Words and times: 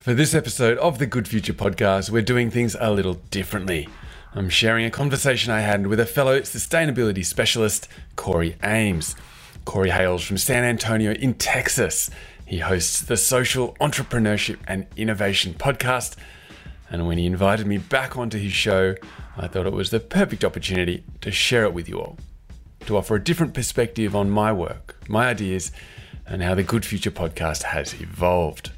For 0.00 0.14
this 0.14 0.32
episode 0.32 0.78
of 0.78 0.98
the 0.98 1.04
Good 1.04 1.28
Future 1.28 1.52
podcast, 1.52 2.08
we're 2.08 2.22
doing 2.22 2.50
things 2.50 2.74
a 2.80 2.90
little 2.90 3.20
differently. 3.30 3.86
I'm 4.32 4.48
sharing 4.48 4.86
a 4.86 4.90
conversation 4.90 5.52
I 5.52 5.60
had 5.60 5.86
with 5.86 6.00
a 6.00 6.06
fellow 6.06 6.40
sustainability 6.40 7.22
specialist, 7.22 7.86
Corey 8.16 8.56
Ames. 8.64 9.14
Corey 9.66 9.90
hails 9.90 10.22
from 10.24 10.38
San 10.38 10.64
Antonio 10.64 11.12
in 11.12 11.34
Texas. 11.34 12.08
He 12.46 12.60
hosts 12.60 13.02
the 13.02 13.18
Social 13.18 13.74
Entrepreneurship 13.78 14.56
and 14.66 14.86
Innovation 14.96 15.52
podcast. 15.52 16.16
And 16.88 17.06
when 17.06 17.18
he 17.18 17.26
invited 17.26 17.66
me 17.66 17.76
back 17.76 18.16
onto 18.16 18.38
his 18.38 18.54
show, 18.54 18.94
I 19.36 19.48
thought 19.48 19.66
it 19.66 19.74
was 19.74 19.90
the 19.90 20.00
perfect 20.00 20.46
opportunity 20.46 21.04
to 21.20 21.30
share 21.30 21.64
it 21.64 21.74
with 21.74 21.90
you 21.90 22.00
all, 22.00 22.16
to 22.86 22.96
offer 22.96 23.16
a 23.16 23.22
different 23.22 23.52
perspective 23.52 24.16
on 24.16 24.30
my 24.30 24.50
work, 24.50 24.96
my 25.08 25.28
ideas, 25.28 25.72
and 26.26 26.42
how 26.42 26.54
the 26.54 26.62
Good 26.62 26.86
Future 26.86 27.10
podcast 27.10 27.64
has 27.64 27.92
evolved. 28.00 28.70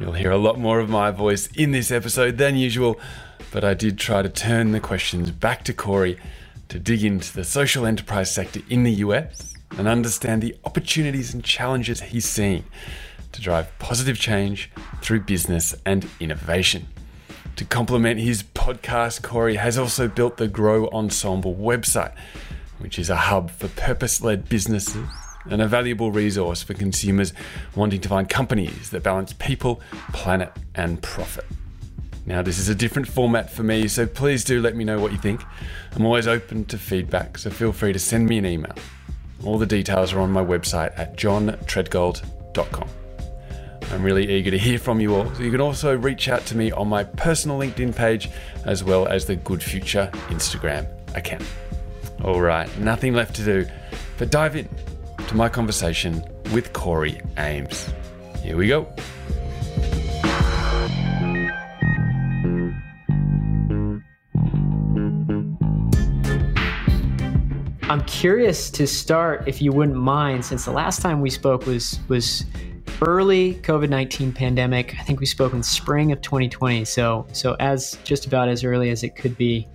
You'll 0.00 0.12
hear 0.12 0.30
a 0.30 0.38
lot 0.38 0.60
more 0.60 0.78
of 0.78 0.88
my 0.88 1.10
voice 1.10 1.48
in 1.48 1.72
this 1.72 1.90
episode 1.90 2.38
than 2.38 2.54
usual, 2.54 3.00
but 3.50 3.64
I 3.64 3.74
did 3.74 3.98
try 3.98 4.22
to 4.22 4.28
turn 4.28 4.70
the 4.70 4.78
questions 4.78 5.32
back 5.32 5.64
to 5.64 5.72
Corey 5.72 6.18
to 6.68 6.78
dig 6.78 7.02
into 7.02 7.34
the 7.34 7.42
social 7.42 7.84
enterprise 7.84 8.32
sector 8.32 8.60
in 8.70 8.84
the 8.84 8.92
US 8.92 9.54
and 9.76 9.88
understand 9.88 10.40
the 10.40 10.54
opportunities 10.64 11.34
and 11.34 11.42
challenges 11.42 12.00
he's 12.00 12.26
seeing 12.26 12.64
to 13.32 13.40
drive 13.40 13.76
positive 13.80 14.20
change 14.20 14.70
through 15.02 15.20
business 15.20 15.74
and 15.84 16.08
innovation. 16.20 16.86
To 17.56 17.64
complement 17.64 18.20
his 18.20 18.44
podcast, 18.44 19.22
Corey 19.24 19.56
has 19.56 19.76
also 19.76 20.06
built 20.06 20.36
the 20.36 20.46
Grow 20.46 20.88
Ensemble 20.90 21.56
website, 21.56 22.14
which 22.78 23.00
is 23.00 23.10
a 23.10 23.16
hub 23.16 23.50
for 23.50 23.66
purpose 23.66 24.22
led 24.22 24.48
businesses 24.48 25.08
and 25.50 25.62
a 25.62 25.68
valuable 25.68 26.12
resource 26.12 26.62
for 26.62 26.74
consumers 26.74 27.32
wanting 27.74 28.00
to 28.00 28.08
find 28.08 28.28
companies 28.28 28.90
that 28.90 29.02
balance 29.02 29.32
people, 29.32 29.80
planet, 30.12 30.52
and 30.74 31.02
profit. 31.02 31.46
Now, 32.26 32.42
this 32.42 32.58
is 32.58 32.68
a 32.68 32.74
different 32.74 33.08
format 33.08 33.50
for 33.50 33.62
me, 33.62 33.88
so 33.88 34.06
please 34.06 34.44
do 34.44 34.60
let 34.60 34.76
me 34.76 34.84
know 34.84 35.00
what 35.00 35.12
you 35.12 35.18
think. 35.18 35.42
I'm 35.94 36.04
always 36.04 36.26
open 36.26 36.66
to 36.66 36.78
feedback, 36.78 37.38
so 37.38 37.48
feel 37.50 37.72
free 37.72 37.92
to 37.92 37.98
send 37.98 38.28
me 38.28 38.38
an 38.38 38.44
email. 38.44 38.74
All 39.44 39.56
the 39.56 39.66
details 39.66 40.12
are 40.12 40.20
on 40.20 40.30
my 40.30 40.44
website 40.44 40.98
at 40.98 41.16
johntredgold.com. 41.16 42.88
I'm 43.90 44.02
really 44.02 44.30
eager 44.30 44.50
to 44.50 44.58
hear 44.58 44.78
from 44.78 45.00
you 45.00 45.14
all, 45.14 45.34
so 45.34 45.42
you 45.42 45.50
can 45.50 45.62
also 45.62 45.96
reach 45.96 46.28
out 46.28 46.44
to 46.46 46.56
me 46.56 46.70
on 46.70 46.88
my 46.88 47.04
personal 47.04 47.58
LinkedIn 47.58 47.96
page 47.96 48.28
as 48.66 48.84
well 48.84 49.08
as 49.08 49.24
the 49.24 49.36
Good 49.36 49.62
Future 49.62 50.10
Instagram 50.28 50.86
account. 51.16 51.44
All 52.22 52.42
right, 52.42 52.68
nothing 52.78 53.14
left 53.14 53.36
to 53.36 53.44
do 53.44 53.66
but 54.18 54.30
dive 54.30 54.56
in 54.56 54.68
to 55.28 55.36
my 55.36 55.48
conversation 55.48 56.22
with 56.54 56.72
Corey 56.72 57.20
Ames. 57.36 57.92
Here 58.42 58.56
we 58.56 58.66
go. 58.66 58.88
I'm 67.82 68.02
curious 68.06 68.70
to 68.70 68.86
start, 68.86 69.46
if 69.46 69.60
you 69.60 69.70
wouldn't 69.70 69.98
mind, 69.98 70.46
since 70.46 70.64
the 70.64 70.72
last 70.72 71.02
time 71.02 71.20
we 71.20 71.28
spoke 71.28 71.66
was 71.66 72.00
was 72.08 72.46
early 73.02 73.54
COVID 73.56 73.90
nineteen 73.90 74.32
pandemic. 74.32 74.94
I 74.98 75.02
think 75.02 75.20
we 75.20 75.26
spoke 75.26 75.52
in 75.52 75.62
spring 75.62 76.10
of 76.10 76.22
2020. 76.22 76.86
So 76.86 77.26
so 77.32 77.54
as 77.60 77.98
just 78.02 78.24
about 78.24 78.48
as 78.48 78.64
early 78.64 78.88
as 78.90 79.04
it 79.04 79.14
could 79.14 79.36
be. 79.36 79.68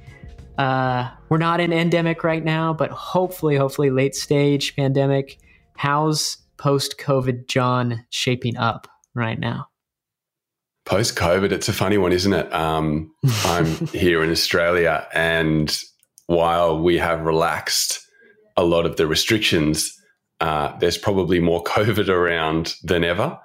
Uh, 0.58 1.10
we're 1.30 1.40
not 1.40 1.60
in 1.60 1.74
endemic 1.74 2.24
right 2.24 2.44
now, 2.44 2.74
but 2.74 2.92
hopefully, 2.92 3.56
hopefully 3.56 3.90
late 3.90 4.14
stage 4.14 4.76
pandemic. 4.76 5.40
How's 5.76 6.38
post 6.58 6.98
COVID 6.98 7.48
John 7.48 8.06
shaping 8.10 8.58
up 8.58 8.88
right 9.14 9.40
now? 9.40 9.68
Post 10.86 11.16
COVID, 11.16 11.52
it's 11.52 11.70
a 11.70 11.74
funny 11.74 11.98
one, 11.98 12.12
isn't 12.12 12.34
it? 12.34 12.54
Um, 12.54 13.14
I'm 13.46 13.66
here 13.88 14.24
in 14.24 14.32
Australia, 14.32 15.08
and 15.14 15.76
while 16.28 16.82
we 16.82 16.98
have 16.98 17.22
relaxed 17.22 18.00
a 18.58 18.64
lot 18.64 18.86
of 18.86 18.98
the 18.98 19.08
restrictions, 19.08 19.94
uh, 20.42 20.78
there's 20.80 20.98
probably 20.98 21.40
more 21.40 21.64
COVID 21.76 22.10
around 22.10 22.76
than 22.84 23.04
ever. 23.04 23.40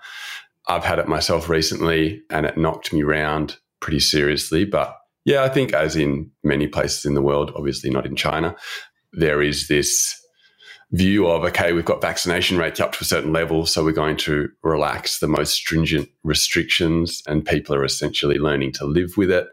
I've 0.68 0.84
had 0.84 0.98
it 0.98 1.08
myself 1.08 1.48
recently, 1.48 2.22
and 2.30 2.44
it 2.44 2.58
knocked 2.58 2.92
me 2.92 3.02
around 3.02 3.56
pretty 3.80 4.00
seriously. 4.00 4.64
But 4.64 4.96
yeah, 5.24 5.44
I 5.44 5.48
think, 5.48 5.72
as 5.72 5.96
in 5.96 6.30
many 6.42 6.66
places 6.66 7.04
in 7.04 7.14
the 7.14 7.22
world, 7.22 7.52
obviously 7.54 7.90
not 7.90 8.06
in 8.06 8.16
China, 8.16 8.56
there 9.12 9.40
is 9.40 9.68
this 9.68 10.14
view 10.92 11.26
of 11.26 11.44
okay, 11.44 11.72
we've 11.72 11.84
got 11.84 12.00
vaccination 12.00 12.56
rates 12.56 12.80
up 12.80 12.92
to 12.92 12.98
a 13.02 13.04
certain 13.04 13.32
level, 13.32 13.66
so 13.66 13.84
we're 13.84 13.92
going 13.92 14.16
to 14.18 14.48
relax 14.62 15.18
the 15.18 15.28
most 15.28 15.54
stringent 15.54 16.08
restrictions, 16.24 17.22
and 17.26 17.44
people 17.44 17.74
are 17.74 17.84
essentially 17.84 18.38
learning 18.38 18.72
to 18.72 18.86
live 18.86 19.16
with 19.16 19.30
it. 19.30 19.46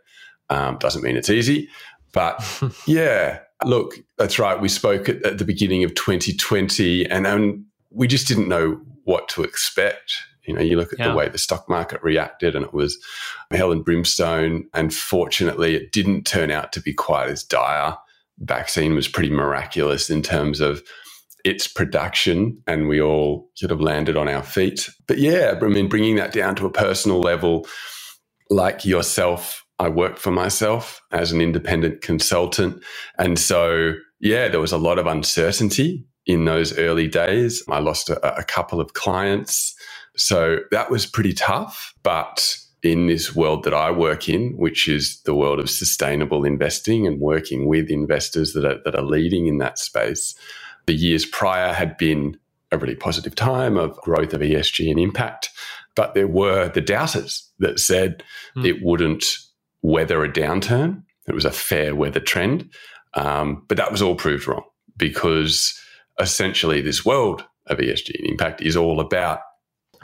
Um, 0.49 0.77
doesn't 0.77 1.03
mean 1.03 1.17
it's 1.17 1.29
easy, 1.29 1.69
but 2.13 2.43
yeah, 2.85 3.39
look, 3.63 3.95
that's 4.17 4.39
right. 4.39 4.59
We 4.59 4.69
spoke 4.69 5.09
at, 5.09 5.25
at 5.25 5.37
the 5.37 5.45
beginning 5.45 5.83
of 5.83 5.95
2020, 5.95 7.09
and 7.09 7.27
um, 7.27 7.65
we 7.91 8.07
just 8.07 8.27
didn't 8.27 8.47
know 8.47 8.79
what 9.03 9.27
to 9.29 9.43
expect. 9.43 10.13
You 10.45 10.53
know, 10.53 10.61
you 10.61 10.77
look 10.77 10.93
at 10.93 10.99
yeah. 10.99 11.09
the 11.09 11.15
way 11.15 11.27
the 11.27 11.37
stock 11.37 11.67
market 11.69 12.01
reacted, 12.03 12.55
and 12.55 12.65
it 12.65 12.73
was 12.73 12.97
hell 13.51 13.71
and 13.71 13.83
brimstone. 13.83 14.69
And 14.73 14.93
fortunately, 14.93 15.75
it 15.75 15.91
didn't 15.91 16.25
turn 16.25 16.51
out 16.51 16.71
to 16.73 16.81
be 16.81 16.93
quite 16.93 17.29
as 17.29 17.43
dire. 17.43 17.97
Vaccine 18.39 18.95
was 18.95 19.07
pretty 19.07 19.31
miraculous 19.31 20.09
in 20.09 20.21
terms 20.21 20.59
of 20.59 20.83
its 21.45 21.67
production 21.67 22.61
and 22.65 22.89
we 22.89 22.99
all 22.99 23.49
sort 23.53 23.71
of 23.71 23.79
landed 23.79 24.17
on 24.17 24.27
our 24.27 24.41
feet. 24.41 24.89
But 25.07 25.19
yeah, 25.19 25.57
I 25.61 25.65
mean, 25.67 25.87
bringing 25.87 26.15
that 26.15 26.33
down 26.33 26.55
to 26.55 26.65
a 26.65 26.71
personal 26.71 27.21
level, 27.21 27.67
like 28.49 28.83
yourself, 28.83 29.63
I 29.77 29.89
work 29.89 30.17
for 30.17 30.31
myself 30.31 31.01
as 31.11 31.31
an 31.31 31.41
independent 31.41 32.01
consultant. 32.01 32.83
And 33.19 33.37
so, 33.37 33.93
yeah, 34.19 34.47
there 34.47 34.59
was 34.59 34.71
a 34.71 34.77
lot 34.77 34.97
of 34.97 35.05
uncertainty 35.05 36.05
in 36.25 36.45
those 36.45 36.77
early 36.79 37.07
days. 37.07 37.63
I 37.69 37.79
lost 37.79 38.09
a, 38.09 38.37
a 38.37 38.43
couple 38.43 38.81
of 38.81 38.93
clients. 38.93 39.75
So 40.17 40.59
that 40.71 40.89
was 40.89 41.05
pretty 41.05 41.33
tough. 41.33 41.93
But 42.01 42.57
in 42.81 43.05
this 43.05 43.35
world 43.35 43.63
that 43.65 43.73
I 43.73 43.91
work 43.91 44.29
in, 44.29 44.57
which 44.57 44.87
is 44.87 45.21
the 45.25 45.35
world 45.35 45.59
of 45.59 45.69
sustainable 45.69 46.43
investing 46.43 47.05
and 47.05 47.19
working 47.19 47.67
with 47.67 47.89
investors 47.89 48.53
that 48.53 48.65
are, 48.65 48.79
that 48.83 48.95
are 48.95 49.03
leading 49.03 49.47
in 49.47 49.59
that 49.59 49.77
space, 49.77 50.35
the 50.85 50.93
years 50.93 51.25
prior 51.25 51.73
had 51.73 51.97
been 51.97 52.37
a 52.71 52.77
really 52.77 52.95
positive 52.95 53.35
time 53.35 53.77
of 53.77 53.97
growth 54.01 54.33
of 54.33 54.41
ESG 54.41 54.89
and 54.89 54.99
impact. 54.99 55.49
But 55.95 56.13
there 56.13 56.27
were 56.27 56.69
the 56.69 56.81
doubters 56.81 57.49
that 57.59 57.79
said 57.79 58.23
mm. 58.55 58.65
it 58.65 58.83
wouldn't 58.83 59.25
weather 59.81 60.23
a 60.23 60.31
downturn. 60.31 61.03
It 61.27 61.33
was 61.33 61.45
a 61.45 61.51
fair 61.51 61.95
weather 61.95 62.19
trend. 62.19 62.69
Um, 63.13 63.63
but 63.67 63.77
that 63.77 63.91
was 63.91 64.01
all 64.01 64.15
proved 64.15 64.47
wrong 64.47 64.63
because 64.97 65.79
essentially 66.19 66.81
this 66.81 67.05
world 67.05 67.45
of 67.67 67.77
ESG 67.77 68.17
and 68.19 68.27
impact 68.27 68.61
is 68.61 68.75
all 68.75 68.99
about 68.99 69.39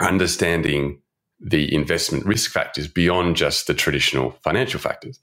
understanding 0.00 1.00
the 1.40 1.72
investment 1.74 2.24
risk 2.24 2.50
factors 2.50 2.88
beyond 2.88 3.36
just 3.36 3.66
the 3.66 3.74
traditional 3.74 4.30
financial 4.42 4.80
factors 4.80 5.18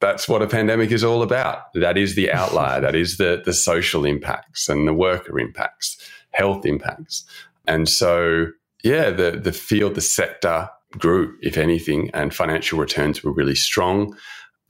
that's 0.00 0.28
what 0.28 0.42
a 0.42 0.46
pandemic 0.46 0.90
is 0.90 1.04
all 1.04 1.22
about. 1.22 1.72
That 1.74 1.96
is 1.96 2.14
the 2.14 2.32
outlier. 2.32 2.80
that 2.82 2.94
is 2.94 3.18
the 3.18 3.42
the 3.44 3.52
social 3.52 4.04
impacts 4.04 4.68
and 4.68 4.88
the 4.88 4.94
worker 4.94 5.38
impacts, 5.38 5.96
health 6.30 6.66
impacts. 6.66 7.24
And 7.66 7.88
so, 7.88 8.46
yeah, 8.82 9.10
the 9.10 9.32
the 9.32 9.52
field, 9.52 9.94
the 9.94 10.00
sector 10.00 10.68
grew, 10.98 11.36
if 11.40 11.56
anything, 11.56 12.10
and 12.12 12.34
financial 12.34 12.78
returns 12.78 13.22
were 13.22 13.32
really 13.32 13.54
strong. 13.54 14.16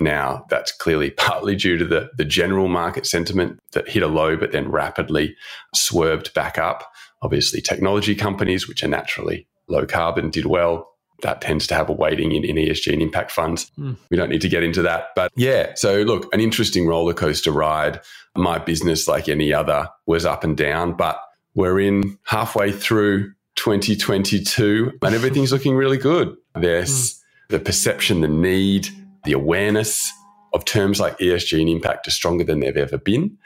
Now, 0.00 0.46
that's 0.50 0.72
clearly 0.72 1.10
partly 1.16 1.56
due 1.56 1.76
to 1.76 1.84
the, 1.84 2.10
the 2.16 2.24
general 2.24 2.68
market 2.68 3.06
sentiment 3.06 3.58
that 3.72 3.88
hit 3.88 4.02
a 4.02 4.08
low, 4.08 4.36
but 4.36 4.52
then 4.52 4.70
rapidly 4.70 5.36
swerved 5.74 6.34
back 6.34 6.58
up. 6.58 6.90
Obviously, 7.22 7.60
technology 7.60 8.14
companies, 8.14 8.66
which 8.66 8.82
are 8.82 8.88
naturally 8.88 9.46
low 9.68 9.86
carbon, 9.86 10.30
did 10.30 10.46
well 10.46 10.89
that 11.22 11.40
tends 11.40 11.66
to 11.68 11.74
have 11.74 11.88
a 11.88 11.92
weighting 11.92 12.32
in, 12.32 12.44
in 12.44 12.56
ESG 12.56 12.92
and 12.92 13.02
impact 13.02 13.30
funds. 13.30 13.70
Mm. 13.78 13.96
We 14.10 14.16
don't 14.16 14.30
need 14.30 14.40
to 14.42 14.48
get 14.48 14.62
into 14.62 14.82
that. 14.82 15.08
But 15.14 15.32
yeah, 15.36 15.72
so 15.74 16.02
look, 16.02 16.32
an 16.34 16.40
interesting 16.40 16.86
roller 16.86 17.14
coaster 17.14 17.52
ride. 17.52 18.00
My 18.36 18.58
business, 18.58 19.08
like 19.08 19.28
any 19.28 19.52
other, 19.52 19.88
was 20.06 20.24
up 20.24 20.44
and 20.44 20.56
down, 20.56 20.96
but 20.96 21.20
we're 21.54 21.80
in 21.80 22.18
halfway 22.24 22.72
through 22.72 23.32
2022 23.56 24.92
and 25.02 25.14
everything's 25.14 25.52
looking 25.52 25.74
really 25.74 25.98
good. 25.98 26.36
There's 26.54 27.14
mm. 27.14 27.20
the 27.48 27.58
perception, 27.58 28.20
the 28.20 28.28
need, 28.28 28.88
the 29.24 29.32
awareness 29.32 30.10
of 30.52 30.64
terms 30.64 30.98
like 30.98 31.18
ESG 31.18 31.60
and 31.60 31.68
impact 31.68 32.08
are 32.08 32.12
stronger 32.12 32.44
than 32.44 32.60
they've 32.60 32.76
ever 32.76 32.98
been. 32.98 33.38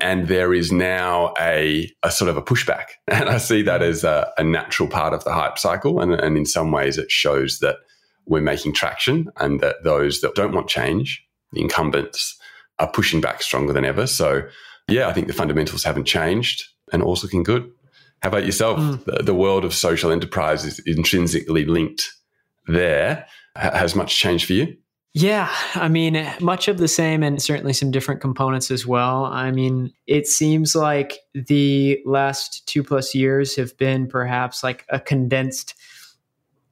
And 0.00 0.28
there 0.28 0.52
is 0.52 0.70
now 0.70 1.32
a, 1.40 1.90
a 2.02 2.10
sort 2.10 2.28
of 2.28 2.36
a 2.36 2.42
pushback. 2.42 2.86
And 3.08 3.28
I 3.28 3.38
see 3.38 3.62
that 3.62 3.82
as 3.82 4.04
a, 4.04 4.32
a 4.36 4.44
natural 4.44 4.88
part 4.88 5.14
of 5.14 5.24
the 5.24 5.32
hype 5.32 5.58
cycle. 5.58 6.00
And, 6.00 6.12
and 6.14 6.36
in 6.36 6.46
some 6.46 6.72
ways, 6.72 6.98
it 6.98 7.10
shows 7.10 7.60
that 7.60 7.76
we're 8.26 8.40
making 8.40 8.72
traction 8.72 9.30
and 9.38 9.60
that 9.60 9.84
those 9.84 10.20
that 10.20 10.34
don't 10.34 10.52
want 10.52 10.68
change, 10.68 11.24
the 11.52 11.60
incumbents, 11.60 12.38
are 12.78 12.90
pushing 12.90 13.20
back 13.20 13.40
stronger 13.42 13.72
than 13.72 13.84
ever. 13.84 14.06
So, 14.06 14.42
yeah, 14.88 15.08
I 15.08 15.12
think 15.12 15.28
the 15.28 15.32
fundamentals 15.32 15.84
haven't 15.84 16.06
changed 16.06 16.64
and 16.92 17.02
all's 17.02 17.22
looking 17.22 17.42
good. 17.42 17.70
How 18.22 18.28
about 18.28 18.46
yourself? 18.46 18.78
Mm. 18.80 19.04
The, 19.04 19.22
the 19.22 19.34
world 19.34 19.64
of 19.64 19.74
social 19.74 20.10
enterprise 20.10 20.64
is 20.64 20.80
intrinsically 20.80 21.64
linked 21.64 22.10
there. 22.66 23.26
Has 23.54 23.94
much 23.94 24.18
changed 24.18 24.46
for 24.46 24.54
you? 24.54 24.76
Yeah, 25.16 25.48
I 25.76 25.86
mean, 25.86 26.28
much 26.40 26.66
of 26.66 26.78
the 26.78 26.88
same 26.88 27.22
and 27.22 27.40
certainly 27.40 27.72
some 27.72 27.92
different 27.92 28.20
components 28.20 28.72
as 28.72 28.84
well. 28.84 29.26
I 29.26 29.52
mean, 29.52 29.92
it 30.08 30.26
seems 30.26 30.74
like 30.74 31.20
the 31.32 32.00
last 32.04 32.66
two 32.66 32.82
plus 32.82 33.14
years 33.14 33.54
have 33.54 33.76
been 33.78 34.08
perhaps 34.08 34.64
like 34.64 34.84
a 34.88 34.98
condensed 34.98 35.74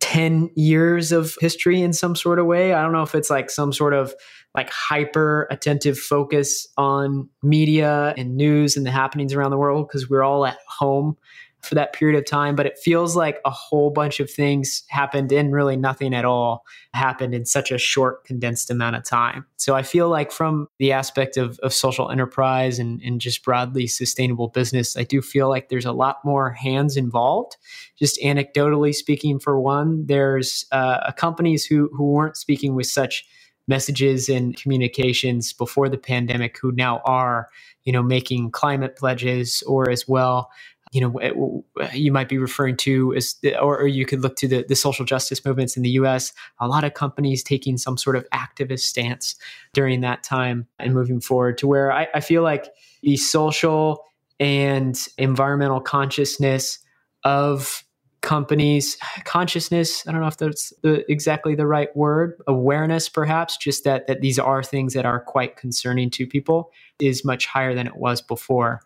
10 0.00 0.50
years 0.56 1.12
of 1.12 1.37
history 1.41 1.83
in 1.83 1.93
some 1.93 2.17
sort 2.17 2.41
of 2.41 2.47
way. 2.47 2.75
I 2.75 2.83
don't 2.83 2.93
know 2.93 3.05
if 3.05 3.15
it's 3.15 3.31
like 3.31 3.49
some 3.49 3.73
sort 3.73 3.94
of 3.94 4.12
like 4.56 4.69
hyper 4.71 5.47
attentive 5.49 5.97
focus 5.97 6.67
on 6.77 7.29
media 7.44 8.12
and 8.17 8.37
news 8.37 8.77
and 8.77 8.85
the 8.85 8.91
happenings 8.91 9.35
around 9.35 9.53
the 9.53 9.56
world 9.56 9.87
because 9.87 10.11
we're 10.11 10.25
all 10.25 10.44
at 10.44 10.59
home 10.67 11.17
for 11.62 11.76
that 11.76 11.93
period 11.93 12.19
of 12.19 12.26
time, 12.26 12.56
but 12.56 12.67
it 12.67 12.79
feels 12.79 13.14
like 13.17 13.41
a 13.44 13.50
whole 13.50 13.91
bunch 13.91 14.19
of 14.20 14.31
things 14.31 14.82
happened 14.88 15.31
and 15.32 15.53
really 15.53 15.76
nothing 15.76 16.12
at 16.12 16.25
all 16.25 16.64
happened 16.93 17.35
in 17.35 17.44
such 17.44 17.70
a 17.70 17.79
short, 17.79 18.25
condensed 18.25 18.70
amount 18.70 18.97
of 18.97 19.05
time. 19.05 19.47
So 19.56 19.75
I 19.76 19.82
feel 19.82 20.09
like 20.09 20.32
from 20.32 20.67
the 20.79 20.93
aspect 20.93 21.37
of, 21.37 21.59
of 21.61 21.73
social 21.73 22.11
enterprise 22.11 22.79
and, 22.81 23.00
and 23.03 23.20
just 23.20 23.44
broadly 23.44 23.87
sustainable 23.87 24.49
business, 24.49 24.97
I 24.97 25.05
do 25.05 25.23
feel 25.23 25.49
like 25.49 25.69
there's 25.69 25.87
a 25.87 25.93
lot 25.93 26.19
more 26.25 26.50
hands 26.50 26.97
involved. 26.97 27.56
Just 27.97 28.20
anecdotally 28.20 28.94
speaking, 28.94 29.38
for 29.38 29.61
one, 29.61 30.05
there's 30.06 30.67
uh, 30.73 31.12
companies 31.12 31.65
who, 31.65 31.88
who 31.97 32.11
weren't 32.11 32.37
speaking 32.37 32.75
with 32.75 32.87
such 32.87 33.25
messages 33.69 34.29
and 34.29 34.56
communications 34.56 35.53
before 35.53 35.88
the 35.88 35.99
pandemic 35.99 36.58
who 36.61 36.73
now 36.73 37.00
are 37.05 37.49
you 37.85 37.93
know 37.93 38.03
making 38.03 38.50
climate 38.50 38.97
pledges 38.97 39.62
or 39.67 39.88
as 39.88 40.08
well 40.08 40.50
you 40.93 41.00
know 41.00 41.65
you 41.93 42.12
might 42.12 42.29
be 42.29 42.39
referring 42.39 42.77
to 42.77 43.15
as 43.15 43.35
or, 43.61 43.81
or, 43.81 43.87
you 43.89 44.06
could 44.06 44.21
look 44.21 44.37
to 44.37 44.47
the, 44.47 44.65
the 44.69 44.77
social 44.77 45.05
justice 45.05 45.44
movements 45.44 45.77
in 45.77 45.83
the 45.83 45.91
us 45.91 46.33
a 46.61 46.69
lot 46.69 46.85
of 46.85 46.94
companies 46.94 47.43
taking 47.43 47.77
some 47.77 47.97
sort 47.97 48.15
of 48.15 48.29
activist 48.31 48.81
stance 48.81 49.35
during 49.73 50.03
that 50.03 50.23
time 50.23 50.67
and 50.79 50.94
moving 50.94 51.21
forward 51.21 51.59
to 51.59 51.67
where 51.67 51.91
I, 51.91 52.06
I 52.15 52.21
feel 52.21 52.43
like 52.43 52.69
the 53.03 53.17
social 53.17 54.05
and 54.39 54.99
environmental 55.19 55.81
consciousness 55.81 56.79
of 57.25 57.85
companies 58.21 58.97
consciousness 59.25 60.06
i 60.06 60.12
don't 60.12 60.21
know 60.21 60.29
if 60.29 60.37
that's 60.37 60.73
the, 60.83 61.11
exactly 61.11 61.56
the 61.56 61.67
right 61.67 61.94
word 61.97 62.41
awareness 62.47 63.09
perhaps 63.09 63.56
just 63.56 63.83
that 63.83 64.06
that 64.06 64.21
these 64.21 64.39
are 64.39 64.62
things 64.62 64.94
that 64.94 65.05
are 65.05 65.19
quite 65.19 65.56
concerning 65.56 66.09
to 66.09 66.25
people 66.25 66.71
is 67.00 67.25
much 67.25 67.47
higher 67.47 67.75
than 67.75 67.87
it 67.87 67.97
was 67.97 68.23
before 68.23 68.81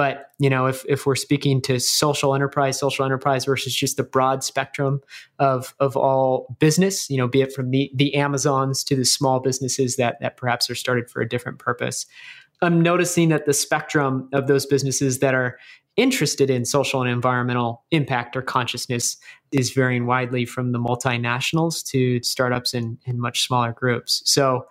but 0.00 0.30
you 0.38 0.48
know, 0.48 0.64
if 0.64 0.82
if 0.88 1.04
we're 1.04 1.14
speaking 1.14 1.60
to 1.60 1.78
social 1.78 2.34
enterprise, 2.34 2.78
social 2.78 3.04
enterprise 3.04 3.44
versus 3.44 3.74
just 3.74 3.98
the 3.98 4.02
broad 4.02 4.42
spectrum 4.42 5.02
of 5.38 5.74
of 5.78 5.94
all 5.94 6.56
business, 6.58 7.10
you 7.10 7.18
know, 7.18 7.28
be 7.28 7.42
it 7.42 7.52
from 7.52 7.70
the 7.70 7.90
the 7.94 8.14
Amazons 8.14 8.82
to 8.84 8.96
the 8.96 9.04
small 9.04 9.40
businesses 9.40 9.96
that 9.96 10.16
that 10.22 10.38
perhaps 10.38 10.70
are 10.70 10.74
started 10.74 11.10
for 11.10 11.20
a 11.20 11.28
different 11.28 11.58
purpose. 11.58 12.06
I'm 12.62 12.80
noticing 12.80 13.28
that 13.28 13.44
the 13.44 13.52
spectrum 13.52 14.26
of 14.32 14.46
those 14.46 14.64
businesses 14.64 15.18
that 15.18 15.34
are 15.34 15.58
interested 15.96 16.48
in 16.48 16.64
social 16.64 17.02
and 17.02 17.10
environmental 17.10 17.84
impact 17.90 18.34
or 18.38 18.40
consciousness 18.40 19.18
is 19.52 19.70
varying 19.70 20.06
widely 20.06 20.46
from 20.46 20.72
the 20.72 20.78
multinationals 20.78 21.84
to 21.88 22.22
startups 22.22 22.72
and, 22.72 22.96
and 23.06 23.18
much 23.18 23.46
smaller 23.46 23.72
groups. 23.72 24.22
So 24.24 24.64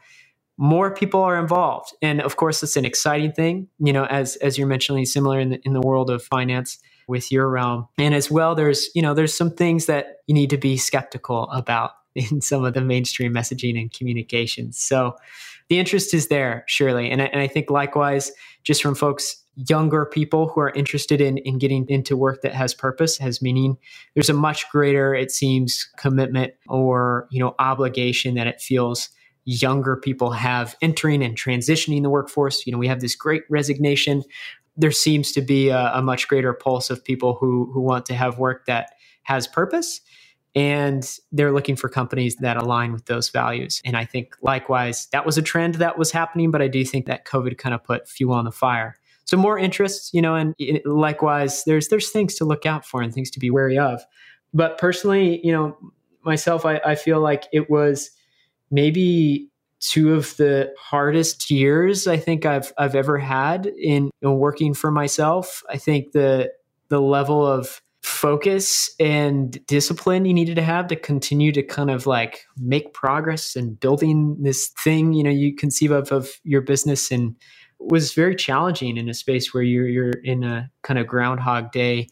more 0.61 0.93
people 0.93 1.21
are 1.21 1.39
involved. 1.39 1.93
And 2.01 2.21
of 2.21 2.35
course 2.35 2.61
it's 2.61 2.75
an 2.75 2.83
exciting 2.83 3.31
thing 3.31 3.69
you 3.79 3.93
know 3.93 4.05
as 4.05 4.35
as 4.37 4.57
you're 4.57 4.67
mentioning 4.67 5.05
similar 5.05 5.39
in 5.39 5.51
the, 5.51 5.61
in 5.63 5.73
the 5.73 5.81
world 5.81 6.09
of 6.09 6.21
finance 6.21 6.77
with 7.07 7.31
your 7.31 7.49
realm. 7.49 7.87
And 7.97 8.13
as 8.13 8.29
well 8.29 8.55
there's 8.55 8.89
you 8.93 9.01
know 9.01 9.13
there's 9.13 9.35
some 9.35 9.51
things 9.51 9.85
that 9.85 10.17
you 10.27 10.33
need 10.33 10.49
to 10.49 10.57
be 10.57 10.77
skeptical 10.77 11.49
about 11.51 11.91
in 12.15 12.41
some 12.41 12.65
of 12.65 12.73
the 12.73 12.81
mainstream 12.81 13.33
messaging 13.33 13.79
and 13.79 13.91
communications 13.91 14.77
so 14.77 15.15
the 15.69 15.79
interest 15.79 16.13
is 16.13 16.27
there 16.27 16.63
surely. 16.67 17.09
And 17.09 17.21
I, 17.21 17.25
and 17.25 17.39
I 17.39 17.47
think 17.47 17.69
likewise 17.69 18.31
just 18.63 18.81
from 18.81 18.95
folks 18.95 19.37
younger 19.55 20.05
people 20.05 20.49
who 20.49 20.61
are 20.61 20.71
interested 20.71 21.21
in 21.21 21.37
in 21.39 21.57
getting 21.57 21.87
into 21.89 22.17
work 22.17 22.41
that 22.41 22.53
has 22.53 22.73
purpose 22.73 23.17
has 23.17 23.41
meaning 23.41 23.77
there's 24.13 24.29
a 24.29 24.33
much 24.33 24.69
greater 24.69 25.13
it 25.13 25.31
seems 25.31 25.89
commitment 25.97 26.53
or 26.69 27.27
you 27.29 27.39
know 27.39 27.55
obligation 27.59 28.35
that 28.35 28.47
it 28.47 28.61
feels 28.61 29.09
younger 29.49 29.95
people 29.95 30.31
have 30.31 30.75
entering 30.81 31.23
and 31.23 31.35
transitioning 31.35 32.03
the 32.03 32.09
workforce. 32.09 32.65
You 32.65 32.71
know, 32.71 32.77
we 32.77 32.87
have 32.87 33.01
this 33.01 33.15
great 33.15 33.43
resignation. 33.49 34.23
There 34.77 34.91
seems 34.91 35.31
to 35.33 35.41
be 35.41 35.69
a, 35.69 35.91
a 35.93 36.01
much 36.01 36.27
greater 36.27 36.53
pulse 36.53 36.89
of 36.89 37.03
people 37.03 37.35
who 37.35 37.71
who 37.73 37.81
want 37.81 38.05
to 38.07 38.13
have 38.13 38.37
work 38.37 38.65
that 38.67 38.91
has 39.23 39.47
purpose 39.47 40.01
and 40.55 41.17
they're 41.31 41.51
looking 41.51 41.75
for 41.75 41.89
companies 41.89 42.35
that 42.37 42.57
align 42.57 42.91
with 42.91 43.05
those 43.05 43.29
values. 43.29 43.81
And 43.85 43.95
I 43.95 44.05
think 44.05 44.35
likewise, 44.41 45.07
that 45.11 45.25
was 45.25 45.37
a 45.37 45.41
trend 45.41 45.75
that 45.75 45.97
was 45.97 46.11
happening, 46.11 46.49
but 46.51 46.61
I 46.61 46.67
do 46.67 46.83
think 46.83 47.05
that 47.05 47.25
COVID 47.25 47.57
kind 47.57 47.75
of 47.75 47.83
put 47.83 48.07
fuel 48.07 48.33
on 48.33 48.45
the 48.45 48.51
fire. 48.51 48.95
So 49.25 49.37
more 49.37 49.59
interests, 49.59 50.11
you 50.11 50.23
know, 50.23 50.33
and 50.33 50.55
likewise, 50.85 51.63
there's 51.65 51.89
there's 51.89 52.09
things 52.09 52.33
to 52.35 52.45
look 52.45 52.65
out 52.65 52.83
for 52.83 53.01
and 53.01 53.13
things 53.13 53.29
to 53.31 53.39
be 53.39 53.51
wary 53.51 53.77
of. 53.77 54.01
But 54.53 54.79
personally, 54.79 55.39
you 55.45 55.51
know, 55.51 55.77
myself, 56.23 56.65
I, 56.65 56.81
I 56.83 56.95
feel 56.95 57.19
like 57.19 57.45
it 57.53 57.69
was 57.69 58.09
maybe 58.71 59.49
two 59.79 60.13
of 60.13 60.35
the 60.37 60.73
hardest 60.77 61.49
years 61.49 62.07
I 62.07 62.17
think 62.17 62.45
I've 62.45 62.73
I've 62.77 62.95
ever 62.95 63.17
had 63.17 63.65
in, 63.65 64.11
in 64.21 64.37
working 64.37 64.73
for 64.73 64.91
myself. 64.91 65.63
I 65.69 65.77
think 65.77 66.11
the 66.11 66.51
the 66.89 66.99
level 66.99 67.45
of 67.45 67.81
focus 68.01 68.89
and 68.99 69.65
discipline 69.67 70.25
you 70.25 70.33
needed 70.33 70.55
to 70.55 70.61
have 70.61 70.87
to 70.87 70.95
continue 70.95 71.51
to 71.51 71.61
kind 71.61 71.91
of 71.91 72.07
like 72.07 72.45
make 72.57 72.93
progress 72.93 73.57
and 73.57 73.77
building 73.77 74.37
this 74.41 74.69
thing 74.83 75.11
you 75.11 75.21
know 75.21 75.29
you 75.29 75.53
conceive 75.53 75.91
of 75.91 76.09
of 76.09 76.29
your 76.43 76.61
business 76.61 77.11
and 77.11 77.35
was 77.77 78.13
very 78.13 78.35
challenging 78.35 78.95
in 78.95 79.09
a 79.09 79.13
space 79.13 79.53
where 79.53 79.63
you're 79.63 79.87
you're 79.87 80.13
in 80.23 80.43
a 80.45 80.71
kind 80.81 80.97
of 80.97 81.07
groundhog 81.07 81.71
day 81.73 82.07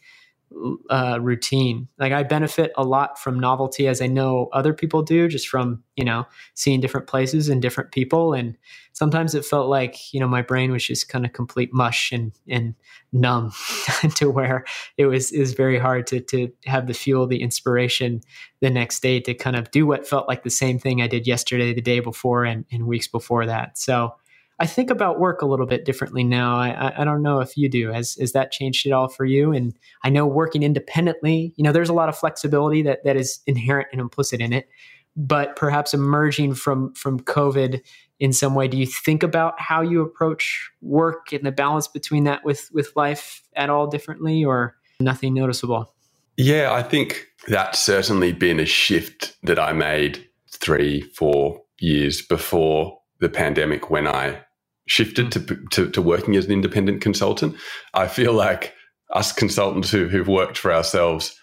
uh, 0.90 1.18
routine. 1.20 1.88
Like 1.98 2.12
I 2.12 2.22
benefit 2.22 2.72
a 2.76 2.84
lot 2.84 3.18
from 3.18 3.38
novelty, 3.38 3.86
as 3.86 4.00
I 4.00 4.06
know 4.06 4.48
other 4.52 4.72
people 4.72 5.02
do, 5.02 5.28
just 5.28 5.48
from 5.48 5.82
you 5.96 6.04
know 6.04 6.26
seeing 6.54 6.80
different 6.80 7.06
places 7.06 7.48
and 7.48 7.60
different 7.60 7.92
people. 7.92 8.32
And 8.32 8.56
sometimes 8.92 9.34
it 9.34 9.44
felt 9.44 9.68
like 9.68 10.12
you 10.12 10.20
know 10.20 10.28
my 10.28 10.42
brain 10.42 10.72
was 10.72 10.86
just 10.86 11.08
kind 11.08 11.26
of 11.26 11.32
complete 11.32 11.72
mush 11.72 12.12
and 12.12 12.32
and 12.48 12.74
numb 13.12 13.52
to 14.16 14.30
where 14.30 14.64
it 14.96 15.06
was 15.06 15.32
is 15.32 15.54
very 15.54 15.78
hard 15.78 16.06
to 16.08 16.20
to 16.20 16.50
have 16.64 16.86
the 16.86 16.94
fuel, 16.94 17.26
the 17.26 17.42
inspiration 17.42 18.20
the 18.60 18.70
next 18.70 19.00
day 19.00 19.20
to 19.20 19.34
kind 19.34 19.56
of 19.56 19.70
do 19.70 19.86
what 19.86 20.08
felt 20.08 20.28
like 20.28 20.42
the 20.42 20.50
same 20.50 20.78
thing 20.78 21.02
I 21.02 21.06
did 21.06 21.26
yesterday, 21.26 21.72
the 21.74 21.80
day 21.80 22.00
before, 22.00 22.44
and, 22.44 22.64
and 22.72 22.86
weeks 22.86 23.06
before 23.06 23.46
that. 23.46 23.78
So 23.78 24.14
I 24.60 24.66
think 24.66 24.90
about 24.90 25.20
work 25.20 25.40
a 25.40 25.46
little 25.46 25.66
bit 25.66 25.84
differently 25.84 26.24
now. 26.24 26.56
I, 26.56 27.00
I 27.00 27.04
don't 27.04 27.22
know 27.22 27.40
if 27.40 27.56
you 27.56 27.68
do. 27.68 27.92
Has 27.92 28.16
has 28.16 28.32
that 28.32 28.50
changed 28.50 28.86
at 28.86 28.92
all 28.92 29.08
for 29.08 29.24
you? 29.24 29.52
And 29.52 29.74
I 30.02 30.10
know 30.10 30.26
working 30.26 30.62
independently, 30.62 31.54
you 31.56 31.62
know, 31.62 31.72
there's 31.72 31.88
a 31.88 31.94
lot 31.94 32.08
of 32.08 32.18
flexibility 32.18 32.82
that 32.82 33.04
that 33.04 33.16
is 33.16 33.40
inherent 33.46 33.88
and 33.92 34.00
implicit 34.00 34.40
in 34.40 34.52
it. 34.52 34.68
But 35.16 35.56
perhaps 35.56 35.94
emerging 35.94 36.54
from 36.54 36.92
from 36.94 37.20
COVID 37.20 37.82
in 38.20 38.32
some 38.32 38.54
way, 38.54 38.66
do 38.66 38.76
you 38.76 38.86
think 38.86 39.22
about 39.22 39.60
how 39.60 39.80
you 39.80 40.00
approach 40.00 40.70
work 40.80 41.32
and 41.32 41.44
the 41.44 41.52
balance 41.52 41.86
between 41.86 42.24
that 42.24 42.44
with 42.44 42.68
with 42.72 42.92
life 42.96 43.42
at 43.54 43.70
all 43.70 43.86
differently, 43.86 44.44
or 44.44 44.76
nothing 45.00 45.34
noticeable? 45.34 45.94
Yeah, 46.36 46.72
I 46.72 46.82
think 46.82 47.26
that's 47.48 47.80
certainly 47.80 48.32
been 48.32 48.60
a 48.60 48.66
shift 48.66 49.36
that 49.42 49.58
I 49.58 49.72
made 49.72 50.24
three, 50.50 51.00
four 51.00 51.62
years 51.80 52.22
before 52.22 52.98
the 53.20 53.28
pandemic 53.28 53.90
when 53.90 54.06
I 54.06 54.40
shifted 54.88 55.32
hmm. 55.32 55.46
to, 55.46 55.56
to, 55.70 55.90
to 55.90 56.02
working 56.02 56.36
as 56.36 56.46
an 56.46 56.52
independent 56.52 57.00
consultant. 57.00 57.54
I 57.94 58.08
feel 58.08 58.32
like 58.32 58.74
us 59.14 59.32
consultants 59.32 59.90
who, 59.90 60.08
who've 60.08 60.28
worked 60.28 60.58
for 60.58 60.72
ourselves 60.72 61.38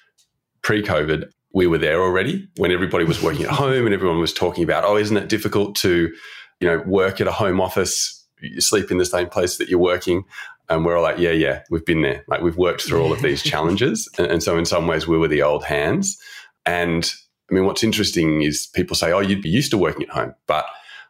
pre 0.62 0.84
COVID, 0.84 1.30
we 1.54 1.68
were 1.68 1.78
there 1.78 2.02
already 2.02 2.48
when 2.58 2.72
everybody 2.72 3.06
was 3.06 3.24
working 3.24 3.46
at 3.46 3.52
home 3.64 3.86
and 3.86 3.94
everyone 3.94 4.20
was 4.20 4.34
talking 4.34 4.64
about, 4.64 4.84
oh, 4.84 4.98
isn't 4.98 5.18
it 5.18 5.30
difficult 5.30 5.76
to, 5.78 6.14
you 6.60 6.68
know, 6.68 6.80
work 6.86 7.22
at 7.22 7.28
a 7.28 7.32
home 7.32 7.62
office, 7.62 8.24
sleep 8.58 8.92
in 8.92 8.98
the 8.98 9.06
same 9.06 9.30
place 9.30 9.58
that 9.58 9.70
you're 9.70 9.80
working? 9.80 10.26
And 10.68 10.84
we're 10.84 10.98
all 10.98 11.04
like, 11.04 11.20
yeah, 11.20 11.32
yeah, 11.32 11.62
we've 11.70 11.86
been 11.86 12.02
there. 12.02 12.24
Like 12.28 12.42
we've 12.42 12.58
worked 12.58 12.82
through 12.82 13.02
all 13.02 13.14
of 13.14 13.22
these 13.22 13.44
challenges. 13.52 14.10
And, 14.18 14.28
and 14.28 14.44
so 14.44 14.58
in 14.58 14.66
some 14.66 14.88
ways 14.88 15.08
we 15.08 15.18
were 15.18 15.28
the 15.28 15.44
old 15.44 15.64
hands. 15.64 16.18
And 16.66 17.12
I 17.50 17.54
mean, 17.54 17.66
what's 17.66 17.84
interesting 17.84 18.42
is 18.42 18.68
people 18.74 18.96
say, 18.96 19.12
oh, 19.12 19.20
you'd 19.20 19.44
be 19.44 19.50
used 19.50 19.72
to 19.72 19.78
working 19.78 20.04
at 20.04 20.10
home. 20.10 20.34
But 20.48 20.66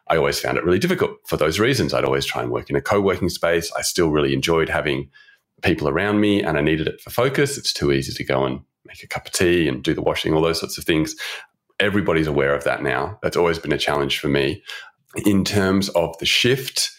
I 0.08 0.16
always 0.16 0.38
found 0.38 0.56
it 0.56 0.64
really 0.64 0.78
difficult 0.78 1.18
for 1.26 1.36
those 1.36 1.58
reasons. 1.58 1.92
I'd 1.92 2.04
always 2.04 2.26
try 2.26 2.42
and 2.42 2.50
work 2.50 2.70
in 2.70 2.76
a 2.76 2.80
co 2.80 3.00
working 3.00 3.28
space. 3.28 3.72
I 3.72 3.82
still 3.82 4.10
really 4.10 4.32
enjoyed 4.32 4.68
having 4.68 5.10
people 5.62 5.88
around 5.88 6.20
me 6.20 6.42
and 6.42 6.56
I 6.56 6.60
needed 6.60 6.86
it 6.86 7.00
for 7.00 7.10
focus. 7.10 7.58
It's 7.58 7.72
too 7.72 7.92
easy 7.92 8.12
to 8.12 8.24
go 8.24 8.44
and 8.44 8.60
make 8.84 9.02
a 9.02 9.08
cup 9.08 9.26
of 9.26 9.32
tea 9.32 9.68
and 9.68 9.82
do 9.82 9.94
the 9.94 10.02
washing, 10.02 10.32
all 10.32 10.42
those 10.42 10.60
sorts 10.60 10.78
of 10.78 10.84
things. 10.84 11.16
Everybody's 11.80 12.26
aware 12.26 12.54
of 12.54 12.64
that 12.64 12.82
now. 12.82 13.18
That's 13.22 13.36
always 13.36 13.58
been 13.58 13.72
a 13.72 13.78
challenge 13.78 14.18
for 14.18 14.28
me. 14.28 14.62
In 15.24 15.44
terms 15.44 15.88
of 15.90 16.16
the 16.18 16.26
shift, 16.26 16.90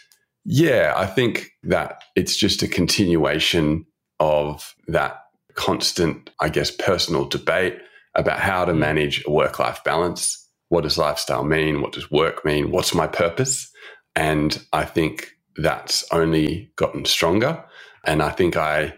yeah, 0.44 0.94
I 0.96 1.06
think 1.06 1.52
that 1.64 2.02
it's 2.16 2.36
just 2.36 2.64
a 2.64 2.68
continuation 2.68 3.86
of 4.20 4.76
that 4.88 5.24
constant, 5.56 6.30
I 6.40 6.50
guess, 6.50 6.72
personal 6.72 7.26
debate 7.26 7.78
about 8.16 8.40
how 8.40 8.66
to 8.66 8.74
mm. 8.74 8.78
manage 8.78 9.24
a 9.26 9.32
work 9.32 9.60
life 9.60 9.84
balance. 9.84 10.47
What 10.70 10.82
does 10.84 10.98
lifestyle 10.98 11.44
mean? 11.44 11.82
What 11.82 11.94
does 11.94 12.12
work 12.12 12.46
mean? 12.46 12.72
What's 12.72 12.94
my 12.94 13.08
purpose? 13.08 13.72
And 14.16 14.64
I 14.74 14.86
think 14.86 15.32
that's 15.58 16.06
only 16.12 16.72
gotten 16.76 17.06
stronger. 17.06 17.64
And 18.06 18.22
I 18.22 18.30
think 18.32 18.58
I 18.58 18.94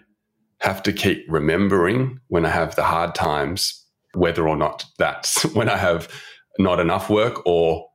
have 0.62 0.84
to 0.84 0.94
keep 0.94 1.26
remembering 1.30 2.20
when 2.28 2.46
I 2.46 2.50
have 2.50 2.76
the 2.76 2.84
hard 2.84 3.16
times, 3.16 3.86
whether 4.14 4.48
or 4.48 4.58
not 4.58 4.86
that's 4.98 5.44
when 5.56 5.70
I 5.70 5.78
have 5.78 6.10
not 6.60 6.80
enough 6.80 7.10
work 7.10 7.46
or 7.46 7.88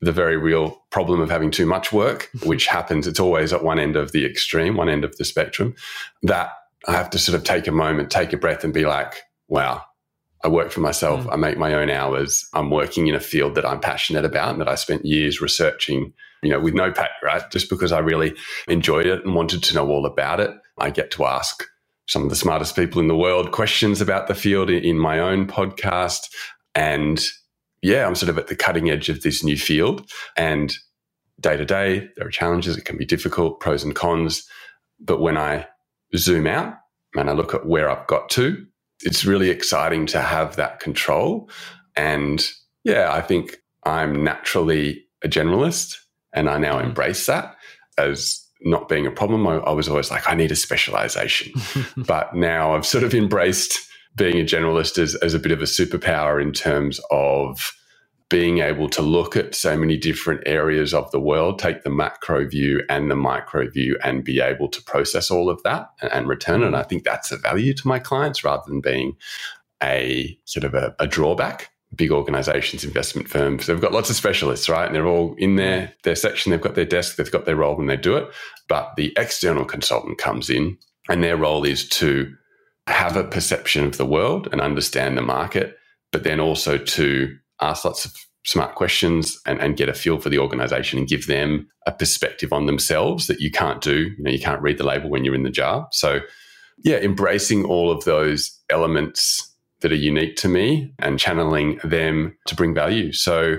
the 0.00 0.12
very 0.12 0.36
real 0.36 0.82
problem 0.90 1.20
of 1.20 1.30
having 1.30 1.50
too 1.50 1.66
much 1.66 1.92
work, 1.92 2.30
which 2.44 2.66
happens. 2.66 3.06
It's 3.06 3.20
always 3.20 3.52
at 3.52 3.64
one 3.64 3.78
end 3.78 3.96
of 3.96 4.12
the 4.12 4.26
extreme, 4.26 4.76
one 4.76 4.88
end 4.88 5.04
of 5.04 5.16
the 5.16 5.24
spectrum, 5.24 5.74
that 6.22 6.52
I 6.86 6.92
have 6.92 7.10
to 7.10 7.18
sort 7.18 7.36
of 7.36 7.44
take 7.44 7.66
a 7.66 7.72
moment, 7.72 8.10
take 8.10 8.32
a 8.32 8.36
breath, 8.36 8.64
and 8.64 8.74
be 8.74 8.84
like, 8.86 9.14
wow, 9.48 9.82
I 10.44 10.48
work 10.48 10.70
for 10.70 10.80
myself. 10.80 11.24
Mm. 11.24 11.32
I 11.32 11.36
make 11.36 11.58
my 11.58 11.74
own 11.74 11.90
hours. 11.90 12.46
I'm 12.52 12.70
working 12.70 13.06
in 13.06 13.14
a 13.14 13.20
field 13.20 13.54
that 13.54 13.64
I'm 13.64 13.80
passionate 13.80 14.24
about 14.24 14.50
and 14.50 14.60
that 14.60 14.68
I 14.68 14.74
spent 14.74 15.06
years 15.06 15.40
researching, 15.40 16.12
you 16.42 16.50
know, 16.50 16.60
with 16.60 16.74
no 16.74 16.92
pay, 16.92 17.08
right? 17.22 17.42
Just 17.50 17.70
because 17.70 17.92
I 17.92 17.98
really 17.98 18.34
enjoyed 18.68 19.06
it 19.06 19.24
and 19.24 19.34
wanted 19.34 19.62
to 19.64 19.74
know 19.74 19.88
all 19.88 20.06
about 20.06 20.40
it. 20.40 20.50
I 20.78 20.90
get 20.90 21.10
to 21.12 21.24
ask 21.24 21.64
some 22.06 22.22
of 22.22 22.28
the 22.28 22.36
smartest 22.36 22.76
people 22.76 23.00
in 23.00 23.08
the 23.08 23.16
world 23.16 23.52
questions 23.52 24.02
about 24.02 24.28
the 24.28 24.34
field 24.34 24.68
in 24.68 24.98
my 24.98 25.18
own 25.18 25.46
podcast. 25.46 26.28
And 26.74 27.26
yeah, 27.80 28.06
I'm 28.06 28.14
sort 28.14 28.28
of 28.28 28.36
at 28.36 28.48
the 28.48 28.56
cutting 28.56 28.90
edge 28.90 29.08
of 29.08 29.22
this 29.22 29.42
new 29.42 29.56
field. 29.56 30.10
And 30.36 30.74
day 31.40 31.56
to 31.56 31.64
day, 31.64 32.10
there 32.16 32.26
are 32.26 32.30
challenges. 32.30 32.76
It 32.76 32.84
can 32.84 32.98
be 32.98 33.06
difficult, 33.06 33.60
pros 33.60 33.82
and 33.82 33.94
cons. 33.94 34.46
But 35.00 35.20
when 35.20 35.38
I 35.38 35.66
zoom 36.14 36.46
out 36.46 36.74
and 37.14 37.30
I 37.30 37.32
look 37.32 37.54
at 37.54 37.66
where 37.66 37.88
I've 37.88 38.06
got 38.06 38.28
to, 38.30 38.66
it's 39.04 39.24
really 39.24 39.50
exciting 39.50 40.06
to 40.06 40.20
have 40.20 40.56
that 40.56 40.80
control. 40.80 41.50
And 41.96 42.46
yeah, 42.84 43.12
I 43.12 43.20
think 43.20 43.56
I'm 43.84 44.24
naturally 44.24 45.04
a 45.22 45.28
generalist 45.28 45.96
and 46.32 46.48
I 46.48 46.58
now 46.58 46.78
mm-hmm. 46.78 46.88
embrace 46.88 47.26
that 47.26 47.54
as 47.98 48.40
not 48.62 48.88
being 48.88 49.06
a 49.06 49.10
problem. 49.10 49.46
I, 49.46 49.56
I 49.58 49.72
was 49.72 49.88
always 49.88 50.10
like, 50.10 50.28
I 50.28 50.34
need 50.34 50.50
a 50.50 50.56
specialization. 50.56 51.52
but 51.96 52.34
now 52.34 52.74
I've 52.74 52.86
sort 52.86 53.04
of 53.04 53.14
embraced 53.14 53.78
being 54.16 54.40
a 54.40 54.44
generalist 54.44 54.98
as, 54.98 55.14
as 55.16 55.34
a 55.34 55.38
bit 55.38 55.52
of 55.52 55.60
a 55.60 55.64
superpower 55.64 56.40
in 56.40 56.52
terms 56.52 57.00
of 57.10 57.72
being 58.34 58.58
able 58.58 58.88
to 58.88 59.00
look 59.00 59.36
at 59.36 59.54
so 59.54 59.76
many 59.76 59.96
different 59.96 60.42
areas 60.44 60.92
of 60.92 61.08
the 61.12 61.20
world, 61.20 61.56
take 61.56 61.84
the 61.84 61.88
macro 61.88 62.44
view 62.44 62.82
and 62.88 63.08
the 63.08 63.14
micro 63.14 63.70
view, 63.70 63.96
and 64.02 64.24
be 64.24 64.40
able 64.40 64.66
to 64.66 64.82
process 64.82 65.30
all 65.30 65.48
of 65.48 65.62
that 65.62 65.90
and, 66.02 66.10
and 66.10 66.26
return 66.26 66.64
it. 66.64 66.66
And 66.66 66.74
I 66.74 66.82
think 66.82 67.04
that's 67.04 67.30
a 67.30 67.36
value 67.36 67.72
to 67.74 67.86
my 67.86 68.00
clients 68.00 68.42
rather 68.42 68.64
than 68.66 68.80
being 68.80 69.16
a 69.80 70.36
sort 70.46 70.64
of 70.64 70.74
a, 70.74 70.96
a 70.98 71.06
drawback. 71.06 71.70
Big 71.94 72.10
organizations, 72.10 72.82
investment 72.82 73.28
firms, 73.28 73.68
they've 73.68 73.80
got 73.80 73.92
lots 73.92 74.10
of 74.10 74.16
specialists, 74.16 74.68
right? 74.68 74.86
And 74.86 74.96
they're 74.96 75.06
all 75.06 75.36
in 75.38 75.54
their, 75.54 75.92
their 76.02 76.16
section, 76.16 76.50
they've 76.50 76.60
got 76.60 76.74
their 76.74 76.84
desk, 76.84 77.14
they've 77.14 77.30
got 77.30 77.44
their 77.44 77.54
role 77.54 77.76
when 77.76 77.86
they 77.86 77.96
do 77.96 78.16
it. 78.16 78.28
But 78.68 78.96
the 78.96 79.12
external 79.16 79.64
consultant 79.64 80.18
comes 80.18 80.50
in 80.50 80.76
and 81.08 81.22
their 81.22 81.36
role 81.36 81.62
is 81.62 81.88
to 81.90 82.34
have 82.88 83.16
a 83.16 83.22
perception 83.22 83.86
of 83.86 83.96
the 83.96 84.04
world 84.04 84.48
and 84.50 84.60
understand 84.60 85.16
the 85.16 85.22
market, 85.22 85.78
but 86.10 86.24
then 86.24 86.40
also 86.40 86.78
to 86.78 87.38
ask 87.60 87.84
lots 87.84 88.04
of 88.04 88.12
smart 88.46 88.74
questions 88.74 89.40
and, 89.46 89.60
and 89.60 89.76
get 89.76 89.88
a 89.88 89.94
feel 89.94 90.18
for 90.18 90.28
the 90.28 90.38
organization 90.38 90.98
and 90.98 91.08
give 91.08 91.26
them 91.26 91.66
a 91.86 91.92
perspective 91.92 92.52
on 92.52 92.66
themselves 92.66 93.26
that 93.26 93.40
you 93.40 93.50
can't 93.50 93.80
do. 93.80 94.10
You 94.16 94.22
know, 94.22 94.30
you 94.30 94.40
can't 94.40 94.60
read 94.60 94.78
the 94.78 94.84
label 94.84 95.08
when 95.08 95.24
you're 95.24 95.34
in 95.34 95.44
the 95.44 95.50
jar. 95.50 95.88
So 95.92 96.20
yeah, 96.82 96.96
embracing 96.96 97.64
all 97.64 97.90
of 97.90 98.04
those 98.04 98.58
elements 98.70 99.54
that 99.80 99.92
are 99.92 99.96
unique 99.96 100.36
to 100.36 100.48
me 100.48 100.92
and 100.98 101.18
channeling 101.18 101.78
them 101.84 102.36
to 102.46 102.54
bring 102.54 102.74
value. 102.74 103.12
So 103.12 103.56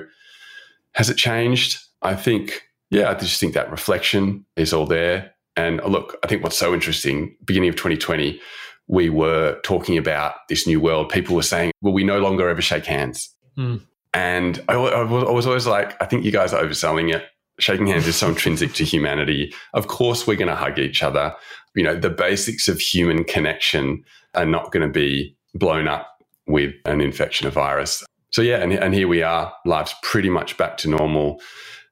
has 0.94 1.10
it 1.10 1.18
changed? 1.18 1.80
I 2.02 2.16
think, 2.16 2.64
yeah, 2.90 3.10
I 3.10 3.14
just 3.16 3.40
think 3.40 3.54
that 3.54 3.72
reflection 3.72 4.46
is 4.56 4.74
all 4.74 4.86
there. 4.86 5.32
And 5.56 5.82
look, 5.84 6.18
I 6.24 6.28
think 6.28 6.44
what's 6.44 6.58
so 6.58 6.74
interesting, 6.74 7.36
beginning 7.46 7.70
of 7.70 7.76
2020, 7.76 8.40
we 8.88 9.10
were 9.10 9.60
talking 9.64 9.98
about 9.98 10.36
this 10.50 10.68
new 10.68 10.80
world. 10.80 11.10
People 11.10 11.36
were 11.36 11.42
saying, 11.42 11.72
well, 11.82 11.94
we 11.94 12.04
no 12.04 12.20
longer 12.20 12.50
ever 12.50 12.62
shake 12.62 12.86
hands. 12.86 13.35
Mm. 13.58 13.82
And 14.14 14.64
I, 14.70 14.74
I, 14.74 15.04
was 15.04 15.46
always 15.46 15.68
like, 15.68 16.02
I 16.02 16.06
think 16.06 16.24
you 16.24 16.32
guys 16.32 16.54
are 16.54 16.64
overselling 16.64 17.14
it. 17.14 17.26
Shaking 17.60 17.88
hands 17.88 18.08
is 18.08 18.16
so 18.16 18.30
intrinsic 18.30 18.74
to 18.74 18.84
humanity. 18.86 19.54
Of 19.74 19.88
course, 19.88 20.26
we're 20.26 20.38
going 20.38 20.50
to 20.50 20.56
hug 20.56 20.80
each 20.80 21.04
other. 21.04 21.34
You 21.74 21.84
know, 21.84 21.96
the 21.96 22.10
basics 22.10 22.68
of 22.68 22.80
human 22.80 23.24
connection 23.24 24.04
are 24.34 24.46
not 24.46 24.72
going 24.72 24.86
to 24.86 24.92
be 24.92 25.36
blown 25.54 25.88
up 25.88 26.18
with 26.48 26.74
an 26.86 27.02
infection, 27.02 27.48
a 27.48 27.52
virus. 27.52 28.04
So, 28.32 28.42
yeah, 28.42 28.58
and, 28.58 28.74
and 28.74 28.94
here 28.94 29.08
we 29.08 29.22
are. 29.22 29.54
Life's 29.66 29.96
pretty 30.02 30.30
much 30.30 30.58
back 30.58 30.78
to 30.78 30.90
normal. 30.90 31.42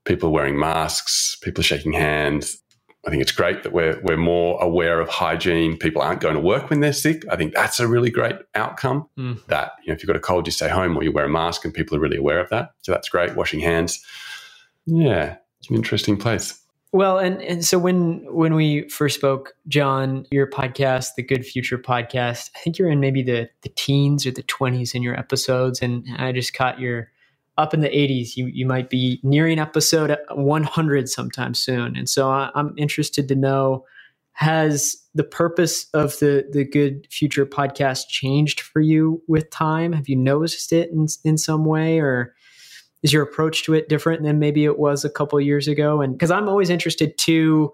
People 0.06 0.30
are 0.30 0.34
wearing 0.34 0.60
masks, 0.60 1.38
people 1.42 1.62
are 1.62 1.66
shaking 1.66 1.94
hands. 1.94 2.58
I 3.06 3.10
think 3.10 3.22
it's 3.22 3.32
great 3.34 3.64
that 3.64 3.74
we're 3.74 4.00
we're 4.02 4.18
more 4.18 4.62
aware 4.62 5.02
of 5.02 5.10
hygiene. 5.10 5.78
People 5.78 6.02
aren't 6.02 6.22
going 6.22 6.36
to 6.36 6.42
work 6.42 6.70
when 6.70 6.80
they're 6.80 6.94
sick. 6.94 7.24
I 7.30 7.36
think 7.36 7.54
that's 7.54 7.80
a 7.80 7.88
really 7.88 8.10
great 8.10 8.38
outcome. 8.56 9.10
Mm. 9.18 9.46
That 9.48 9.74
you 9.84 9.90
know, 9.90 9.96
if 9.96 10.02
you've 10.02 10.08
got 10.08 10.16
a 10.16 10.22
cold, 10.22 10.48
you 10.48 10.52
stay 10.52 10.70
home 10.70 10.96
or 10.96 11.04
you 11.04 11.12
wear 11.12 11.26
a 11.26 11.30
mask, 11.30 11.66
and 11.66 11.74
people 11.74 11.98
are 11.98 12.00
really 12.00 12.18
aware 12.18 12.40
of 12.40 12.50
that. 12.50 12.72
So 12.82 12.92
that's 12.92 13.10
great. 13.10 13.36
Washing 13.36 13.60
hands. 13.60 14.04
Yeah, 14.86 15.36
it's 15.60 15.70
an 15.70 15.76
interesting 15.76 16.18
place. 16.18 16.60
Well, 16.94 17.18
and 17.18 17.42
and 17.42 17.66
so 17.66 17.80
when 17.80 18.24
when 18.32 18.54
we 18.54 18.88
first 18.88 19.18
spoke, 19.18 19.54
John, 19.68 20.26
your 20.32 20.48
podcast, 20.48 21.16
the 21.18 21.24
Good 21.24 21.46
Future 21.46 21.80
podcast, 21.80 22.52
I 22.56 22.60
think 22.60 22.78
you're 22.78 22.90
in 22.90 23.00
maybe 23.00 23.24
the 23.24 23.50
the 23.64 23.70
teens 23.70 24.26
or 24.26 24.32
the 24.32 24.44
twenties 24.44 24.94
in 24.94 25.02
your 25.02 25.20
episodes, 25.20 25.82
and 25.82 26.06
I 26.18 26.32
just 26.32 26.54
caught 26.54 26.80
your 26.80 27.10
up 27.58 27.74
in 27.74 27.82
the 27.82 27.90
80s. 27.90 28.36
You 28.36 28.48
you 28.48 28.66
might 28.66 28.90
be 28.90 29.20
nearing 29.24 29.60
episode 29.60 30.18
100 30.32 31.10
sometime 31.10 31.54
soon, 31.54 31.96
and 31.96 32.10
so 32.10 32.30
I, 32.30 32.52
I'm 32.56 32.74
interested 32.78 33.28
to 33.30 33.36
know 33.36 33.86
has 34.34 34.98
the 35.16 35.24
purpose 35.24 35.88
of 35.94 36.18
the 36.20 36.48
the 36.52 36.66
Good 36.66 37.08
Future 37.10 37.46
podcast 37.46 38.08
changed 38.10 38.62
for 38.62 38.82
you 38.82 39.22
with 39.28 39.50
time? 39.50 39.94
Have 39.94 40.10
you 40.10 40.16
noticed 40.16 40.74
it 40.74 40.90
in 40.92 41.08
in 41.24 41.38
some 41.38 41.66
way, 41.66 42.00
or 42.00 42.36
is 43.04 43.14
your 43.14 43.24
approach 43.24 43.64
to 43.66 43.74
it 43.74 43.90
different 43.90 44.24
than 44.24 44.40
maybe 44.40 44.66
it 44.66 44.80
was 44.80 45.06
a 45.06 45.10
couple 45.10 45.40
years 45.40 45.68
ago? 45.68 46.02
And 46.02 46.14
because 46.14 46.32
I'm 46.32 46.50
always 46.50 46.70
interested 46.70 47.18
to, 47.20 47.72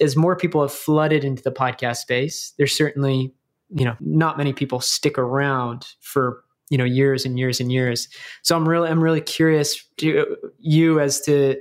as 0.00 0.16
more 0.16 0.36
people 0.36 0.62
have 0.62 0.72
flooded 0.72 1.24
into 1.24 1.42
the 1.42 1.52
podcast 1.52 1.96
space, 1.96 2.52
there's 2.56 2.76
certainly 2.76 3.34
you 3.74 3.84
know 3.84 3.96
not 4.00 4.38
many 4.38 4.52
people 4.52 4.80
stick 4.80 5.18
around 5.18 5.86
for 6.00 6.43
you 6.70 6.78
know 6.78 6.84
years 6.84 7.24
and 7.24 7.38
years 7.38 7.60
and 7.60 7.70
years. 7.72 8.08
So 8.42 8.56
i'm 8.56 8.68
really 8.68 8.88
i'm 8.88 9.02
really 9.02 9.20
curious 9.20 9.84
to 9.98 10.36
you 10.58 11.00
as 11.00 11.20
to 11.22 11.56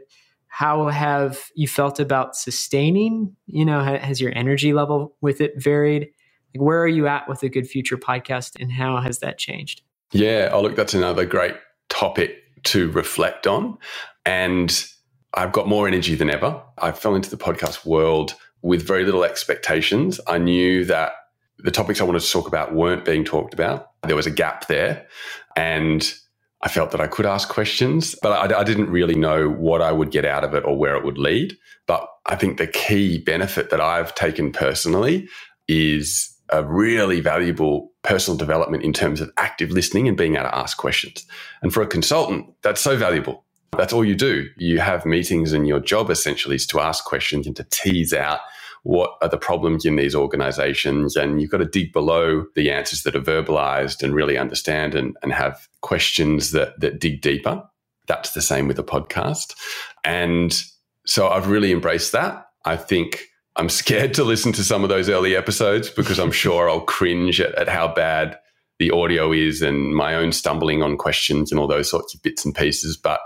how 0.47 0.87
have 0.87 1.45
you 1.55 1.67
felt 1.67 1.99
about 1.99 2.35
sustaining 2.35 3.35
you 3.47 3.65
know 3.65 3.83
has 3.83 4.21
your 4.21 4.31
energy 4.35 4.73
level 4.73 5.15
with 5.21 5.41
it 5.41 5.61
varied? 5.61 6.09
Like 6.55 6.61
where 6.61 6.81
are 6.81 6.87
you 6.87 7.07
at 7.07 7.27
with 7.27 7.39
the 7.39 7.49
good 7.49 7.67
future 7.67 7.97
podcast 7.97 8.59
and 8.59 8.71
how 8.71 8.99
has 9.01 9.19
that 9.19 9.37
changed? 9.37 9.81
Yeah 10.11 10.49
oh 10.51 10.61
look 10.61 10.75
that's 10.75 10.93
another 10.93 11.25
great 11.25 11.55
topic 11.89 12.37
to 12.65 12.89
reflect 12.91 13.47
on. 13.47 13.77
And 14.25 14.85
i've 15.33 15.51
got 15.51 15.67
more 15.67 15.87
energy 15.87 16.15
than 16.15 16.29
ever. 16.29 16.61
I 16.77 16.91
fell 16.91 17.15
into 17.15 17.29
the 17.29 17.37
podcast 17.37 17.85
world 17.85 18.35
with 18.63 18.81
very 18.81 19.03
little 19.03 19.23
expectations. 19.23 20.19
I 20.25 20.39
knew 20.39 20.85
that 20.85 21.13
the 21.59 21.71
topics 21.71 22.01
I 22.01 22.05
wanted 22.05 22.21
to 22.21 22.31
talk 22.31 22.47
about 22.47 22.73
weren't 22.73 23.05
being 23.05 23.23
talked 23.23 23.53
about. 23.53 23.89
There 24.05 24.15
was 24.15 24.27
a 24.27 24.31
gap 24.31 24.67
there. 24.67 25.07
And 25.55 26.13
I 26.61 26.69
felt 26.69 26.91
that 26.91 27.01
I 27.01 27.07
could 27.07 27.25
ask 27.25 27.49
questions, 27.49 28.15
but 28.21 28.31
I, 28.31 28.59
I, 28.59 28.63
didn't 28.63 28.89
really 28.89 29.15
know 29.15 29.49
what 29.49 29.81
I 29.81 29.91
would 29.91 30.11
get 30.11 30.23
out 30.23 30.45
of 30.45 30.53
it 30.53 30.63
or 30.63 30.77
where 30.77 30.95
it 30.95 31.03
would 31.03 31.17
lead. 31.17 31.57
But 31.87 32.07
I 32.25 32.37
think 32.37 32.57
the 32.57 32.67
key 32.67 33.17
benefit 33.17 33.69
that 33.69 33.81
I've 33.81 34.15
taken 34.15 34.53
personally 34.53 35.27
is 35.67 36.33
a 36.49 36.63
really 36.63 37.19
valuable 37.19 37.91
personal 38.03 38.37
development 38.37 38.83
in 38.83 38.93
terms 38.93 39.19
of 39.19 39.31
active 39.37 39.71
listening 39.71 40.07
and 40.07 40.15
being 40.15 40.35
able 40.35 40.45
to 40.45 40.57
ask 40.57 40.77
questions. 40.77 41.25
And 41.61 41.73
for 41.73 41.81
a 41.81 41.87
consultant, 41.87 42.47
that's 42.61 42.81
so 42.81 42.95
valuable. 42.95 43.43
That's 43.77 43.91
all 43.91 44.05
you 44.05 44.15
do. 44.15 44.47
You 44.57 44.79
have 44.79 45.05
meetings, 45.05 45.51
and 45.51 45.67
your 45.67 45.79
job 45.79 46.09
essentially 46.09 46.55
is 46.55 46.67
to 46.67 46.79
ask 46.79 47.03
questions 47.05 47.47
and 47.47 47.55
to 47.55 47.65
tease 47.71 48.13
out 48.13 48.39
what 48.83 49.11
are 49.21 49.29
the 49.29 49.37
problems 49.37 49.85
in 49.85 49.95
these 49.95 50.15
organizations? 50.15 51.15
And 51.15 51.41
you've 51.41 51.49
got 51.49 51.57
to 51.57 51.65
dig 51.65 51.91
below 51.91 52.45
the 52.55 52.69
answers 52.69 53.03
that 53.03 53.15
are 53.15 53.21
verbalized 53.21 54.03
and 54.03 54.13
really 54.13 54.37
understand 54.37 54.95
and, 54.95 55.15
and 55.23 55.33
have 55.33 55.67
questions 55.81 56.51
that 56.51 56.79
that 56.79 56.99
dig 56.99 57.21
deeper. 57.21 57.63
That's 58.07 58.33
the 58.33 58.41
same 58.41 58.67
with 58.67 58.79
a 58.79 58.83
podcast. 58.83 59.55
And 60.03 60.61
so 61.05 61.27
i've 61.27 61.49
really 61.49 61.71
embraced 61.71 62.11
that. 62.13 62.45
I 62.65 62.77
think 62.77 63.23
i'm 63.55 63.69
scared 63.69 64.13
to 64.15 64.23
listen 64.23 64.51
to 64.53 64.63
some 64.63 64.83
of 64.83 64.89
those 64.89 65.09
early 65.09 65.35
episodes 65.35 65.89
because 65.89 66.17
i'm 66.17 66.31
sure 66.31 66.67
i'll 66.67 66.81
cringe 66.81 67.39
at, 67.39 67.53
at 67.53 67.67
how 67.67 67.93
bad 67.93 68.35
the 68.79 68.91
audio 68.91 69.31
is 69.31 69.61
and 69.61 69.95
my 69.95 70.15
own 70.15 70.31
stumbling 70.31 70.81
on 70.81 70.97
questions 70.97 71.51
and 71.51 71.59
all 71.59 71.67
those 71.67 71.89
sorts 71.89 72.13
of 72.13 72.21
bits 72.21 72.43
and 72.43 72.55
pieces. 72.55 72.97
But 72.97 73.19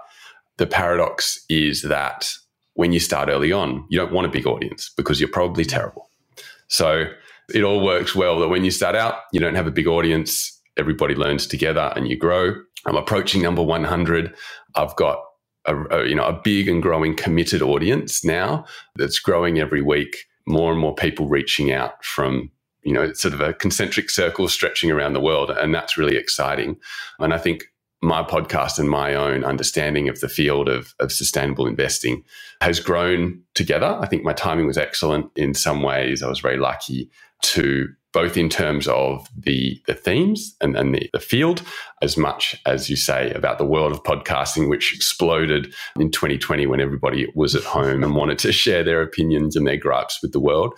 the 0.58 0.68
paradox 0.68 1.44
is 1.50 1.84
that 1.84 2.32
when 2.78 2.94
you 2.94 3.00
start 3.00 3.28
early 3.28 3.52
on, 3.52 3.84
you 3.90 3.98
don't 3.98 4.14
want 4.14 4.28
a 4.28 4.30
big 4.30 4.46
audience 4.46 4.92
because 4.96 5.20
you're 5.20 5.30
probably 5.30 5.66
terrible. 5.66 6.10
So 6.68 7.06
it 7.54 7.64
all 7.64 7.84
works 7.84 8.16
well 8.16 8.40
that 8.40 8.50
when 8.50 8.64
you 8.64 8.70
start 8.72 8.96
out, 8.96 9.16
you 9.34 9.40
don't 9.40 9.56
have 9.56 9.68
a 9.68 9.72
big 9.72 9.88
audience 9.88 10.54
everybody 10.78 11.16
learns 11.16 11.48
together 11.48 11.92
and 11.96 12.08
you 12.08 12.16
grow. 12.16 12.54
I'm 12.86 12.96
approaching 12.96 13.42
number 13.42 13.64
100. 13.64 14.32
I've 14.76 14.96
got 14.96 15.24
a, 15.66 15.76
a, 15.88 16.08
you 16.08 16.14
know 16.14 16.26
a 16.26 16.40
big 16.44 16.70
and 16.70 16.84
growing 16.84 17.16
committed 17.16 17.64
audience 17.64 18.24
now 18.24 18.66
that's 18.96 19.18
growing 19.18 19.58
every 19.58 19.82
week. 19.82 20.16
More 20.46 20.72
and 20.72 20.80
more 20.80 20.94
people 20.94 21.28
reaching 21.28 21.72
out 21.72 22.06
from 22.06 22.52
you 22.84 22.94
know 22.94 23.12
sort 23.14 23.34
of 23.34 23.42
a 23.42 23.54
concentric 23.54 24.12
circle 24.12 24.48
stretching 24.48 24.92
around 24.92 25.14
the 25.14 25.20
world, 25.20 25.50
and 25.50 25.74
that's 25.74 25.98
really 25.98 26.16
exciting. 26.16 26.78
And 27.20 27.34
I 27.34 27.40
think 27.40 27.66
my 28.02 28.22
podcast 28.22 28.78
and 28.78 28.90
my 28.90 29.16
own 29.16 29.44
understanding 29.44 30.08
of 30.08 30.20
the 30.20 30.30
field 30.30 30.70
of, 30.70 30.94
of 31.00 31.12
sustainable 31.12 31.66
investing 31.66 32.24
has 32.62 32.80
grown 32.80 33.42
together. 33.56 33.98
I 34.00 34.06
think 34.06 34.24
my 34.24 34.34
timing 34.34 34.68
was 34.68 34.78
excellent 34.78 35.32
in 35.36 35.54
some 35.54 35.82
ways. 35.82 36.22
I 36.22 36.30
was 36.30 36.40
very 36.40 36.58
lucky 36.58 37.10
to 37.44 37.88
both 38.14 38.38
in 38.38 38.50
terms 38.50 38.88
of 38.88 39.28
the, 39.38 39.82
the 39.86 39.94
themes 39.94 40.56
and, 40.62 40.76
and 40.76 40.96
the, 40.96 41.10
the 41.14 41.20
field, 41.20 41.62
as 42.02 42.18
much 42.18 42.60
as 42.66 42.90
you 42.90 42.96
say 42.96 43.32
about 43.34 43.58
the 43.58 43.66
world 43.66 43.92
of 43.92 44.02
podcasting, 44.04 44.70
which 44.70 44.96
exploded 44.96 45.74
in 46.00 46.10
2020 46.10 46.66
when 46.66 46.80
everybody 46.80 47.28
was 47.36 47.54
at 47.54 47.64
home 47.64 48.04
and 48.04 48.16
wanted 48.16 48.40
to 48.40 48.52
share 48.52 48.84
their 48.84 49.02
opinions 49.02 49.56
and 49.56 49.68
their 49.68 49.78
gripes 49.78 50.20
with 50.22 50.32
the 50.32 50.40
world. 50.40 50.74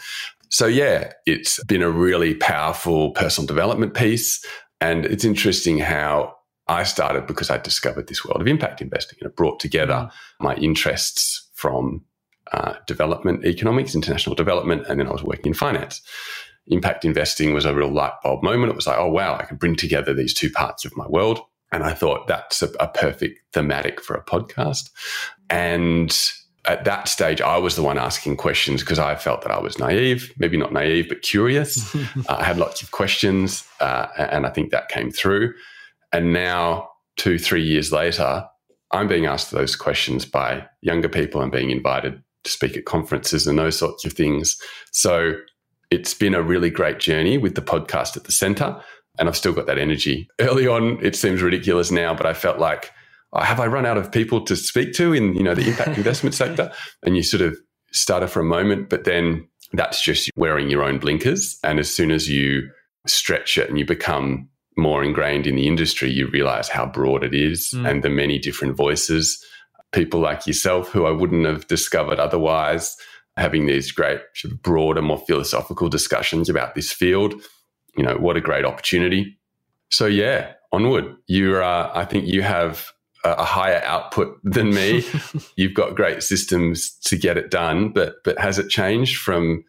So, 0.50 0.66
yeah, 0.66 1.14
it's 1.26 1.64
been 1.66 1.84
a 1.84 1.92
really 1.92 2.34
powerful 2.34 3.12
personal 3.12 3.48
development 3.48 3.94
piece. 3.94 4.44
And 4.82 5.06
it's 5.06 5.24
interesting 5.24 5.78
how 5.78 6.36
I 6.70 6.84
started 6.84 7.28
because 7.28 7.50
I 7.50 7.58
discovered 7.58 8.08
this 8.08 8.24
world 8.24 8.42
of 8.42 8.48
impact 8.48 8.82
investing 8.82 9.18
and 9.22 9.30
it 9.30 9.36
brought 9.36 9.60
together 9.60 9.94
mm. 9.94 10.12
my 10.40 10.56
interests 10.56 11.50
from 11.54 12.06
uh, 12.52 12.76
development 12.88 13.46
economics, 13.46 13.96
international 13.96 14.36
development, 14.36 14.86
and 14.88 15.00
then 15.00 15.08
I 15.08 15.12
was 15.12 15.24
working 15.24 15.48
in 15.48 15.54
finance. 15.54 16.02
Impact 16.68 17.06
investing 17.06 17.54
was 17.54 17.66
a 17.66 17.74
real 17.74 17.92
light 17.92 18.14
bulb 18.24 18.44
moment. 18.44 18.72
It 18.72 18.76
was 18.76 18.88
like, 18.88 18.98
oh, 18.98 19.10
wow, 19.10 19.36
I 19.36 19.46
can 19.46 19.58
bring 19.58 19.76
together 19.76 20.14
these 20.14 20.34
two 20.34 20.52
parts 20.52 20.86
of 20.86 20.96
my 20.96 21.08
world. 21.08 21.42
And 21.72 21.84
I 21.84 21.94
thought 21.94 22.28
that's 22.28 22.62
a, 22.62 22.70
a 22.80 22.88
perfect 22.88 23.40
thematic 23.54 24.02
for 24.02 24.16
a 24.16 24.24
podcast. 24.24 24.90
And 25.50 26.16
at 26.66 26.86
that 26.86 27.08
stage, 27.08 27.42
I 27.42 27.58
was 27.58 27.76
the 27.76 27.84
one 27.84 27.98
asking 27.98 28.38
questions 28.38 28.82
because 28.82 29.00
I 29.00 29.16
felt 29.16 29.42
that 29.42 29.52
I 29.52 29.60
was 29.60 29.80
naive, 29.80 30.34
maybe 30.38 30.58
not 30.58 30.74
naive, 30.74 31.10
but 31.10 31.22
curious. 31.22 31.96
uh, 31.96 32.08
I 32.28 32.44
had 32.44 32.58
lots 32.58 32.82
of 32.82 32.92
questions, 32.92 33.64
uh, 33.80 34.08
and 34.18 34.46
I 34.46 34.50
think 34.50 34.72
that 34.72 34.90
came 34.90 35.12
through. 35.12 35.54
And 36.12 36.34
now, 36.34 36.90
two, 37.18 37.38
three 37.38 37.64
years 37.64 37.92
later, 37.92 38.46
I'm 38.92 39.08
being 39.08 39.26
asked 39.26 39.52
those 39.52 39.76
questions 39.76 40.26
by 40.26 40.66
younger 40.82 41.10
people. 41.10 41.42
I'm 41.42 41.52
being 41.52 41.70
invited 41.70 42.22
to 42.44 42.52
speak 42.52 42.76
at 42.78 42.86
conferences 42.86 43.46
and 43.46 43.60
those 43.60 43.78
sorts 43.78 44.06
of 44.06 44.14
things. 44.14 44.58
So 44.92 45.34
it's 45.92 46.14
been 46.14 46.34
a 46.34 46.42
really 46.42 46.70
great 46.70 47.00
journey 47.00 47.38
with 47.38 47.56
the 47.56 47.62
podcast 47.62 48.18
at 48.18 48.24
the 48.24 48.32
center. 48.32 48.82
And 49.18 49.28
I've 49.28 49.38
still 49.38 49.54
got 49.54 49.68
that 49.68 49.78
energy. 49.78 50.30
Early 50.40 50.68
on, 50.68 51.04
it 51.04 51.16
seems 51.16 51.42
ridiculous 51.42 51.92
now, 51.92 52.14
but 52.14 52.26
I 52.26 52.34
felt 52.34 52.60
like, 52.60 52.92
oh, 53.34 53.42
have 53.42 53.60
I 53.60 53.68
run 53.68 53.86
out 53.86 53.98
of 53.98 54.12
people 54.12 54.42
to 54.46 54.56
speak 54.56 54.94
to 54.94 55.14
in 55.14 55.34
you 55.34 55.44
know 55.44 55.56
the 55.56 55.68
impact 55.68 55.98
investment 55.98 56.36
sector? 56.36 56.72
And 57.04 57.18
you 57.18 57.24
sort 57.24 57.42
of 57.42 57.58
stutter 57.92 58.28
for 58.28 58.40
a 58.40 58.46
moment, 58.46 58.90
but 58.90 59.04
then 59.04 59.48
that's 59.74 60.02
just 60.02 60.32
wearing 60.36 60.70
your 60.70 60.84
own 60.84 61.00
blinkers. 61.00 61.60
And 61.64 61.80
as 61.80 61.94
soon 61.94 62.12
as 62.12 62.30
you 62.30 62.70
stretch 63.08 63.58
it 63.58 63.70
and 63.70 63.78
you 63.78 63.86
become 63.86 64.48
more 64.80 65.04
ingrained 65.04 65.48
in 65.48 65.56
the 65.56 65.68
industry, 65.68 66.10
you 66.10 66.28
realize 66.28 66.70
how 66.70 66.86
broad 66.86 67.24
it 67.24 67.34
is 67.34 67.72
mm. 67.74 67.90
and 67.90 68.04
the 68.04 68.10
many 68.10 68.40
different 68.40 68.76
voices. 68.76 69.44
People 69.92 70.20
like 70.20 70.46
yourself, 70.48 70.90
who 70.90 71.06
I 71.06 71.12
wouldn't 71.12 71.46
have 71.46 71.68
discovered 71.68 72.20
otherwise, 72.20 72.96
having 73.38 73.66
these 73.66 73.92
great, 73.92 74.20
sort 74.36 74.54
of 74.54 74.62
broader, 74.62 75.02
more 75.02 75.20
philosophical 75.20 75.90
discussions 75.90 76.50
about 76.50 76.76
this 76.76 76.92
field. 76.92 77.34
You 77.98 78.04
know, 78.04 78.16
what 78.16 78.38
a 78.38 78.42
great 78.42 78.66
opportunity. 78.66 79.38
So, 79.90 80.06
yeah, 80.06 80.54
onward. 80.72 81.16
You're, 81.28 81.64
uh, 81.64 81.92
I 81.94 82.06
think 82.06 82.28
you 82.28 82.42
have 82.42 82.92
a 83.24 83.44
higher 83.44 83.82
output 83.84 84.40
than 84.44 84.74
me. 84.74 85.06
You've 85.56 85.74
got 85.74 85.96
great 85.96 86.24
systems 86.24 86.92
to 87.06 87.18
get 87.18 87.38
it 87.38 87.52
done, 87.52 87.90
but 87.90 88.24
but 88.24 88.40
has 88.40 88.58
it 88.60 88.70
changed 88.70 89.18
from 89.18 89.64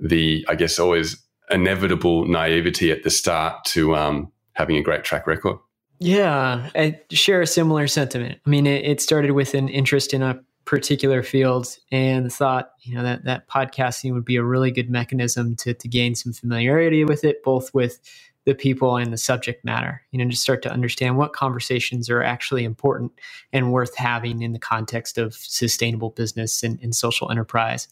the, 0.00 0.44
I 0.48 0.54
guess, 0.54 0.78
always 0.78 1.22
inevitable 1.50 2.26
naivety 2.26 2.90
at 2.90 3.04
the 3.04 3.10
start 3.10 3.64
to 3.66 3.94
um, 3.94 4.32
having 4.56 4.76
a 4.76 4.82
great 4.82 5.04
track 5.04 5.26
record. 5.26 5.58
Yeah, 5.98 6.68
I 6.74 7.00
share 7.10 7.40
a 7.40 7.46
similar 7.46 7.86
sentiment. 7.86 8.40
I 8.44 8.50
mean, 8.50 8.66
it, 8.66 8.84
it 8.84 9.00
started 9.00 9.30
with 9.30 9.54
an 9.54 9.68
interest 9.68 10.12
in 10.12 10.22
a 10.22 10.40
particular 10.66 11.22
field 11.22 11.68
and 11.92 12.32
thought, 12.32 12.72
you 12.80 12.94
know, 12.94 13.02
that, 13.02 13.24
that 13.24 13.48
podcasting 13.48 14.12
would 14.12 14.24
be 14.24 14.36
a 14.36 14.42
really 14.42 14.70
good 14.70 14.90
mechanism 14.90 15.56
to, 15.56 15.72
to 15.72 15.88
gain 15.88 16.14
some 16.14 16.32
familiarity 16.32 17.04
with 17.04 17.24
it, 17.24 17.42
both 17.44 17.72
with 17.72 18.00
the 18.46 18.54
people 18.54 18.96
and 18.96 19.12
the 19.12 19.18
subject 19.18 19.64
matter, 19.64 20.02
you 20.12 20.18
know, 20.18 20.24
just 20.30 20.42
start 20.42 20.62
to 20.62 20.72
understand 20.72 21.16
what 21.16 21.32
conversations 21.32 22.08
are 22.08 22.22
actually 22.22 22.64
important 22.64 23.12
and 23.52 23.72
worth 23.72 23.96
having 23.96 24.40
in 24.40 24.52
the 24.52 24.58
context 24.58 25.18
of 25.18 25.34
sustainable 25.34 26.10
business 26.10 26.62
and, 26.62 26.78
and 26.80 26.94
social 26.94 27.30
enterprise. 27.30 27.88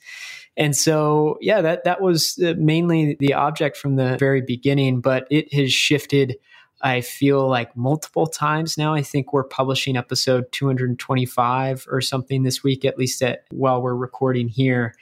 And 0.57 0.77
so, 0.77 1.39
yeah, 1.41 1.61
that, 1.61 1.83
that 1.85 2.01
was 2.01 2.39
uh, 2.39 2.55
mainly 2.57 3.17
the 3.19 3.35
object 3.35 3.77
from 3.77 3.97
the 3.97 4.17
very 4.19 4.41
beginning, 4.41 5.01
but 5.01 5.27
it 5.29 5.53
has 5.53 5.73
shifted 5.73 6.37
I 6.85 7.01
feel 7.01 7.49
like 7.49 7.75
multiple 7.75 8.27
times 8.27 8.77
now. 8.77 8.93
I 8.93 9.01
think 9.01 9.33
we're 9.33 9.43
publishing 9.43 9.97
episode 9.97 10.53
225 10.53 11.87
or 11.91 12.03
something 12.03 12.43
this 12.43 12.63
week, 12.63 12.85
at 12.85 12.99
least 12.99 13.23
at 13.23 13.45
while 13.51 13.81
we're 13.81 13.97
recording 13.97 14.49
here. 14.49 14.95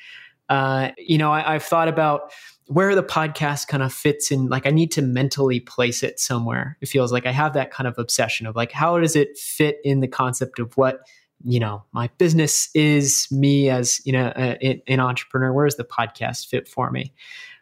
Uh, 0.48 0.90
you 0.96 1.18
know, 1.18 1.32
I, 1.32 1.54
I've 1.54 1.64
thought 1.64 1.88
about 1.88 2.32
where 2.68 2.94
the 2.94 3.02
podcast 3.02 3.66
kind 3.66 3.82
of 3.82 3.92
fits 3.92 4.30
in. 4.30 4.46
Like, 4.46 4.64
I 4.64 4.70
need 4.70 4.92
to 4.92 5.02
mentally 5.02 5.58
place 5.58 6.04
it 6.04 6.20
somewhere. 6.20 6.78
It 6.80 6.88
feels 6.88 7.10
like 7.10 7.26
I 7.26 7.32
have 7.32 7.52
that 7.54 7.72
kind 7.72 7.88
of 7.88 7.98
obsession 7.98 8.46
of 8.46 8.54
like, 8.54 8.70
how 8.70 9.00
does 9.00 9.16
it 9.16 9.36
fit 9.36 9.78
in 9.82 9.98
the 9.98 10.08
concept 10.08 10.60
of 10.60 10.76
what 10.76 11.00
you 11.44 11.58
know 11.58 11.82
my 11.90 12.08
business 12.18 12.68
is 12.72 13.26
me 13.32 13.68
as 13.68 14.00
you 14.04 14.12
know 14.12 14.32
a, 14.36 14.80
an 14.86 15.00
entrepreneur 15.00 15.52
where 15.52 15.66
does 15.66 15.74
the 15.74 15.82
podcast 15.82 16.46
fit 16.46 16.68
for 16.68 16.92
me 16.92 17.12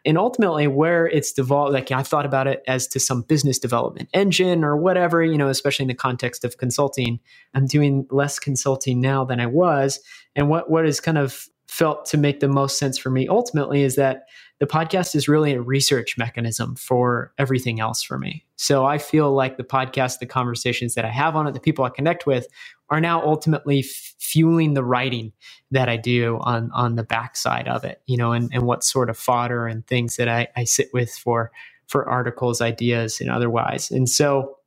and 0.05 0.17
ultimately 0.17 0.67
where 0.67 1.07
it's 1.07 1.31
devolved 1.31 1.73
like 1.73 1.91
i've 1.91 2.07
thought 2.07 2.25
about 2.25 2.47
it 2.47 2.63
as 2.67 2.87
to 2.87 2.99
some 2.99 3.21
business 3.21 3.59
development 3.59 4.09
engine 4.13 4.63
or 4.63 4.75
whatever 4.75 5.23
you 5.23 5.37
know 5.37 5.47
especially 5.47 5.83
in 5.83 5.87
the 5.87 5.93
context 5.93 6.43
of 6.43 6.57
consulting 6.57 7.19
i'm 7.53 7.67
doing 7.67 8.07
less 8.09 8.39
consulting 8.39 8.99
now 8.99 9.23
than 9.23 9.39
i 9.39 9.45
was. 9.45 9.99
And 10.35 10.49
what 10.49 10.69
what 10.69 10.85
has 10.85 10.99
kind 10.99 11.17
of 11.17 11.47
felt 11.67 12.05
to 12.05 12.17
make 12.17 12.39
the 12.39 12.47
most 12.47 12.77
sense 12.77 12.97
for 12.97 13.09
me 13.09 13.27
ultimately 13.27 13.83
is 13.83 13.95
that 13.95 14.23
the 14.61 14.67
podcast 14.67 15.15
is 15.15 15.27
really 15.27 15.53
a 15.53 15.61
research 15.61 16.19
mechanism 16.19 16.75
for 16.75 17.33
everything 17.39 17.79
else 17.79 18.03
for 18.03 18.19
me. 18.19 18.45
So 18.57 18.85
I 18.85 18.99
feel 18.99 19.33
like 19.33 19.57
the 19.57 19.63
podcast, 19.63 20.19
the 20.19 20.27
conversations 20.27 20.93
that 20.93 21.03
I 21.03 21.09
have 21.09 21.35
on 21.35 21.47
it, 21.47 21.55
the 21.55 21.59
people 21.59 21.83
I 21.83 21.89
connect 21.89 22.27
with 22.27 22.45
are 22.91 23.01
now 23.01 23.23
ultimately 23.23 23.79
f- 23.79 24.13
fueling 24.19 24.75
the 24.75 24.83
writing 24.83 25.33
that 25.71 25.89
I 25.89 25.97
do 25.97 26.37
on 26.41 26.69
on 26.75 26.95
the 26.95 27.03
backside 27.03 27.67
of 27.67 27.83
it, 27.83 28.03
you 28.05 28.17
know, 28.17 28.33
and, 28.33 28.51
and 28.53 28.67
what 28.67 28.83
sort 28.83 29.09
of 29.09 29.17
fodder 29.17 29.65
and 29.65 29.85
things 29.87 30.17
that 30.17 30.29
I, 30.29 30.47
I 30.55 30.65
sit 30.65 30.89
with 30.93 31.09
for 31.09 31.51
for 31.87 32.07
articles, 32.07 32.61
ideas, 32.61 33.19
and 33.19 33.31
otherwise. 33.31 33.89
And 33.89 34.07
so 34.07 34.59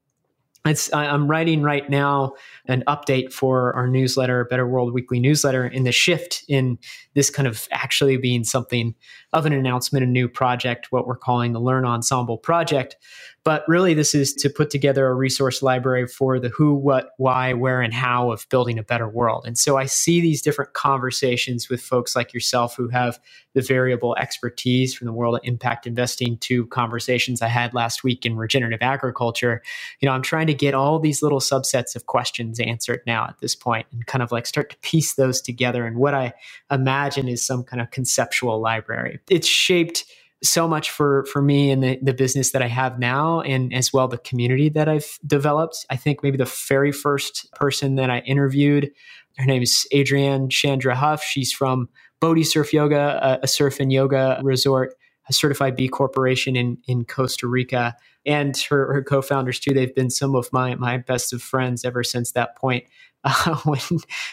it's 0.67 0.93
i'm 0.95 1.29
writing 1.29 1.63
right 1.63 1.91
now 1.91 2.33
an 2.67 2.83
update 2.87 3.33
for 3.33 3.75
our 3.75 3.87
newsletter 3.87 4.45
better 4.45 4.67
world 4.67 4.95
weekly 4.95 5.21
newsletter 5.21 5.67
in 5.67 5.85
the 5.85 5.93
shift 5.93 6.45
in 6.49 6.79
this 7.15 7.31
kind 7.31 7.47
of 7.47 7.69
actually 7.71 8.17
being 8.17 8.45
something 8.45 8.95
of 9.33 9.47
an 9.47 9.53
announcement 9.53 10.05
a 10.05 10.07
new 10.07 10.29
project 10.29 10.91
what 10.91 11.07
we're 11.07 11.17
calling 11.17 11.53
the 11.53 11.61
learn 11.61 11.85
ensemble 11.85 12.39
project 12.39 12.97
but 13.45 13.63
really, 13.69 13.93
this 13.93 14.15
is 14.15 14.33
to 14.35 14.49
put 14.49 14.71
together 14.71 15.07
a 15.07 15.15
resource 15.15 15.63
library 15.63 16.07
for 16.07 16.41
the 16.41 16.49
who, 16.49 16.75
what, 16.75 17.11
why, 17.19 17.53
where, 17.53 17.83
and 17.83 17.93
how 17.93 18.31
of 18.33 18.49
building 18.49 18.79
a 18.79 18.83
better 18.83 19.07
world. 19.07 19.45
And 19.47 19.59
so 19.59 19.77
I 19.77 19.85
see 19.85 20.23
these 20.23 20.41
different 20.41 20.73
conversations 20.73 21.69
with 21.69 21.83
folks 21.83 22.17
like 22.17 22.33
yourself 22.33 22.75
who 22.75 22.89
have 22.89 23.21
the 23.53 23.61
variable 23.61 24.17
expertise 24.17 24.95
from 24.95 25.07
the 25.07 25.13
world 25.13 25.35
of 25.35 25.43
impact 25.45 25.87
investing 25.87 26.39
to 26.39 26.67
conversations 26.69 27.43
I 27.43 27.49
had 27.49 27.75
last 27.75 28.03
week 28.03 28.25
in 28.25 28.37
regenerative 28.37 28.81
agriculture. 28.81 29.63
You 30.01 30.07
know, 30.07 30.15
I'm 30.15 30.23
trying 30.23 30.47
to 30.47 30.55
get 30.55 30.73
all 30.73 30.99
these 30.99 31.23
little 31.23 31.41
subsets 31.41 31.95
of 31.95 32.07
questions 32.07 32.59
answered 32.59 33.03
now 33.07 33.27
at 33.27 33.39
this 33.41 33.55
point 33.55 33.87
and 33.93 34.07
kind 34.07 34.23
of 34.23 34.33
like 34.33 34.47
start 34.47 34.71
to 34.71 34.77
piece 34.79 35.15
those 35.15 35.43
together. 35.43 35.85
And 35.85 35.99
what 35.99 36.15
I 36.15 36.33
imagine 36.71 37.29
is 37.29 37.47
some 37.47 37.63
kind 37.63 37.83
of 37.83 37.91
conceptual 37.91 38.59
library. 38.61 39.21
It's 39.29 39.47
shaped 39.47 40.07
so 40.45 40.69
much 40.69 40.91
for 40.91 41.25
for 41.33 41.43
me 41.43 41.71
and 41.71 41.83
the, 41.83 41.99
the 42.03 42.15
business 42.15 42.53
that 42.53 42.63
I 42.63 42.69
have 42.69 42.99
now, 42.99 43.41
and 43.41 43.73
as 43.75 43.93
well 43.93 44.07
the 44.07 44.19
community 44.19 44.69
that 44.71 44.89
I've 44.89 45.19
developed. 45.27 45.87
I 45.91 45.97
think 45.97 46.23
maybe 46.23 46.37
the 46.37 46.53
very 46.69 46.93
first 46.93 47.51
person 47.53 47.97
that 47.97 48.11
I 48.11 48.19
interviewed, 48.21 48.91
her 49.39 49.47
name 49.47 49.63
is 49.63 49.87
Adrienne 49.95 50.49
Chandra 50.51 50.95
Huff. 50.95 51.23
She's 51.23 51.53
from 51.53 51.89
Bodhi 52.21 52.45
Surf 52.45 52.73
Yoga, 52.73 53.19
a, 53.23 53.45
a 53.45 53.49
surf 53.49 53.81
and 53.81 53.93
yoga 53.93 54.41
resort, 54.43 54.95
a 55.29 55.33
certified 55.33 55.77
B 55.77 55.89
Corporation 55.89 56.57
in 56.57 56.79
in 56.87 57.05
Costa 57.05 57.49
Rica. 57.49 57.97
And 58.27 58.57
her, 58.69 58.93
her 58.93 59.03
co-founders 59.03 59.61
too. 59.61 59.75
They've 59.75 59.95
been 59.95 60.11
some 60.11 60.35
of 60.35 60.53
my 60.53 60.75
my 60.77 60.99
best 60.99 61.33
of 61.33 61.43
friends 61.43 61.85
ever 61.85 62.03
since 62.03 62.33
that 62.33 62.57
point. 62.57 62.85
Uh, 63.27 63.57
when 63.65 63.81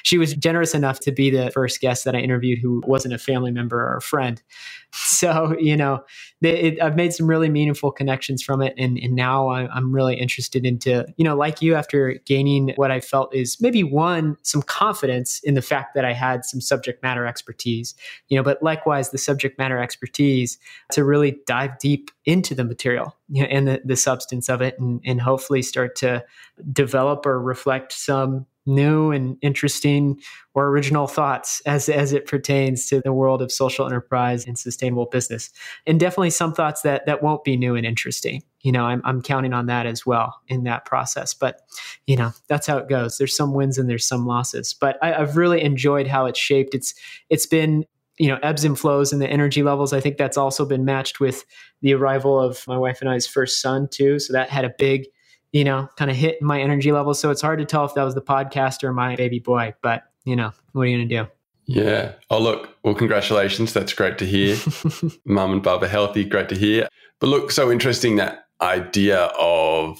she 0.03 0.17
was 0.17 0.33
generous 0.33 0.75
enough 0.75 0.99
to 0.99 1.13
be 1.13 1.29
the 1.29 1.49
first 1.51 1.79
guest 1.79 2.03
that 2.03 2.13
I 2.13 2.19
interviewed 2.19 2.59
who 2.59 2.83
wasn't 2.85 3.13
a 3.13 3.17
family 3.17 3.49
member 3.49 3.79
or 3.79 3.95
a 3.95 4.01
friend. 4.01 4.41
So, 4.93 5.55
you 5.57 5.77
know, 5.77 6.03
it, 6.41 6.81
I've 6.81 6.97
made 6.97 7.13
some 7.13 7.25
really 7.25 7.47
meaningful 7.47 7.93
connections 7.93 8.43
from 8.43 8.61
it. 8.61 8.73
And, 8.77 8.97
and 8.97 9.15
now 9.15 9.49
I'm 9.49 9.95
really 9.95 10.15
interested 10.15 10.65
into, 10.65 11.05
you 11.15 11.23
know, 11.23 11.33
like 11.33 11.61
you, 11.61 11.75
after 11.75 12.15
gaining 12.25 12.73
what 12.75 12.91
I 12.91 12.99
felt 12.99 13.33
is 13.33 13.61
maybe 13.61 13.83
one, 13.83 14.35
some 14.41 14.61
confidence 14.61 15.39
in 15.45 15.53
the 15.53 15.61
fact 15.61 15.95
that 15.95 16.03
I 16.03 16.11
had 16.11 16.43
some 16.43 16.59
subject 16.59 17.01
matter 17.01 17.25
expertise, 17.25 17.95
you 18.27 18.35
know, 18.35 18.43
but 18.43 18.61
likewise, 18.61 19.11
the 19.11 19.17
subject 19.17 19.57
matter 19.57 19.77
expertise 19.77 20.57
to 20.91 21.05
really 21.05 21.39
dive 21.45 21.79
deep 21.79 22.11
into 22.25 22.53
the 22.53 22.65
material 22.65 23.15
and 23.49 23.69
the, 23.69 23.80
the 23.85 23.95
substance 23.95 24.49
of 24.49 24.61
it 24.61 24.79
and, 24.79 25.01
and 25.05 25.21
hopefully 25.21 25.61
start 25.61 25.95
to 25.97 26.23
develop 26.71 27.25
or 27.25 27.41
reflect 27.41 27.93
some 27.93 28.45
new 28.65 29.11
and 29.11 29.37
interesting 29.41 30.19
or 30.53 30.67
original 30.67 31.07
thoughts 31.07 31.61
as 31.65 31.89
as 31.89 32.13
it 32.13 32.27
pertains 32.27 32.87
to 32.87 33.01
the 33.01 33.13
world 33.13 33.41
of 33.41 33.51
social 33.51 33.85
enterprise 33.85 34.45
and 34.45 34.57
sustainable 34.57 35.07
business. 35.07 35.49
And 35.87 35.99
definitely 35.99 36.29
some 36.29 36.53
thoughts 36.53 36.81
that 36.83 37.05
that 37.07 37.23
won't 37.23 37.43
be 37.43 37.57
new 37.57 37.75
and 37.75 37.85
interesting. 37.85 38.43
You 38.61 38.71
know 38.71 38.85
i'm, 38.85 39.01
I'm 39.03 39.21
counting 39.21 39.53
on 39.53 39.65
that 39.65 39.87
as 39.87 40.05
well 40.05 40.39
in 40.47 40.63
that 40.65 40.85
process. 40.85 41.33
But 41.33 41.61
you 42.05 42.15
know 42.15 42.33
that's 42.47 42.67
how 42.67 42.77
it 42.77 42.87
goes. 42.87 43.17
There's 43.17 43.35
some 43.35 43.53
wins 43.53 43.77
and 43.77 43.89
there's 43.89 44.07
some 44.07 44.27
losses. 44.27 44.73
But 44.73 44.97
I, 45.01 45.13
i've 45.13 45.37
really 45.37 45.63
enjoyed 45.63 46.07
how 46.07 46.27
it's 46.27 46.39
shaped. 46.39 46.75
It's 46.75 46.93
it's 47.29 47.47
been 47.47 47.85
you 48.17 48.27
know 48.27 48.39
ebbs 48.43 48.63
and 48.63 48.77
flows 48.77 49.13
in 49.13 49.19
the 49.19 49.29
energy 49.29 49.63
levels 49.63 49.93
i 49.93 49.99
think 49.99 50.17
that's 50.17 50.37
also 50.37 50.65
been 50.65 50.85
matched 50.85 51.19
with 51.19 51.45
the 51.81 51.93
arrival 51.93 52.39
of 52.39 52.65
my 52.67 52.77
wife 52.77 53.01
and 53.01 53.09
i's 53.09 53.25
first 53.25 53.61
son 53.61 53.87
too 53.89 54.19
so 54.19 54.33
that 54.33 54.49
had 54.49 54.65
a 54.65 54.73
big 54.77 55.05
you 55.51 55.63
know, 55.63 55.89
kind 55.97 56.09
of 56.09 56.17
hit 56.17 56.37
in 56.39 56.47
my 56.47 56.61
energy 56.61 56.91
level. 56.91 57.13
So 57.13 57.29
it's 57.29 57.41
hard 57.41 57.59
to 57.59 57.65
tell 57.65 57.85
if 57.85 57.93
that 57.95 58.03
was 58.03 58.15
the 58.15 58.21
podcast 58.21 58.83
or 58.83 58.93
my 58.93 59.15
baby 59.15 59.39
boy, 59.39 59.73
but 59.81 60.03
you 60.23 60.35
know, 60.35 60.51
what 60.71 60.83
are 60.83 60.85
you 60.85 60.97
going 60.97 61.09
to 61.09 61.23
do? 61.23 61.29
Yeah. 61.65 62.13
Oh, 62.29 62.39
look, 62.39 62.75
well, 62.83 62.95
congratulations. 62.95 63.73
That's 63.73 63.93
great 63.93 64.17
to 64.19 64.25
hear. 64.25 64.57
Mum 65.25 65.53
and 65.53 65.63
Bub 65.63 65.83
are 65.83 65.87
healthy. 65.87 66.25
Great 66.25 66.49
to 66.49 66.55
hear. 66.55 66.87
But 67.19 67.27
look, 67.27 67.51
so 67.51 67.71
interesting 67.71 68.15
that 68.15 68.45
idea 68.61 69.25
of 69.39 69.99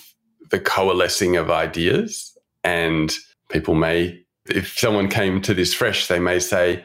the 0.50 0.60
coalescing 0.60 1.38
of 1.38 1.50
ideas. 1.50 2.38
And 2.64 3.14
people 3.50 3.76
may, 3.76 4.24
if 4.48 4.78
someone 4.78 5.08
came 5.08 5.42
to 5.42 5.54
this 5.54 5.74
fresh, 5.74 6.08
they 6.08 6.20
may 6.20 6.40
say, 6.40 6.84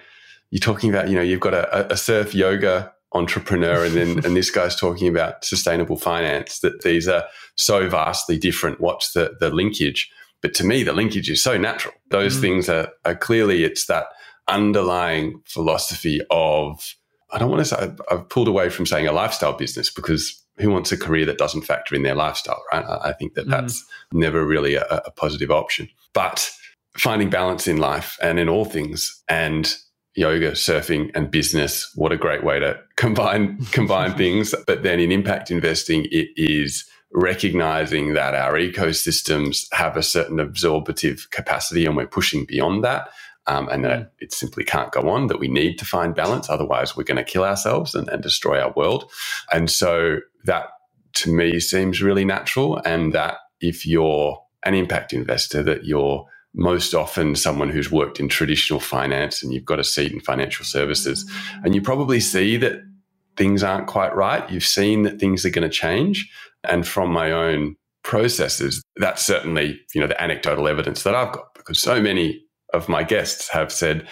you're 0.50 0.60
talking 0.60 0.90
about, 0.90 1.08
you 1.08 1.16
know, 1.16 1.22
you've 1.22 1.40
got 1.40 1.54
a, 1.54 1.92
a 1.92 1.96
surf 1.96 2.34
yoga 2.34 2.92
entrepreneur 3.12 3.84
and 3.84 3.94
then 3.94 4.24
and 4.24 4.36
this 4.36 4.50
guy's 4.50 4.76
talking 4.76 5.08
about 5.08 5.44
sustainable 5.44 5.96
finance 5.96 6.58
that 6.60 6.82
these 6.82 7.08
are 7.08 7.24
so 7.56 7.88
vastly 7.88 8.38
different. 8.38 8.80
What's 8.80 9.12
the 9.12 9.36
the 9.40 9.50
linkage? 9.50 10.10
But 10.42 10.54
to 10.54 10.64
me 10.64 10.82
the 10.82 10.92
linkage 10.92 11.30
is 11.30 11.42
so 11.42 11.56
natural. 11.56 11.94
Those 12.10 12.36
mm. 12.36 12.40
things 12.40 12.68
are, 12.68 12.90
are 13.04 13.16
clearly 13.16 13.64
it's 13.64 13.86
that 13.86 14.06
underlying 14.48 15.42
philosophy 15.44 16.20
of 16.30 16.94
i 17.32 17.38
don't 17.38 17.50
want 17.50 17.58
to 17.58 17.64
say 17.64 17.76
I've, 17.76 18.00
I've 18.08 18.28
pulled 18.28 18.46
away 18.46 18.68
from 18.68 18.86
saying 18.86 19.08
a 19.08 19.12
lifestyle 19.12 19.54
business 19.54 19.90
because 19.90 20.40
who 20.58 20.70
wants 20.70 20.92
a 20.92 20.96
career 20.96 21.26
that 21.26 21.38
doesn't 21.38 21.62
factor 21.62 21.94
in 21.94 22.02
their 22.02 22.14
lifestyle 22.14 22.62
right? 22.72 22.84
I, 22.84 23.08
I 23.08 23.12
think 23.12 23.34
that 23.34 23.46
mm. 23.46 23.50
that's 23.50 23.84
never 24.12 24.44
really 24.44 24.74
a, 24.76 24.84
a 24.84 25.10
positive 25.10 25.50
option. 25.50 25.88
But 26.12 26.50
finding 26.96 27.28
balance 27.28 27.66
in 27.66 27.76
life 27.76 28.16
and 28.22 28.38
in 28.38 28.48
all 28.48 28.64
things 28.64 29.22
and 29.28 29.76
yoga, 30.16 30.52
surfing, 30.52 31.10
and 31.14 31.30
business. 31.30 31.92
What 31.94 32.12
a 32.12 32.16
great 32.16 32.42
way 32.42 32.58
to 32.58 32.78
combine 32.96 33.64
combine 33.72 34.14
things. 34.16 34.54
But 34.66 34.82
then 34.82 34.98
in 34.98 35.12
impact 35.12 35.50
investing, 35.50 36.06
it 36.10 36.28
is 36.36 36.84
recognizing 37.12 38.14
that 38.14 38.34
our 38.34 38.54
ecosystems 38.54 39.66
have 39.72 39.96
a 39.96 40.02
certain 40.02 40.40
absorptive 40.40 41.28
capacity 41.30 41.86
and 41.86 41.96
we're 41.96 42.06
pushing 42.06 42.44
beyond 42.44 42.82
that. 42.84 43.08
Um, 43.48 43.68
and 43.68 43.84
that 43.84 43.98
mm. 44.00 44.08
it 44.18 44.32
simply 44.32 44.64
can't 44.64 44.90
go 44.90 45.08
on, 45.08 45.28
that 45.28 45.38
we 45.38 45.46
need 45.46 45.78
to 45.78 45.84
find 45.84 46.16
balance. 46.16 46.50
Otherwise, 46.50 46.96
we're 46.96 47.04
going 47.04 47.16
to 47.16 47.22
kill 47.22 47.44
ourselves 47.44 47.94
and, 47.94 48.08
and 48.08 48.20
destroy 48.20 48.60
our 48.60 48.72
world. 48.72 49.08
And 49.52 49.70
so 49.70 50.18
that 50.46 50.70
to 51.14 51.32
me 51.32 51.60
seems 51.60 52.02
really 52.02 52.24
natural. 52.24 52.78
And 52.84 53.12
that 53.12 53.36
if 53.60 53.86
you're 53.86 54.42
an 54.64 54.74
impact 54.74 55.12
investor, 55.12 55.62
that 55.62 55.84
you're 55.84 56.26
most 56.56 56.94
often 56.94 57.36
someone 57.36 57.68
who's 57.68 57.92
worked 57.92 58.18
in 58.18 58.28
traditional 58.28 58.80
finance 58.80 59.42
and 59.42 59.52
you've 59.52 59.64
got 59.64 59.78
a 59.78 59.84
seat 59.84 60.10
in 60.10 60.20
financial 60.20 60.64
services 60.64 61.30
and 61.62 61.74
you 61.74 61.82
probably 61.82 62.18
see 62.18 62.56
that 62.56 62.80
things 63.36 63.62
aren't 63.62 63.86
quite 63.86 64.16
right. 64.16 64.50
You've 64.50 64.64
seen 64.64 65.02
that 65.02 65.20
things 65.20 65.44
are 65.44 65.50
going 65.50 65.68
to 65.68 65.74
change. 65.74 66.28
And 66.64 66.86
from 66.86 67.12
my 67.12 67.30
own 67.30 67.76
processes, 68.02 68.82
that's 68.96 69.24
certainly, 69.24 69.78
you 69.94 70.00
know, 70.00 70.06
the 70.06 70.20
anecdotal 70.20 70.66
evidence 70.66 71.02
that 71.02 71.14
I've 71.14 71.32
got 71.32 71.54
because 71.54 71.80
so 71.80 72.00
many 72.00 72.42
of 72.72 72.88
my 72.88 73.02
guests 73.02 73.50
have 73.50 73.70
said, 73.70 74.08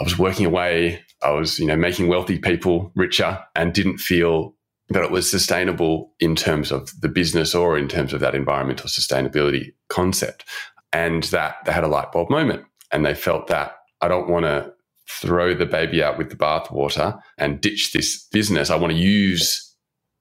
I 0.00 0.02
was 0.02 0.18
working 0.18 0.46
away, 0.46 1.04
I 1.22 1.30
was, 1.30 1.58
you 1.58 1.66
know, 1.66 1.76
making 1.76 2.08
wealthy 2.08 2.38
people 2.38 2.90
richer 2.96 3.38
and 3.54 3.72
didn't 3.72 3.98
feel 3.98 4.54
that 4.88 5.04
it 5.04 5.10
was 5.10 5.30
sustainable 5.30 6.12
in 6.18 6.34
terms 6.34 6.72
of 6.72 6.90
the 7.00 7.08
business 7.08 7.54
or 7.54 7.78
in 7.78 7.88
terms 7.88 8.12
of 8.12 8.20
that 8.20 8.34
environmental 8.34 8.88
sustainability 8.88 9.72
concept 9.88 10.44
and 10.92 11.24
that 11.24 11.56
they 11.64 11.72
had 11.72 11.84
a 11.84 11.88
light 11.88 12.12
bulb 12.12 12.30
moment 12.30 12.64
and 12.90 13.04
they 13.04 13.14
felt 13.14 13.46
that 13.48 13.76
I 14.00 14.08
don't 14.08 14.28
want 14.28 14.44
to 14.44 14.72
throw 15.08 15.54
the 15.54 15.66
baby 15.66 16.02
out 16.02 16.18
with 16.18 16.30
the 16.30 16.36
bathwater 16.36 17.20
and 17.38 17.60
ditch 17.60 17.92
this 17.92 18.26
business. 18.32 18.70
I 18.70 18.76
want 18.76 18.92
to 18.92 18.98
use 18.98 19.74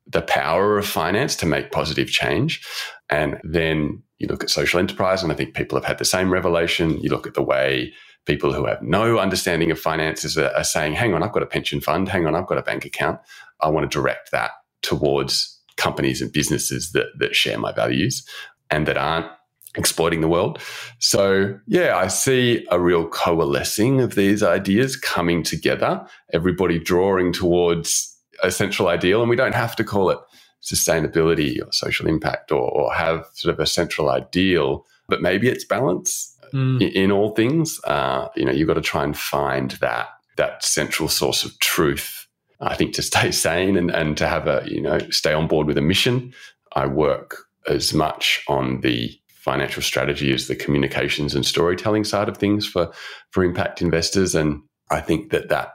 the 0.08 0.22
power 0.22 0.78
of 0.78 0.86
finance 0.86 1.36
to 1.38 1.46
make 1.46 1.72
positive 1.72 2.10
change. 2.10 2.66
And 3.10 3.40
then 3.44 4.02
you 4.18 4.28
look 4.28 4.44
at 4.44 4.50
social 4.50 4.80
enterprise, 4.80 5.24
and 5.24 5.32
I 5.32 5.36
think 5.36 5.54
people 5.54 5.78
have 5.78 5.86
had 5.86 5.98
the 5.98 6.06
same 6.06 6.32
revelation. 6.32 7.00
You 7.00 7.10
look 7.10 7.28
at 7.28 7.34
the 7.34 7.42
way 7.42 7.94
people 8.26 8.54
who 8.54 8.66
have 8.66 8.82
no 8.82 9.18
understanding 9.18 9.72
of 9.72 9.80
finances 9.80 10.38
are, 10.38 10.54
are 10.56 10.64
saying, 10.64 10.94
hang 10.94 11.14
on, 11.14 11.24
I've 11.24 11.32
got 11.32 11.44
a 11.44 11.48
pension 11.48 11.82
fund, 11.82 12.08
hang 12.08 12.28
on, 12.28 12.36
I've 12.36 12.48
got 12.48 12.58
a 12.58 12.64
bank 12.64 12.86
account. 12.86 13.20
I 13.62 13.70
want 13.70 13.90
to 13.90 13.98
direct 13.98 14.32
that 14.32 14.52
towards 14.82 15.60
companies 15.78 16.22
and 16.22 16.32
businesses 16.32 16.92
that, 16.92 17.08
that 17.18 17.36
share 17.36 17.58
my 17.58 17.72
values 17.72 18.28
and 18.70 18.88
that 18.88 18.98
aren't 18.98 19.28
exploiting 19.76 20.22
the 20.22 20.28
world. 20.28 20.60
So, 21.00 21.58
yeah, 21.68 21.98
I 21.98 22.08
see 22.08 22.66
a 22.72 22.80
real 22.80 23.08
coalescing 23.08 24.02
of 24.02 24.16
these 24.16 24.44
ideas 24.44 24.96
coming 24.96 25.44
together, 25.44 26.06
everybody 26.34 26.78
drawing 26.78 27.32
towards 27.32 28.18
a 28.44 28.52
central 28.52 28.88
ideal. 28.88 29.22
And 29.22 29.30
we 29.30 29.36
don't 29.36 29.56
have 29.56 29.76
to 29.78 29.84
call 29.84 30.10
it 30.10 30.20
sustainability 30.62 31.66
or 31.66 31.72
social 31.72 32.08
impact 32.08 32.52
or, 32.52 32.70
or 32.70 32.94
have 32.94 33.26
sort 33.34 33.54
of 33.54 33.60
a 33.60 33.66
central 33.66 34.10
ideal, 34.10 34.86
but 35.08 35.22
maybe 35.22 35.48
it's 35.48 35.66
balance 35.66 36.38
mm. 36.54 36.82
in, 36.82 36.90
in, 36.90 37.12
all 37.12 37.34
things. 37.34 37.80
Uh, 37.84 38.28
you 38.36 38.46
know, 38.46 38.52
you've 38.52 38.68
got 38.68 38.76
to 38.76 38.82
try 38.82 39.04
and 39.04 39.18
find 39.18 39.72
that 39.82 40.10
that 40.38 40.64
central 40.64 41.10
source 41.10 41.44
of 41.44 41.58
truth. 41.60 42.28
I 42.60 42.76
think 42.76 42.94
to 42.96 43.02
stay 43.02 43.32
sane 43.46 43.78
and, 43.78 43.90
and 43.90 44.18
to 44.18 44.28
have 44.28 44.48
a, 44.48 44.64
you 44.66 44.82
know, 44.82 45.00
stay 45.10 45.34
on 45.34 45.48
board 45.48 45.68
with 45.68 45.78
a 45.78 45.82
mission. 45.82 46.34
I 46.74 46.86
work 46.86 47.38
as 47.68 47.94
much 47.94 48.44
on 48.48 48.82
the 48.82 49.18
financial 49.42 49.82
strategy 49.82 50.32
is 50.32 50.48
the 50.48 50.56
communications 50.56 51.34
and 51.34 51.46
storytelling 51.46 52.04
side 52.04 52.30
of 52.30 52.38
things 52.38 52.68
for 52.68 52.92
for 53.32 53.44
impact 53.44 53.82
investors 53.82 54.36
and 54.36 54.62
i 54.92 55.00
think 55.00 55.32
that 55.32 55.50
that 55.50 55.74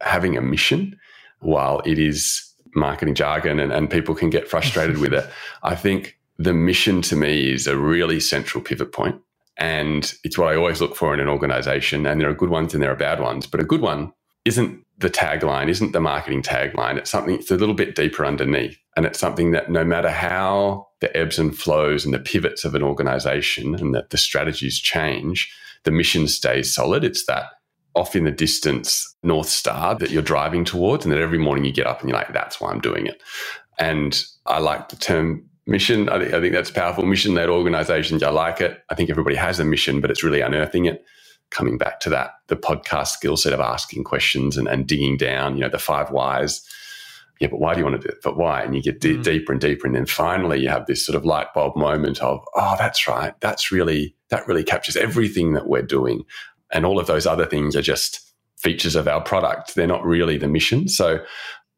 having 0.00 0.36
a 0.36 0.40
mission 0.40 0.96
while 1.40 1.82
it 1.84 1.98
is 1.98 2.44
marketing 2.74 3.14
jargon 3.14 3.58
and, 3.58 3.72
and 3.72 3.90
people 3.90 4.14
can 4.14 4.30
get 4.30 4.48
frustrated 4.48 4.98
with 4.98 5.12
it 5.12 5.28
i 5.62 5.74
think 5.74 6.18
the 6.38 6.54
mission 6.54 7.02
to 7.02 7.16
me 7.16 7.52
is 7.52 7.66
a 7.66 7.76
really 7.76 8.20
central 8.20 8.62
pivot 8.62 8.92
point 8.92 9.20
and 9.56 10.14
it's 10.22 10.38
what 10.38 10.52
i 10.52 10.56
always 10.56 10.80
look 10.80 10.94
for 10.94 11.12
in 11.12 11.18
an 11.18 11.28
organization 11.28 12.06
and 12.06 12.20
there 12.20 12.30
are 12.30 12.34
good 12.34 12.50
ones 12.50 12.72
and 12.72 12.82
there 12.82 12.92
are 12.92 12.96
bad 12.96 13.20
ones 13.20 13.46
but 13.46 13.60
a 13.60 13.64
good 13.64 13.80
one 13.80 14.12
isn't 14.44 14.84
the 14.98 15.10
tagline, 15.10 15.68
isn't 15.68 15.92
the 15.92 16.00
marketing 16.00 16.42
tagline. 16.42 16.96
It's 16.96 17.10
something, 17.10 17.34
it's 17.34 17.50
a 17.50 17.56
little 17.56 17.74
bit 17.74 17.94
deeper 17.94 18.26
underneath. 18.26 18.78
And 18.96 19.06
it's 19.06 19.18
something 19.18 19.52
that 19.52 19.70
no 19.70 19.84
matter 19.84 20.10
how 20.10 20.87
the 21.00 21.16
ebbs 21.16 21.38
and 21.38 21.56
flows 21.56 22.04
and 22.04 22.12
the 22.12 22.18
pivots 22.18 22.64
of 22.64 22.74
an 22.74 22.82
organization 22.82 23.74
and 23.74 23.94
that 23.94 24.10
the 24.10 24.18
strategies 24.18 24.78
change, 24.78 25.52
the 25.84 25.90
mission 25.90 26.26
stays 26.26 26.74
solid. 26.74 27.04
It's 27.04 27.26
that 27.26 27.44
off 27.94 28.14
in 28.14 28.24
the 28.24 28.30
distance 28.30 29.16
North 29.22 29.48
Star 29.48 29.94
that 29.96 30.10
you're 30.10 30.22
driving 30.22 30.64
towards, 30.64 31.04
and 31.04 31.12
that 31.12 31.20
every 31.20 31.38
morning 31.38 31.64
you 31.64 31.72
get 31.72 31.86
up 31.86 32.00
and 32.00 32.08
you're 32.08 32.18
like, 32.18 32.32
that's 32.32 32.60
why 32.60 32.70
I'm 32.70 32.80
doing 32.80 33.06
it. 33.06 33.20
And 33.78 34.22
I 34.46 34.58
like 34.58 34.88
the 34.88 34.96
term 34.96 35.44
mission. 35.66 36.08
I 36.08 36.18
think, 36.18 36.34
I 36.34 36.40
think 36.40 36.52
that's 36.52 36.70
powerful. 36.70 37.04
Mission 37.04 37.34
led 37.34 37.48
organizations, 37.48 38.22
I 38.22 38.30
like 38.30 38.60
it. 38.60 38.82
I 38.90 38.94
think 38.94 39.10
everybody 39.10 39.36
has 39.36 39.60
a 39.60 39.64
mission, 39.64 40.00
but 40.00 40.10
it's 40.10 40.24
really 40.24 40.40
unearthing 40.40 40.86
it 40.86 41.04
coming 41.50 41.78
back 41.78 42.00
to 42.00 42.10
that, 42.10 42.32
the 42.48 42.56
podcast 42.56 43.08
skill 43.08 43.36
set 43.36 43.52
of 43.52 43.60
asking 43.60 44.04
questions 44.04 44.56
and, 44.56 44.68
and 44.68 44.86
digging 44.86 45.16
down, 45.16 45.56
you 45.56 45.62
know, 45.62 45.68
the 45.68 45.78
five 45.78 46.10
whys. 46.10 46.62
Yeah, 47.40 47.48
but 47.48 47.60
why 47.60 47.74
do 47.74 47.80
you 47.80 47.84
want 47.84 48.00
to 48.00 48.08
do 48.08 48.12
it? 48.12 48.22
But 48.22 48.36
why? 48.36 48.62
And 48.62 48.74
you 48.74 48.82
get 48.82 49.00
d- 49.00 49.16
mm. 49.16 49.22
deeper 49.22 49.52
and 49.52 49.60
deeper. 49.60 49.86
And 49.86 49.94
then 49.94 50.06
finally 50.06 50.60
you 50.60 50.68
have 50.68 50.86
this 50.86 51.04
sort 51.04 51.16
of 51.16 51.24
light 51.24 51.46
bulb 51.54 51.76
moment 51.76 52.20
of, 52.20 52.44
oh, 52.54 52.74
that's 52.78 53.06
right. 53.06 53.32
That's 53.40 53.70
really, 53.70 54.14
that 54.30 54.46
really 54.48 54.64
captures 54.64 54.96
everything 54.96 55.52
that 55.52 55.68
we're 55.68 55.82
doing. 55.82 56.24
And 56.72 56.84
all 56.84 56.98
of 56.98 57.06
those 57.06 57.26
other 57.26 57.46
things 57.46 57.76
are 57.76 57.82
just 57.82 58.20
features 58.56 58.96
of 58.96 59.06
our 59.06 59.20
product. 59.20 59.74
They're 59.74 59.86
not 59.86 60.04
really 60.04 60.36
the 60.36 60.48
mission. 60.48 60.88
So 60.88 61.24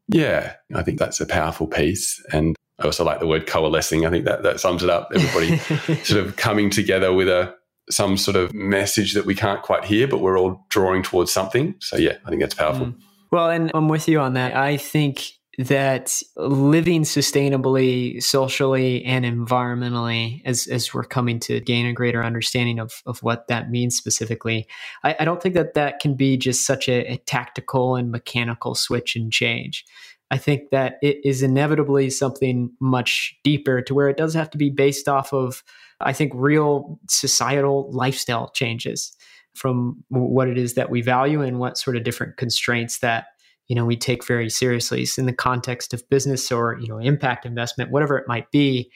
yeah, 0.08 0.54
I 0.74 0.82
think 0.82 0.98
that's 0.98 1.20
a 1.20 1.26
powerful 1.26 1.66
piece. 1.66 2.24
And 2.32 2.56
I 2.78 2.84
also 2.84 3.04
like 3.04 3.20
the 3.20 3.26
word 3.26 3.46
coalescing. 3.46 4.06
I 4.06 4.10
think 4.10 4.24
that 4.24 4.42
that 4.42 4.60
sums 4.60 4.82
it 4.82 4.90
up. 4.90 5.10
Everybody 5.14 5.58
sort 6.04 6.26
of 6.26 6.36
coming 6.36 6.70
together 6.70 7.12
with 7.12 7.28
a 7.28 7.54
some 7.90 8.16
sort 8.16 8.36
of 8.36 8.54
message 8.54 9.14
that 9.14 9.26
we 9.26 9.34
can't 9.34 9.62
quite 9.62 9.84
hear, 9.84 10.06
but 10.06 10.18
we're 10.18 10.38
all 10.38 10.64
drawing 10.68 11.02
towards 11.02 11.32
something. 11.32 11.74
So 11.80 11.96
yeah, 11.96 12.16
I 12.24 12.30
think 12.30 12.40
that's 12.40 12.54
powerful. 12.54 12.86
Mm. 12.86 13.00
Well, 13.30 13.50
and 13.50 13.70
I'm 13.74 13.88
with 13.88 14.08
you 14.08 14.20
on 14.20 14.34
that. 14.34 14.56
I 14.56 14.76
think 14.76 15.32
that 15.60 16.22
living 16.36 17.02
sustainably, 17.02 18.22
socially, 18.22 19.04
and 19.04 19.24
environmentally, 19.24 20.40
as, 20.46 20.66
as 20.66 20.94
we're 20.94 21.04
coming 21.04 21.38
to 21.40 21.60
gain 21.60 21.84
a 21.86 21.92
greater 21.92 22.24
understanding 22.24 22.78
of, 22.78 23.02
of 23.04 23.22
what 23.22 23.46
that 23.48 23.70
means 23.70 23.94
specifically, 23.94 24.66
I, 25.04 25.16
I 25.20 25.24
don't 25.24 25.42
think 25.42 25.54
that 25.56 25.74
that 25.74 26.00
can 26.00 26.14
be 26.14 26.38
just 26.38 26.66
such 26.66 26.88
a, 26.88 27.12
a 27.12 27.16
tactical 27.18 27.96
and 27.96 28.10
mechanical 28.10 28.74
switch 28.74 29.16
and 29.16 29.30
change. 29.30 29.84
I 30.30 30.38
think 30.38 30.70
that 30.70 30.94
it 31.02 31.18
is 31.24 31.42
inevitably 31.42 32.08
something 32.08 32.70
much 32.80 33.36
deeper 33.44 33.82
to 33.82 33.94
where 33.94 34.08
it 34.08 34.16
does 34.16 34.32
have 34.34 34.48
to 34.50 34.58
be 34.58 34.70
based 34.70 35.08
off 35.08 35.32
of, 35.34 35.62
I 36.00 36.14
think, 36.14 36.32
real 36.34 36.98
societal 37.08 37.90
lifestyle 37.92 38.50
changes 38.50 39.14
from 39.54 40.04
what 40.08 40.48
it 40.48 40.56
is 40.56 40.74
that 40.74 40.90
we 40.90 41.02
value 41.02 41.42
and 41.42 41.58
what 41.58 41.76
sort 41.76 41.96
of 41.96 42.04
different 42.04 42.36
constraints 42.36 43.00
that 43.00 43.26
you 43.70 43.76
know 43.76 43.86
we 43.86 43.96
take 43.96 44.26
very 44.26 44.50
seriously 44.50 45.06
so 45.06 45.20
in 45.20 45.26
the 45.26 45.32
context 45.32 45.94
of 45.94 46.06
business 46.10 46.50
or 46.50 46.76
you 46.80 46.88
know 46.88 46.98
impact 46.98 47.46
investment 47.46 47.90
whatever 47.90 48.18
it 48.18 48.26
might 48.26 48.50
be 48.50 48.90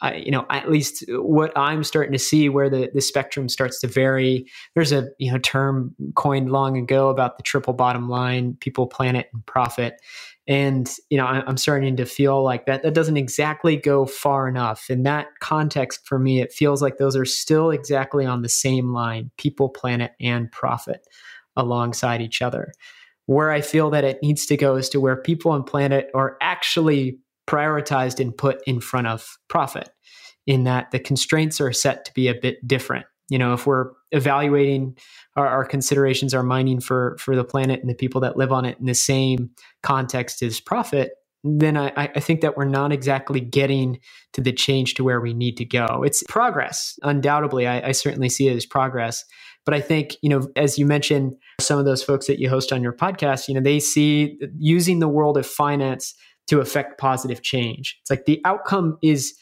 I, 0.00 0.14
you 0.14 0.30
know 0.30 0.46
at 0.50 0.70
least 0.70 1.04
what 1.08 1.56
i'm 1.56 1.84
starting 1.84 2.12
to 2.12 2.18
see 2.18 2.48
where 2.48 2.70
the, 2.70 2.90
the 2.92 3.00
spectrum 3.00 3.48
starts 3.48 3.78
to 3.80 3.86
vary. 3.86 4.46
There's 4.74 4.92
a 4.92 5.08
you 5.18 5.30
know 5.30 5.38
term 5.38 5.94
coined 6.14 6.50
long 6.50 6.76
ago 6.76 7.08
about 7.08 7.36
the 7.36 7.42
triple 7.42 7.72
bottom 7.72 8.08
line 8.08 8.56
people 8.60 8.86
planet 8.86 9.28
and 9.32 9.44
profit. 9.46 10.00
And 10.48 10.90
you 11.08 11.16
know 11.16 11.24
I, 11.24 11.42
i'm 11.46 11.56
starting 11.56 11.96
to 11.96 12.04
feel 12.04 12.42
like 12.42 12.66
that 12.66 12.82
that 12.82 12.94
doesn't 12.94 13.16
exactly 13.16 13.76
go 13.76 14.06
far 14.06 14.48
enough. 14.48 14.90
In 14.90 15.02
that 15.04 15.28
context 15.40 16.06
for 16.06 16.18
me 16.18 16.40
it 16.40 16.52
feels 16.52 16.82
like 16.82 16.98
those 16.98 17.16
are 17.16 17.24
still 17.24 17.70
exactly 17.70 18.26
on 18.26 18.42
the 18.42 18.48
same 18.50 18.92
line 18.92 19.30
people 19.38 19.70
planet 19.70 20.12
and 20.20 20.52
profit 20.52 21.06
alongside 21.56 22.20
each 22.20 22.42
other 22.42 22.72
where 23.26 23.50
I 23.50 23.60
feel 23.60 23.90
that 23.90 24.04
it 24.04 24.18
needs 24.22 24.46
to 24.46 24.56
go 24.56 24.76
is 24.76 24.88
to 24.90 25.00
where 25.00 25.16
people 25.16 25.52
and 25.54 25.66
planet 25.66 26.10
are 26.14 26.36
actually 26.40 27.18
prioritized 27.46 28.20
and 28.20 28.36
put 28.36 28.60
in 28.66 28.80
front 28.80 29.06
of 29.06 29.36
profit, 29.48 29.90
in 30.46 30.64
that 30.64 30.90
the 30.90 30.98
constraints 30.98 31.60
are 31.60 31.72
set 31.72 32.04
to 32.06 32.14
be 32.14 32.28
a 32.28 32.34
bit 32.34 32.66
different. 32.66 33.06
You 33.28 33.38
know, 33.38 33.52
if 33.52 33.66
we're 33.66 33.90
evaluating 34.12 34.96
our, 35.34 35.46
our 35.46 35.64
considerations, 35.64 36.32
our 36.32 36.44
mining 36.44 36.80
for 36.80 37.16
for 37.18 37.34
the 37.34 37.44
planet 37.44 37.80
and 37.80 37.90
the 37.90 37.94
people 37.94 38.20
that 38.20 38.36
live 38.36 38.52
on 38.52 38.64
it 38.64 38.78
in 38.78 38.86
the 38.86 38.94
same 38.94 39.50
context 39.82 40.42
as 40.42 40.60
profit, 40.60 41.10
then 41.42 41.76
I, 41.76 41.92
I, 41.96 42.20
think 42.20 42.40
that 42.40 42.56
we're 42.56 42.64
not 42.64 42.92
exactly 42.92 43.40
getting 43.40 43.98
to 44.32 44.40
the 44.40 44.52
change 44.52 44.94
to 44.94 45.04
where 45.04 45.20
we 45.20 45.34
need 45.34 45.56
to 45.58 45.64
go. 45.64 46.02
It's 46.04 46.22
progress, 46.28 46.98
undoubtedly. 47.02 47.66
I, 47.66 47.88
I 47.88 47.92
certainly 47.92 48.28
see 48.28 48.48
it 48.48 48.56
as 48.56 48.66
progress. 48.66 49.24
But 49.66 49.74
I 49.74 49.80
think, 49.80 50.16
you 50.22 50.30
know, 50.30 50.48
as 50.56 50.78
you 50.78 50.86
mentioned, 50.86 51.34
some 51.60 51.78
of 51.78 51.84
those 51.84 52.02
folks 52.02 52.28
that 52.28 52.38
you 52.38 52.48
host 52.48 52.72
on 52.72 52.82
your 52.82 52.92
podcast, 52.92 53.48
you 53.48 53.54
know, 53.54 53.60
they 53.60 53.80
see 53.80 54.38
using 54.56 55.00
the 55.00 55.08
world 55.08 55.36
of 55.36 55.44
finance 55.44 56.14
to 56.46 56.60
affect 56.60 56.98
positive 56.98 57.42
change. 57.42 57.98
It's 58.00 58.08
like 58.08 58.24
the 58.24 58.40
outcome 58.44 58.96
is 59.02 59.36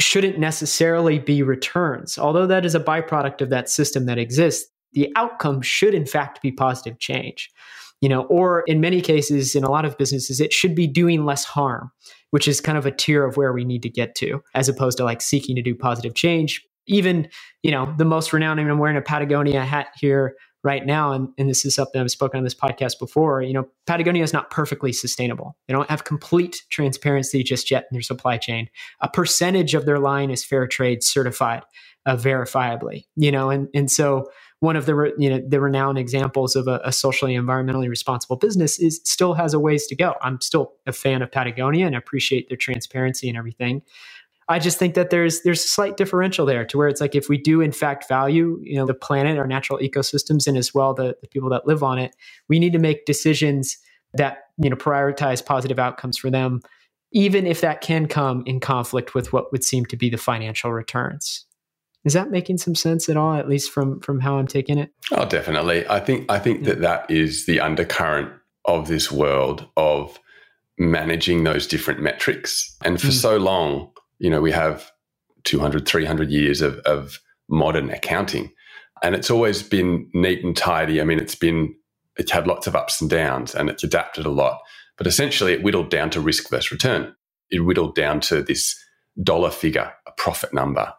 shouldn't 0.00 0.38
necessarily 0.38 1.18
be 1.18 1.42
returns, 1.42 2.18
although 2.18 2.46
that 2.46 2.64
is 2.64 2.74
a 2.74 2.80
byproduct 2.80 3.42
of 3.42 3.50
that 3.50 3.68
system 3.68 4.06
that 4.06 4.16
exists. 4.16 4.70
The 4.92 5.12
outcome 5.16 5.60
should, 5.60 5.92
in 5.92 6.06
fact, 6.06 6.40
be 6.40 6.50
positive 6.50 6.98
change. 6.98 7.50
You 8.00 8.08
know, 8.08 8.22
or 8.22 8.62
in 8.68 8.80
many 8.80 9.00
cases, 9.00 9.56
in 9.56 9.64
a 9.64 9.70
lot 9.70 9.84
of 9.84 9.98
businesses, 9.98 10.40
it 10.40 10.52
should 10.52 10.74
be 10.74 10.86
doing 10.86 11.24
less 11.24 11.44
harm, 11.44 11.90
which 12.30 12.46
is 12.46 12.60
kind 12.60 12.78
of 12.78 12.86
a 12.86 12.92
tier 12.92 13.24
of 13.24 13.36
where 13.36 13.52
we 13.52 13.64
need 13.64 13.82
to 13.82 13.90
get 13.90 14.14
to, 14.16 14.40
as 14.54 14.68
opposed 14.68 14.98
to 14.98 15.04
like 15.04 15.20
seeking 15.20 15.56
to 15.56 15.62
do 15.62 15.74
positive 15.74 16.14
change 16.14 16.64
even 16.88 17.28
you 17.62 17.70
know 17.70 17.94
the 17.96 18.04
most 18.04 18.32
renowned. 18.32 18.60
I 18.60 18.64
mean, 18.64 18.72
I'm 18.72 18.78
wearing 18.78 18.96
a 18.96 19.02
Patagonia 19.02 19.64
hat 19.64 19.88
here 19.98 20.36
right 20.64 20.84
now, 20.84 21.12
and, 21.12 21.28
and 21.38 21.48
this 21.48 21.64
is 21.64 21.74
something 21.74 22.00
I've 22.00 22.10
spoken 22.10 22.38
on 22.38 22.44
this 22.44 22.54
podcast 22.54 22.98
before. 22.98 23.42
You 23.42 23.52
know, 23.52 23.68
Patagonia 23.86 24.24
is 24.24 24.32
not 24.32 24.50
perfectly 24.50 24.92
sustainable. 24.92 25.56
They 25.66 25.74
don't 25.74 25.88
have 25.88 26.04
complete 26.04 26.62
transparency 26.70 27.42
just 27.42 27.70
yet 27.70 27.86
in 27.90 27.94
their 27.94 28.02
supply 28.02 28.38
chain. 28.38 28.68
A 29.00 29.08
percentage 29.08 29.74
of 29.74 29.86
their 29.86 29.98
line 29.98 30.30
is 30.30 30.44
fair 30.44 30.66
trade 30.66 31.02
certified, 31.02 31.62
uh, 32.06 32.16
verifiably. 32.16 33.04
You 33.16 33.30
know, 33.30 33.50
and 33.50 33.68
and 33.74 33.90
so 33.90 34.28
one 34.60 34.76
of 34.76 34.86
the 34.86 35.12
you 35.18 35.30
know 35.30 35.40
the 35.46 35.60
renowned 35.60 35.98
examples 35.98 36.56
of 36.56 36.66
a, 36.66 36.80
a, 36.84 36.92
socially 36.92 37.34
environmentally 37.34 37.88
responsible 37.88 38.36
business 38.36 38.78
is 38.78 39.00
still 39.04 39.34
has 39.34 39.54
a 39.54 39.60
ways 39.60 39.86
to 39.86 39.94
go. 39.94 40.14
I'm 40.20 40.40
still 40.40 40.72
a 40.86 40.92
fan 40.92 41.22
of 41.22 41.30
Patagonia 41.30 41.86
and 41.86 41.94
appreciate 41.94 42.48
their 42.48 42.56
transparency 42.56 43.28
and 43.28 43.38
everything. 43.38 43.82
I 44.50 44.58
just 44.58 44.78
think 44.78 44.94
that 44.94 45.10
there's 45.10 45.42
there's 45.42 45.64
a 45.64 45.68
slight 45.68 45.96
differential 45.96 46.46
there 46.46 46.64
to 46.64 46.78
where 46.78 46.88
it's 46.88 47.00
like 47.00 47.14
if 47.14 47.28
we 47.28 47.36
do 47.36 47.60
in 47.60 47.72
fact 47.72 48.08
value 48.08 48.58
you 48.62 48.76
know 48.76 48.86
the 48.86 48.94
planet, 48.94 49.38
our 49.38 49.46
natural 49.46 49.78
ecosystems, 49.78 50.46
and 50.46 50.56
as 50.56 50.72
well 50.72 50.94
the, 50.94 51.16
the 51.20 51.28
people 51.28 51.50
that 51.50 51.66
live 51.66 51.82
on 51.82 51.98
it, 51.98 52.14
we 52.48 52.58
need 52.58 52.72
to 52.72 52.78
make 52.78 53.04
decisions 53.04 53.76
that 54.14 54.44
you 54.56 54.70
know 54.70 54.76
prioritize 54.76 55.44
positive 55.44 55.78
outcomes 55.78 56.16
for 56.16 56.30
them, 56.30 56.60
even 57.12 57.46
if 57.46 57.60
that 57.60 57.80
can 57.80 58.06
come 58.06 58.42
in 58.46 58.58
conflict 58.60 59.14
with 59.14 59.32
what 59.32 59.52
would 59.52 59.64
seem 59.64 59.84
to 59.86 59.96
be 59.96 60.08
the 60.08 60.16
financial 60.16 60.72
returns. 60.72 61.44
Is 62.04 62.14
that 62.14 62.30
making 62.30 62.58
some 62.58 62.74
sense 62.74 63.08
at 63.08 63.16
all? 63.18 63.34
At 63.34 63.48
least 63.48 63.70
from 63.70 64.00
from 64.00 64.20
how 64.20 64.38
I'm 64.38 64.46
taking 64.46 64.78
it. 64.78 64.90
Oh, 65.12 65.26
definitely. 65.26 65.86
I 65.88 66.00
think 66.00 66.30
I 66.30 66.38
think 66.38 66.60
yeah. 66.60 66.72
that 66.74 66.80
that 66.80 67.10
is 67.10 67.44
the 67.44 67.60
undercurrent 67.60 68.32
of 68.64 68.88
this 68.88 69.12
world 69.12 69.66
of 69.76 70.18
managing 70.78 71.44
those 71.44 71.66
different 71.66 72.00
metrics. 72.00 72.76
And 72.84 73.00
for 73.00 73.08
mm. 73.08 73.12
so 73.12 73.36
long, 73.36 73.90
you 74.18 74.30
know, 74.30 74.40
we 74.40 74.52
have 74.52 74.90
200, 75.44 75.86
300 75.86 76.30
years 76.30 76.60
of, 76.60 76.78
of 76.80 77.18
modern 77.48 77.90
accounting. 77.90 78.52
And 79.02 79.14
it's 79.14 79.30
always 79.30 79.62
been 79.62 80.10
neat 80.12 80.44
and 80.44 80.56
tidy. 80.56 81.00
I 81.00 81.04
mean, 81.04 81.18
it's 81.18 81.34
been, 81.34 81.74
it's 82.16 82.32
had 82.32 82.46
lots 82.46 82.66
of 82.66 82.74
ups 82.74 83.00
and 83.00 83.08
downs 83.08 83.54
and 83.54 83.70
it's 83.70 83.84
adapted 83.84 84.26
a 84.26 84.30
lot. 84.30 84.58
But 84.96 85.06
essentially, 85.06 85.52
it 85.52 85.62
whittled 85.62 85.90
down 85.90 86.10
to 86.10 86.20
risk 86.20 86.50
versus 86.50 86.72
return. 86.72 87.14
It 87.50 87.60
whittled 87.60 87.94
down 87.94 88.20
to 88.22 88.42
this 88.42 88.76
dollar 89.22 89.50
figure, 89.50 89.92
a 90.06 90.12
profit 90.12 90.52
number. 90.52 90.92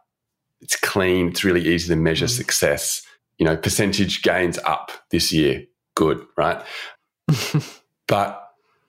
It's 0.62 0.77
clean. 0.77 1.29
It's 1.29 1.43
really 1.43 1.67
easy 1.67 1.89
to 1.89 1.95
measure 1.95 2.25
mm. 2.25 2.29
success. 2.29 3.05
You 3.38 3.45
know, 3.45 3.58
percentage 3.58 4.21
gains 4.21 4.58
up 4.60 4.91
this 5.12 5.32
year. 5.32 5.65
Good, 5.95 6.25
right? 6.38 6.63
but 8.08 8.41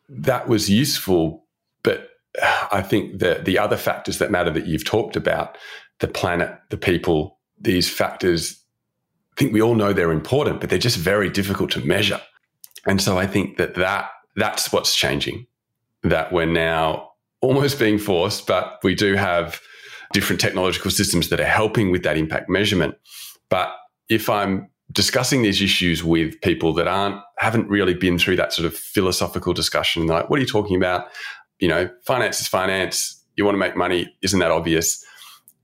that 0.08 0.48
was 0.48 0.70
useful. 0.70 1.44
But 1.82 2.09
I 2.72 2.82
think 2.82 3.18
that 3.20 3.44
the 3.44 3.58
other 3.58 3.76
factors 3.76 4.18
that 4.18 4.30
matter 4.30 4.50
that 4.50 4.66
you've 4.66 4.84
talked 4.84 5.16
about, 5.16 5.56
the 5.98 6.08
planet, 6.08 6.58
the 6.70 6.76
people, 6.76 7.38
these 7.60 7.90
factors, 7.90 8.62
I 9.36 9.40
think 9.40 9.52
we 9.52 9.62
all 9.62 9.74
know 9.74 9.92
they're 9.92 10.12
important, 10.12 10.60
but 10.60 10.70
they're 10.70 10.78
just 10.78 10.96
very 10.96 11.28
difficult 11.28 11.70
to 11.72 11.80
measure. 11.80 12.20
And 12.86 13.00
so 13.00 13.18
I 13.18 13.26
think 13.26 13.58
that, 13.58 13.74
that 13.74 14.10
that's 14.36 14.72
what's 14.72 14.96
changing, 14.96 15.46
that 16.02 16.32
we're 16.32 16.46
now 16.46 17.10
almost 17.40 17.78
being 17.78 17.98
forced, 17.98 18.46
but 18.46 18.78
we 18.82 18.94
do 18.94 19.14
have 19.14 19.60
different 20.12 20.40
technological 20.40 20.90
systems 20.90 21.28
that 21.28 21.40
are 21.40 21.44
helping 21.44 21.90
with 21.90 22.02
that 22.02 22.16
impact 22.16 22.48
measurement. 22.48 22.96
But 23.48 23.72
if 24.08 24.28
I'm 24.28 24.70
discussing 24.92 25.42
these 25.42 25.62
issues 25.62 26.02
with 26.02 26.40
people 26.40 26.72
that 26.74 26.88
aren't 26.88 27.20
haven't 27.38 27.68
really 27.68 27.94
been 27.94 28.18
through 28.18 28.36
that 28.36 28.52
sort 28.52 28.66
of 28.66 28.76
philosophical 28.76 29.52
discussion 29.52 30.06
like 30.06 30.28
what 30.28 30.38
are 30.38 30.40
you 30.40 30.48
talking 30.48 30.76
about 30.76 31.06
you 31.60 31.68
know, 31.68 31.90
finance 32.02 32.40
is 32.40 32.48
finance. 32.48 33.22
You 33.36 33.44
want 33.44 33.54
to 33.54 33.60
make 33.60 33.76
money. 33.76 34.14
Isn't 34.22 34.40
that 34.40 34.50
obvious? 34.50 35.04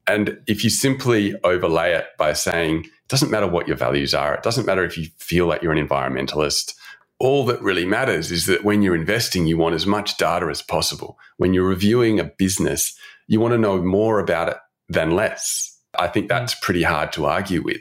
And 0.06 0.38
if 0.46 0.62
you 0.62 0.70
simply 0.70 1.34
overlay 1.42 1.92
it 1.92 2.06
by 2.16 2.32
saying, 2.32 2.84
it 2.84 3.08
doesn't 3.08 3.30
matter 3.30 3.46
what 3.48 3.66
your 3.66 3.76
values 3.76 4.14
are, 4.14 4.34
it 4.34 4.42
doesn't 4.42 4.66
matter 4.66 4.84
if 4.84 4.96
you 4.96 5.06
feel 5.18 5.46
like 5.46 5.62
you're 5.62 5.72
an 5.72 5.86
environmentalist. 5.86 6.74
All 7.18 7.44
that 7.46 7.62
really 7.62 7.86
matters 7.86 8.30
is 8.30 8.46
that 8.46 8.62
when 8.62 8.82
you're 8.82 8.94
investing, 8.94 9.46
you 9.46 9.56
want 9.56 9.74
as 9.74 9.86
much 9.86 10.16
data 10.16 10.46
as 10.46 10.62
possible. 10.62 11.18
When 11.38 11.54
you're 11.54 11.66
reviewing 11.66 12.20
a 12.20 12.24
business, 12.24 12.96
you 13.26 13.40
want 13.40 13.52
to 13.52 13.58
know 13.58 13.82
more 13.82 14.20
about 14.20 14.48
it 14.50 14.56
than 14.88 15.12
less. 15.12 15.76
I 15.98 16.08
think 16.08 16.28
that's 16.28 16.54
pretty 16.56 16.82
hard 16.82 17.12
to 17.12 17.24
argue 17.24 17.62
with. 17.62 17.80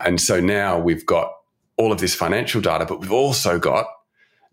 And 0.00 0.20
so 0.20 0.38
now 0.38 0.78
we've 0.78 1.06
got 1.06 1.32
all 1.76 1.92
of 1.92 1.98
this 1.98 2.14
financial 2.14 2.60
data, 2.60 2.84
but 2.84 3.00
we've 3.00 3.10
also 3.10 3.58
got 3.58 3.86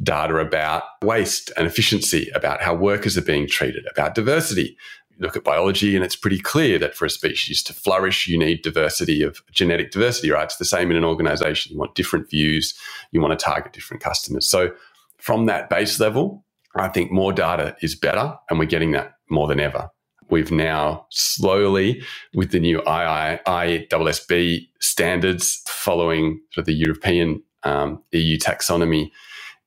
data 0.03 0.37
about 0.37 0.83
waste 1.03 1.51
and 1.57 1.67
efficiency, 1.67 2.29
about 2.33 2.61
how 2.61 2.73
workers 2.73 3.17
are 3.17 3.21
being 3.23 3.47
treated, 3.47 3.85
about 3.91 4.15
diversity. 4.15 4.77
Look 5.19 5.35
at 5.35 5.43
biology, 5.43 5.95
and 5.95 6.03
it's 6.03 6.15
pretty 6.15 6.39
clear 6.39 6.79
that 6.79 6.95
for 6.95 7.05
a 7.05 7.09
species 7.09 7.61
to 7.63 7.73
flourish, 7.73 8.27
you 8.27 8.39
need 8.39 8.63
diversity 8.63 9.21
of 9.21 9.41
genetic 9.51 9.91
diversity, 9.91 10.31
right? 10.31 10.45
It's 10.45 10.57
the 10.57 10.65
same 10.65 10.89
in 10.89 10.97
an 10.97 11.03
organization. 11.03 11.73
You 11.73 11.79
want 11.79 11.93
different 11.93 12.29
views, 12.29 12.73
you 13.11 13.21
want 13.21 13.37
to 13.37 13.43
target 13.43 13.73
different 13.73 14.01
customers. 14.01 14.47
So, 14.47 14.71
from 15.19 15.45
that 15.45 15.69
base 15.69 15.99
level, 15.99 16.43
I 16.75 16.87
think 16.87 17.11
more 17.11 17.33
data 17.33 17.75
is 17.81 17.93
better, 17.93 18.35
and 18.49 18.57
we're 18.57 18.65
getting 18.65 18.93
that 18.93 19.13
more 19.29 19.47
than 19.47 19.59
ever. 19.59 19.91
We've 20.31 20.51
now 20.51 21.05
slowly, 21.09 22.01
with 22.33 22.51
the 22.51 22.59
new 22.59 22.79
IISSB 22.81 24.67
standards 24.79 25.61
following 25.67 26.39
sort 26.51 26.63
of 26.63 26.65
the 26.65 26.73
European 26.73 27.43
um, 27.63 28.01
EU 28.11 28.37
taxonomy, 28.37 29.11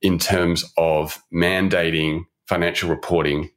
in 0.05 0.19
terms 0.19 0.65
of 0.77 1.21
mandating 1.33 2.25
financial 2.47 2.91
reporting 2.91 3.51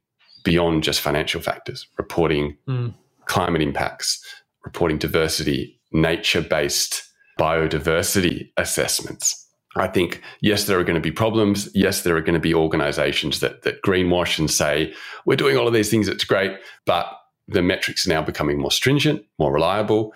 beyond 0.44 0.82
just 0.82 1.02
financial 1.02 1.42
factors, 1.42 1.86
reporting 1.98 2.56
mm. 2.66 2.94
climate 3.26 3.60
impacts, 3.60 4.24
reporting 4.64 4.96
diversity, 4.96 5.78
nature 5.92 6.40
based 6.40 7.02
biodiversity 7.38 8.50
assessments. 8.56 9.46
I 9.76 9.88
think, 9.88 10.22
yes, 10.40 10.64
there 10.64 10.78
are 10.78 10.84
going 10.84 10.94
to 10.94 11.00
be 11.02 11.12
problems. 11.12 11.68
Yes, 11.74 12.02
there 12.02 12.16
are 12.16 12.22
going 12.22 12.32
to 12.32 12.40
be 12.40 12.54
organizations 12.54 13.40
that, 13.40 13.62
that 13.62 13.82
greenwash 13.82 14.38
and 14.38 14.50
say, 14.50 14.94
we're 15.26 15.36
doing 15.36 15.58
all 15.58 15.68
of 15.68 15.74
these 15.74 15.90
things, 15.90 16.08
it's 16.08 16.24
great. 16.24 16.52
But 16.86 17.06
the 17.46 17.62
metrics 17.62 18.06
are 18.06 18.10
now 18.10 18.22
becoming 18.22 18.58
more 18.58 18.72
stringent, 18.72 19.22
more 19.38 19.52
reliable. 19.52 20.14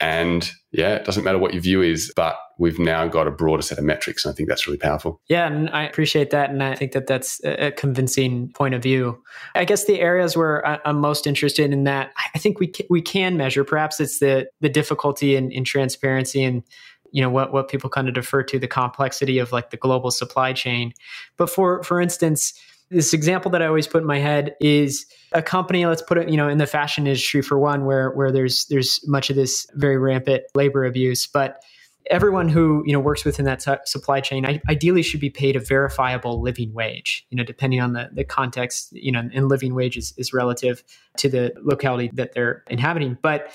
And 0.00 0.50
yeah, 0.74 0.96
it 0.96 1.04
doesn't 1.04 1.22
matter 1.22 1.38
what 1.38 1.54
your 1.54 1.62
view 1.62 1.82
is, 1.82 2.12
but 2.16 2.36
we've 2.58 2.80
now 2.80 3.06
got 3.06 3.28
a 3.28 3.30
broader 3.30 3.62
set 3.62 3.78
of 3.78 3.84
metrics. 3.84 4.24
And 4.24 4.32
I 4.32 4.34
think 4.34 4.48
that's 4.48 4.66
really 4.66 4.78
powerful. 4.78 5.20
Yeah, 5.28 5.46
and 5.46 5.70
I 5.70 5.84
appreciate 5.84 6.30
that. 6.30 6.50
And 6.50 6.64
I 6.64 6.74
think 6.74 6.90
that 6.92 7.06
that's 7.06 7.40
a 7.44 7.70
convincing 7.70 8.50
point 8.54 8.74
of 8.74 8.82
view. 8.82 9.22
I 9.54 9.64
guess 9.64 9.84
the 9.84 10.00
areas 10.00 10.36
where 10.36 10.66
I'm 10.86 10.98
most 10.98 11.28
interested 11.28 11.72
in 11.72 11.84
that, 11.84 12.10
I 12.34 12.38
think 12.40 12.58
we 12.58 12.72
we 12.90 13.00
can 13.00 13.36
measure. 13.36 13.62
Perhaps 13.62 14.00
it's 14.00 14.18
the 14.18 14.48
the 14.60 14.68
difficulty 14.68 15.36
in, 15.36 15.52
in 15.52 15.62
transparency 15.62 16.42
and 16.42 16.64
you 17.12 17.22
know 17.22 17.30
what 17.30 17.52
what 17.52 17.68
people 17.68 17.88
kind 17.88 18.08
of 18.08 18.14
defer 18.14 18.42
to 18.42 18.58
the 18.58 18.66
complexity 18.66 19.38
of 19.38 19.52
like 19.52 19.70
the 19.70 19.76
global 19.76 20.10
supply 20.10 20.52
chain. 20.52 20.92
But 21.36 21.50
for 21.50 21.84
for 21.84 22.00
instance, 22.00 22.52
this 22.94 23.12
example 23.12 23.50
that 23.50 23.62
I 23.62 23.66
always 23.66 23.86
put 23.86 24.02
in 24.02 24.06
my 24.06 24.18
head 24.18 24.54
is 24.60 25.06
a 25.32 25.42
company. 25.42 25.84
Let's 25.84 26.02
put 26.02 26.18
it, 26.18 26.28
you 26.28 26.36
know, 26.36 26.48
in 26.48 26.58
the 26.58 26.66
fashion 26.66 27.06
industry 27.06 27.42
for 27.42 27.58
one, 27.58 27.84
where 27.84 28.10
where 28.12 28.32
there's 28.32 28.66
there's 28.66 29.00
much 29.06 29.30
of 29.30 29.36
this 29.36 29.66
very 29.74 29.98
rampant 29.98 30.44
labor 30.54 30.84
abuse, 30.84 31.26
but 31.26 31.62
everyone 32.10 32.48
who 32.48 32.82
you 32.86 32.92
know 32.92 33.00
works 33.00 33.24
within 33.24 33.44
that 33.44 33.62
supply 33.88 34.20
chain 34.20 34.44
ideally 34.68 35.02
should 35.02 35.20
be 35.20 35.30
paid 35.30 35.56
a 35.56 35.60
verifiable 35.60 36.40
living 36.40 36.72
wage 36.74 37.26
you 37.30 37.36
know 37.36 37.44
depending 37.44 37.80
on 37.80 37.92
the, 37.92 38.10
the 38.12 38.24
context 38.24 38.92
you 38.92 39.10
know 39.10 39.28
and 39.32 39.48
living 39.48 39.74
wage 39.74 39.96
is, 39.96 40.12
is 40.16 40.32
relative 40.32 40.82
to 41.16 41.28
the 41.28 41.52
locality 41.62 42.10
that 42.12 42.34
they're 42.34 42.62
inhabiting 42.68 43.16
but 43.22 43.50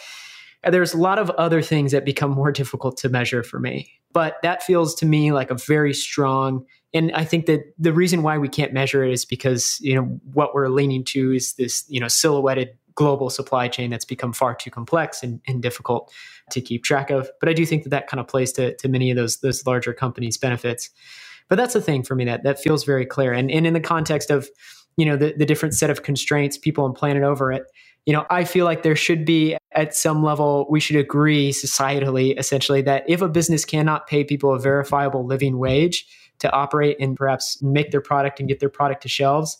there's 0.64 0.94
a 0.94 0.98
lot 0.98 1.20
of 1.20 1.30
other 1.32 1.62
things 1.62 1.92
that 1.92 2.06
become 2.06 2.32
more 2.32 2.52
difficult 2.62 2.98
to 2.98 3.10
measure 3.10 3.44
for 3.44 3.60
me 3.60 3.99
but 4.12 4.38
that 4.44 4.64
feels 4.64 4.96
to 4.96 5.06
me 5.06 5.32
like 5.32 5.52
a 5.52 5.56
very 5.56 5.94
strong 5.94 6.66
and 6.94 7.12
i 7.14 7.24
think 7.24 7.46
that 7.46 7.62
the 7.78 7.94
reason 7.94 8.24
why 8.24 8.38
we 8.38 8.50
can't 8.50 8.74
measure 8.74 9.04
it 9.04 9.12
is 9.12 9.26
because 9.26 9.78
you 9.82 9.96
know 9.96 10.04
what 10.34 10.54
we're 10.54 10.70
leaning 10.70 11.04
to 11.04 11.34
is 11.34 11.54
this 11.54 11.86
you 11.88 12.00
know 12.00 12.08
silhouetted 12.08 12.70
global 13.00 13.30
supply 13.30 13.70
chain 13.70 13.90
that's 13.90 14.04
become 14.04 14.34
far 14.34 14.54
too 14.54 14.70
complex 14.70 15.24
and, 15.24 15.40
and 15.48 15.62
difficult 15.62 16.12
to 16.52 16.60
keep 16.60 16.84
track 16.84 17.10
of. 17.10 17.30
But 17.40 17.48
I 17.48 17.54
do 17.54 17.66
think 17.66 17.84
that 17.84 17.92
that 17.92 18.08
kind 18.08 18.20
of 18.20 18.28
plays 18.28 18.52
to, 18.54 18.76
to 18.76 18.90
many 18.90 19.10
of 19.10 19.16
those 19.16 19.38
those 19.38 19.66
larger 19.66 19.94
companies' 19.94 20.38
benefits. 20.38 20.90
But 21.48 21.56
that's 21.56 21.74
the 21.74 21.82
thing 21.82 22.04
for 22.04 22.14
me 22.14 22.26
that 22.26 22.44
that 22.44 22.60
feels 22.60 22.84
very 22.84 23.06
clear. 23.06 23.32
And 23.32 23.50
and 23.50 23.66
in 23.66 23.74
the 23.74 23.80
context 23.80 24.30
of 24.30 24.50
you 24.98 25.06
know 25.06 25.16
the, 25.16 25.34
the 25.38 25.46
different 25.46 25.76
set 25.76 25.90
of 25.90 26.04
constraints 26.04 26.58
people 26.58 26.84
on 26.84 26.92
planet 26.92 27.24
over 27.24 27.54
it, 27.54 27.64
you 28.06 28.12
know, 28.12 28.26
I 28.30 28.44
feel 28.44 28.66
like 28.66 28.84
there 28.84 28.98
should 28.98 29.24
be 29.24 29.56
at 29.74 29.96
some 29.96 30.24
level 30.24 30.66
we 30.70 30.80
should 30.80 30.96
agree 30.96 31.52
societally 31.52 32.38
essentially 32.40 32.82
that 32.82 33.04
if 33.08 33.22
a 33.22 33.30
business 33.30 33.66
cannot 33.66 34.08
pay 34.08 34.24
people 34.24 34.54
a 34.54 34.60
verifiable 34.60 35.26
living 35.26 35.60
wage 35.60 36.08
to 36.40 36.52
operate 36.52 36.98
and 37.00 37.16
perhaps 37.16 37.62
make 37.62 37.92
their 37.92 38.02
product 38.02 38.40
and 38.40 38.50
get 38.50 38.60
their 38.60 38.70
product 38.70 39.04
to 39.04 39.10
shelves, 39.10 39.58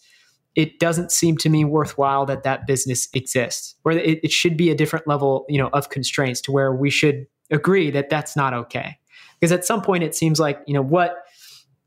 it 0.56 0.80
doesn't 0.80 1.12
seem 1.12 1.38
to 1.38 1.50
me 1.50 1.64
worthwhile 1.64 2.26
that 2.26 2.44
that 2.44 2.66
business 2.66 3.08
exists. 3.14 3.76
Where 3.84 3.98
it, 3.98 4.20
it, 4.24 4.32
should 4.32 4.58
be 4.58 4.72
a 4.72 4.76
different 4.76 5.08
level 5.08 5.46
you 5.48 5.58
know 5.58 5.70
of 5.74 5.90
constraints 5.90 6.42
to 6.42 6.52
where 6.52 6.74
we 6.74 6.90
should 6.90 7.28
agree 7.52 7.92
that 7.92 8.10
that's 8.10 8.36
not 8.36 8.54
okay. 8.54 8.98
Because 9.40 9.52
at 9.52 9.66
some 9.66 9.82
point 9.82 10.04
it 10.04 10.16
seems 10.16 10.40
like 10.40 10.60
you 10.66 10.74
know 10.74 10.82
what 10.82 11.24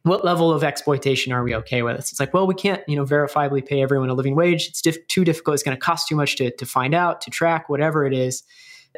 what 0.05 0.25
level 0.25 0.51
of 0.53 0.65
exploitation 0.65 1.33
are 1.33 1.45
we 1.45 1.55
okay 1.55 1.83
with? 1.83 1.97
It's 1.99 2.19
like 2.19 2.35
well 2.35 2.47
we 2.47 2.55
can't 2.55 2.83
you 2.89 2.97
know 2.97 3.05
verifiably 3.05 3.65
pay 3.65 3.83
everyone 3.83 4.09
a 4.09 4.15
living 4.15 4.35
wage. 4.35 4.69
It's 4.69 4.83
diff- 4.83 5.07
too 5.09 5.25
difficult. 5.25 5.55
It's 5.55 5.63
going 5.63 5.77
to 5.77 5.81
cost 5.81 6.09
too 6.09 6.17
much 6.17 6.37
to, 6.37 6.51
to 6.51 6.67
find 6.67 6.95
out 6.95 7.21
to 7.23 7.31
track 7.31 7.69
whatever 7.69 8.05
it 8.05 8.13
is. 8.13 8.43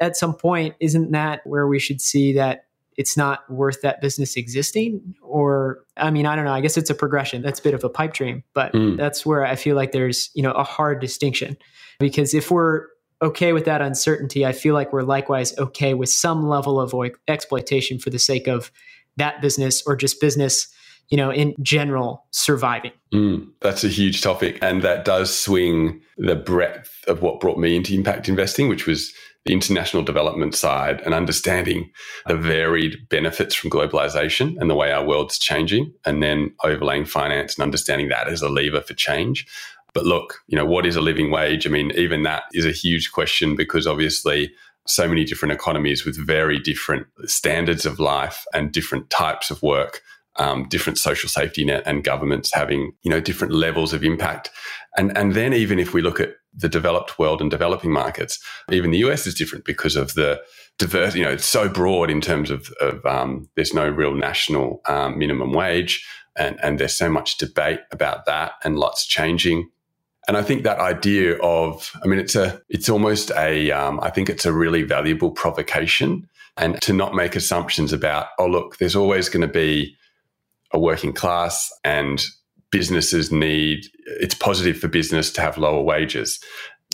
At 0.00 0.16
some 0.16 0.34
point 0.34 0.74
isn't 0.80 1.12
that 1.12 1.46
where 1.46 1.66
we 1.66 1.78
should 1.78 2.00
see 2.00 2.32
that 2.34 2.66
it's 2.96 3.16
not 3.16 3.50
worth 3.50 3.82
that 3.82 4.00
business 4.00 4.36
existing? 4.36 5.14
Or 5.22 5.84
i 5.96 6.10
mean 6.10 6.26
i 6.26 6.34
don't 6.34 6.44
know. 6.44 6.52
I 6.52 6.60
guess 6.60 6.76
it's 6.76 6.90
a 6.90 6.94
progression. 6.94 7.42
That's 7.42 7.60
a 7.60 7.62
bit 7.62 7.74
of 7.74 7.84
a 7.84 7.90
pipe 7.90 8.14
dream 8.14 8.42
but 8.54 8.72
mm. 8.72 8.96
that's 8.96 9.26
where 9.26 9.44
i 9.44 9.56
feel 9.56 9.76
like 9.76 9.92
there's 9.92 10.30
you 10.34 10.42
know 10.42 10.52
a 10.52 10.64
hard 10.64 11.00
distinction. 11.00 11.56
Because 12.00 12.34
if 12.34 12.50
we're 12.50 12.86
okay 13.22 13.52
with 13.52 13.64
that 13.64 13.80
uncertainty 13.80 14.44
i 14.44 14.52
feel 14.52 14.74
like 14.74 14.92
we're 14.92 15.02
likewise 15.02 15.56
okay 15.56 15.94
with 15.94 16.08
some 16.08 16.48
level 16.48 16.80
of 16.80 16.94
exploitation 17.28 17.98
for 17.98 18.10
the 18.10 18.18
sake 18.18 18.48
of 18.48 18.72
that 19.16 19.40
business 19.40 19.82
or 19.86 19.96
just 19.96 20.20
business 20.20 20.73
you 21.08 21.16
know 21.16 21.30
in 21.30 21.54
general 21.62 22.24
surviving 22.30 22.92
mm, 23.12 23.46
that's 23.60 23.84
a 23.84 23.88
huge 23.88 24.22
topic 24.22 24.58
and 24.62 24.82
that 24.82 25.04
does 25.04 25.38
swing 25.38 26.00
the 26.16 26.36
breadth 26.36 27.04
of 27.06 27.22
what 27.22 27.40
brought 27.40 27.58
me 27.58 27.76
into 27.76 27.94
impact 27.94 28.28
investing 28.28 28.68
which 28.68 28.86
was 28.86 29.12
the 29.44 29.52
international 29.52 30.02
development 30.02 30.54
side 30.54 31.00
and 31.02 31.12
understanding 31.12 31.90
the 32.26 32.36
varied 32.36 33.08
benefits 33.08 33.54
from 33.54 33.70
globalization 33.70 34.56
and 34.58 34.70
the 34.70 34.74
way 34.74 34.90
our 34.90 35.04
world's 35.04 35.38
changing, 35.38 35.92
and 36.06 36.22
then 36.22 36.54
overlaying 36.64 37.04
finance 37.04 37.54
and 37.54 37.62
understanding 37.62 38.08
that 38.08 38.28
as 38.28 38.40
a 38.40 38.48
lever 38.48 38.80
for 38.80 38.94
change. 38.94 39.46
But 39.92 40.06
look, 40.06 40.40
you 40.46 40.56
know, 40.56 40.64
what 40.64 40.86
is 40.86 40.96
a 40.96 41.00
living 41.00 41.30
wage? 41.30 41.66
I 41.66 41.70
mean, 41.70 41.92
even 41.92 42.22
that 42.22 42.44
is 42.52 42.64
a 42.64 42.72
huge 42.72 43.12
question 43.12 43.54
because 43.54 43.86
obviously 43.86 44.50
so 44.86 45.06
many 45.06 45.24
different 45.24 45.52
economies 45.52 46.04
with 46.04 46.26
very 46.26 46.58
different 46.58 47.06
standards 47.26 47.86
of 47.86 48.00
life 48.00 48.44
and 48.52 48.72
different 48.72 49.08
types 49.10 49.50
of 49.50 49.62
work 49.62 50.02
um, 50.36 50.68
different 50.68 50.98
social 50.98 51.28
safety 51.28 51.64
net 51.64 51.82
and 51.86 52.04
governments 52.04 52.52
having 52.52 52.92
you 53.02 53.10
know 53.10 53.20
different 53.20 53.52
levels 53.52 53.92
of 53.92 54.04
impact. 54.04 54.50
And 54.96 55.16
and 55.16 55.34
then 55.34 55.52
even 55.52 55.78
if 55.78 55.94
we 55.94 56.02
look 56.02 56.20
at 56.20 56.36
the 56.56 56.68
developed 56.68 57.18
world 57.18 57.40
and 57.40 57.50
developing 57.50 57.90
markets 57.90 58.38
even 58.70 58.92
the 58.92 58.98
US 58.98 59.26
is 59.26 59.34
different 59.34 59.64
because 59.64 59.96
of 59.96 60.14
the 60.14 60.40
diverse 60.78 61.16
you 61.16 61.24
know 61.24 61.32
it's 61.32 61.44
so 61.44 61.68
broad 61.68 62.10
in 62.10 62.20
terms 62.20 62.48
of, 62.48 62.72
of 62.80 63.04
um, 63.04 63.48
there's 63.56 63.74
no 63.74 63.88
real 63.88 64.14
national 64.14 64.80
um, 64.86 65.18
minimum 65.18 65.52
wage 65.52 66.06
and 66.36 66.58
and 66.62 66.78
there's 66.78 66.94
so 66.94 67.10
much 67.10 67.38
debate 67.38 67.80
about 67.90 68.26
that 68.26 68.52
and 68.62 68.78
lots 68.78 69.06
changing. 69.06 69.68
And 70.26 70.38
I 70.38 70.42
think 70.42 70.62
that 70.62 70.78
idea 70.78 71.36
of, 71.42 71.92
I 72.02 72.06
mean, 72.06 72.18
it's 72.18 72.34
a, 72.34 72.58
it's 72.70 72.88
almost 72.88 73.30
a, 73.32 73.70
um, 73.72 74.00
I 74.00 74.08
think 74.08 74.30
it's 74.30 74.46
a 74.46 74.54
really 74.54 74.82
valuable 74.82 75.30
provocation 75.30 76.26
and 76.56 76.80
to 76.80 76.94
not 76.94 77.14
make 77.14 77.36
assumptions 77.36 77.92
about, 77.92 78.28
oh, 78.38 78.46
look, 78.46 78.78
there's 78.78 78.96
always 78.96 79.28
going 79.28 79.42
to 79.42 79.52
be 79.52 79.94
a 80.74 80.78
working 80.78 81.12
class 81.12 81.72
and 81.84 82.26
businesses 82.70 83.30
need 83.30 83.86
it's 84.06 84.34
positive 84.34 84.76
for 84.76 84.88
business 84.88 85.32
to 85.32 85.40
have 85.40 85.56
lower 85.56 85.80
wages. 85.80 86.40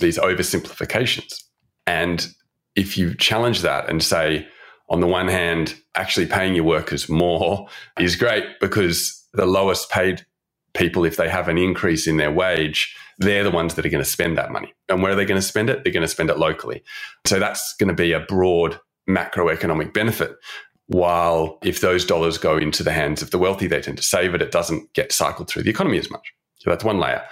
These 0.00 0.18
oversimplifications. 0.18 1.42
And 1.86 2.28
if 2.76 2.96
you 2.96 3.14
challenge 3.14 3.62
that 3.62 3.88
and 3.88 4.02
say 4.02 4.46
on 4.88 5.00
the 5.00 5.06
one 5.06 5.28
hand 5.28 5.74
actually 5.96 6.26
paying 6.26 6.54
your 6.54 6.64
workers 6.64 7.08
more 7.08 7.66
is 7.98 8.14
great 8.14 8.44
because 8.60 9.26
the 9.32 9.46
lowest 9.46 9.90
paid 9.90 10.24
people 10.74 11.04
if 11.04 11.16
they 11.16 11.28
have 11.28 11.48
an 11.48 11.58
increase 11.58 12.06
in 12.06 12.16
their 12.16 12.30
wage 12.30 12.94
they're 13.18 13.44
the 13.44 13.50
ones 13.50 13.74
that 13.74 13.84
are 13.84 13.90
going 13.90 14.02
to 14.02 14.10
spend 14.10 14.38
that 14.38 14.50
money. 14.50 14.72
And 14.88 15.02
where 15.02 15.12
are 15.12 15.14
they 15.14 15.26
going 15.26 15.40
to 15.40 15.46
spend 15.46 15.68
it? 15.68 15.84
They're 15.84 15.92
going 15.92 16.00
to 16.00 16.08
spend 16.08 16.30
it 16.30 16.38
locally. 16.38 16.82
So 17.26 17.38
that's 17.38 17.74
going 17.78 17.88
to 17.88 17.94
be 17.94 18.12
a 18.12 18.20
broad 18.20 18.80
macroeconomic 19.08 19.92
benefit 19.92 20.36
while 20.90 21.56
if 21.62 21.80
those 21.80 22.04
dollars 22.04 22.36
go 22.36 22.58
into 22.58 22.82
the 22.82 22.90
hands 22.90 23.22
of 23.22 23.30
the 23.30 23.38
wealthy, 23.38 23.68
they 23.68 23.80
tend 23.80 23.96
to 23.96 24.02
save 24.02 24.34
it. 24.34 24.42
It 24.42 24.50
doesn't 24.50 24.92
get 24.92 25.12
cycled 25.12 25.48
through 25.48 25.62
the 25.62 25.70
economy 25.70 25.98
as 25.98 26.10
much. 26.10 26.34
So 26.58 26.68
that's 26.68 26.82
one 26.82 26.98
layer. 26.98 27.22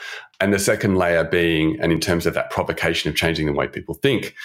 And 0.40 0.54
the 0.54 0.60
second 0.60 0.94
layer 0.94 1.24
being, 1.24 1.76
and 1.80 1.90
in 1.90 1.98
terms 1.98 2.24
of 2.24 2.34
that 2.34 2.50
provocation 2.50 3.10
of 3.10 3.16
changing 3.16 3.46
the 3.46 3.52
way 3.52 3.66
people 3.66 3.96
think, 3.96 4.36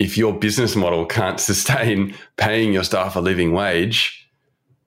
if 0.00 0.18
your 0.18 0.36
business 0.36 0.74
model 0.74 1.06
can't 1.06 1.38
sustain 1.50 2.16
paying 2.36 2.72
your 2.72 2.82
staff 2.82 3.14
a 3.14 3.20
living 3.20 3.52
wage, 3.52 4.28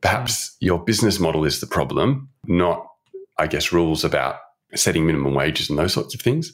perhaps 0.02 0.54
your 0.60 0.84
business 0.84 1.18
model 1.18 1.46
is 1.46 1.62
the 1.62 1.68
problem, 1.68 2.28
not, 2.48 2.86
I 3.38 3.48
guess, 3.48 3.72
rules 3.72 4.04
about 4.04 4.36
setting 4.76 5.06
minimum 5.06 5.34
wages 5.34 5.70
and 5.70 5.80
those 5.80 5.94
sorts 5.94 6.14
of 6.14 6.20
things. 6.20 6.52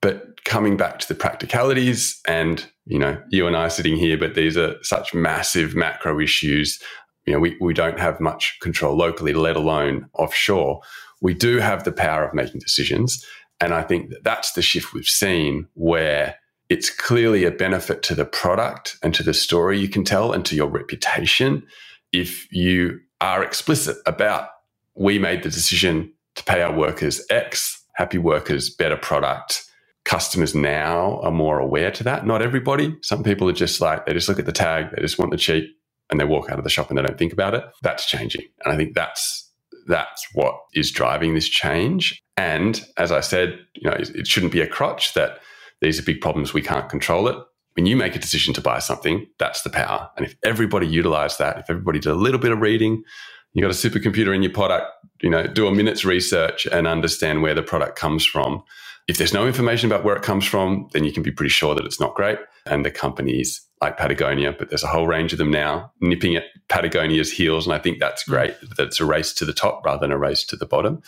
But 0.00 0.44
coming 0.44 0.76
back 0.76 0.98
to 1.00 1.08
the 1.08 1.14
practicalities, 1.14 2.20
and 2.26 2.64
you 2.86 2.98
know, 2.98 3.20
you 3.30 3.46
and 3.46 3.56
I 3.56 3.64
are 3.64 3.70
sitting 3.70 3.96
here, 3.96 4.16
but 4.16 4.34
these 4.34 4.56
are 4.56 4.76
such 4.82 5.14
massive 5.14 5.74
macro 5.74 6.20
issues. 6.20 6.80
You 7.26 7.32
know, 7.34 7.40
we, 7.40 7.56
we 7.60 7.74
don't 7.74 7.98
have 7.98 8.20
much 8.20 8.58
control 8.62 8.96
locally, 8.96 9.34
let 9.34 9.56
alone 9.56 10.08
offshore. 10.14 10.80
We 11.20 11.34
do 11.34 11.58
have 11.58 11.84
the 11.84 11.92
power 11.92 12.24
of 12.24 12.34
making 12.34 12.60
decisions. 12.60 13.24
And 13.60 13.74
I 13.74 13.82
think 13.82 14.10
that 14.10 14.24
that's 14.24 14.52
the 14.52 14.62
shift 14.62 14.94
we've 14.94 15.04
seen 15.04 15.66
where 15.74 16.36
it's 16.68 16.90
clearly 16.90 17.44
a 17.44 17.50
benefit 17.50 18.02
to 18.04 18.14
the 18.14 18.24
product 18.24 18.96
and 19.02 19.14
to 19.14 19.22
the 19.22 19.34
story 19.34 19.78
you 19.78 19.88
can 19.88 20.04
tell 20.04 20.32
and 20.32 20.44
to 20.46 20.54
your 20.54 20.68
reputation 20.68 21.66
if 22.12 22.50
you 22.52 23.00
are 23.20 23.42
explicit 23.42 23.96
about 24.06 24.48
we 24.94 25.18
made 25.18 25.42
the 25.42 25.50
decision 25.50 26.12
to 26.34 26.44
pay 26.44 26.62
our 26.62 26.72
workers 26.72 27.20
X, 27.30 27.84
happy 27.94 28.18
workers, 28.18 28.70
better 28.70 28.96
product, 28.96 29.64
customers 30.08 30.54
now 30.54 31.20
are 31.20 31.30
more 31.30 31.58
aware 31.58 31.90
to 31.90 32.02
that. 32.02 32.26
Not 32.26 32.40
everybody. 32.40 32.96
Some 33.02 33.22
people 33.22 33.46
are 33.50 33.52
just 33.52 33.78
like, 33.78 34.06
they 34.06 34.14
just 34.14 34.26
look 34.26 34.38
at 34.38 34.46
the 34.46 34.52
tag, 34.52 34.86
they 34.90 35.02
just 35.02 35.18
want 35.18 35.30
the 35.30 35.36
cheap 35.36 35.66
and 36.10 36.18
they 36.18 36.24
walk 36.24 36.50
out 36.50 36.56
of 36.56 36.64
the 36.64 36.70
shop 36.70 36.88
and 36.88 36.96
they 36.96 37.02
don't 37.02 37.18
think 37.18 37.34
about 37.34 37.54
it. 37.54 37.62
That's 37.82 38.06
changing. 38.06 38.46
And 38.64 38.72
I 38.72 38.76
think 38.78 38.94
that's, 38.94 39.52
that's 39.86 40.26
what 40.32 40.54
is 40.72 40.90
driving 40.90 41.34
this 41.34 41.46
change. 41.46 42.22
And 42.38 42.82
as 42.96 43.12
I 43.12 43.20
said, 43.20 43.58
you 43.74 43.90
know, 43.90 43.96
it 43.98 44.26
shouldn't 44.26 44.52
be 44.52 44.62
a 44.62 44.66
crotch 44.66 45.12
that 45.12 45.40
these 45.82 45.98
are 45.98 46.04
big 46.04 46.22
problems, 46.22 46.54
we 46.54 46.62
can't 46.62 46.88
control 46.88 47.28
it. 47.28 47.36
When 47.74 47.84
you 47.84 47.94
make 47.94 48.16
a 48.16 48.18
decision 48.18 48.54
to 48.54 48.62
buy 48.62 48.78
something, 48.78 49.26
that's 49.38 49.60
the 49.60 49.70
power. 49.70 50.10
And 50.16 50.24
if 50.24 50.34
everybody 50.42 50.86
utilized 50.86 51.38
that, 51.38 51.58
if 51.58 51.66
everybody 51.68 51.98
did 51.98 52.12
a 52.12 52.14
little 52.14 52.40
bit 52.40 52.50
of 52.50 52.60
reading, 52.60 53.04
you 53.52 53.60
got 53.60 53.70
a 53.70 53.74
supercomputer 53.74 54.34
in 54.34 54.42
your 54.42 54.52
product, 54.52 54.86
you 55.20 55.28
know, 55.28 55.46
do 55.46 55.66
a 55.66 55.74
minute's 55.74 56.06
research 56.06 56.66
and 56.66 56.86
understand 56.86 57.42
where 57.42 57.54
the 57.54 57.62
product 57.62 57.98
comes 57.98 58.24
from. 58.24 58.62
If 59.08 59.16
there's 59.16 59.32
no 59.32 59.46
information 59.46 59.90
about 59.90 60.04
where 60.04 60.14
it 60.14 60.22
comes 60.22 60.44
from, 60.44 60.88
then 60.92 61.02
you 61.02 61.12
can 61.12 61.22
be 61.22 61.32
pretty 61.32 61.48
sure 61.48 61.74
that 61.74 61.86
it's 61.86 61.98
not 61.98 62.14
great. 62.14 62.38
And 62.66 62.84
the 62.84 62.90
companies 62.90 63.62
like 63.80 63.96
Patagonia, 63.96 64.52
but 64.52 64.68
there's 64.68 64.82
a 64.82 64.88
whole 64.88 65.06
range 65.06 65.32
of 65.32 65.38
them 65.38 65.50
now 65.50 65.92
nipping 66.00 66.36
at 66.36 66.44
Patagonia's 66.68 67.32
heels. 67.32 67.66
And 67.66 67.74
I 67.74 67.78
think 67.78 68.00
that's 68.00 68.24
mm. 68.24 68.28
great 68.28 68.54
that 68.76 68.88
it's 68.88 69.00
a 69.00 69.06
race 69.06 69.32
to 69.34 69.44
the 69.44 69.52
top 69.52 69.84
rather 69.84 70.00
than 70.00 70.12
a 70.12 70.18
race 70.18 70.44
to 70.44 70.56
the 70.56 70.66
bottom. 70.66 71.02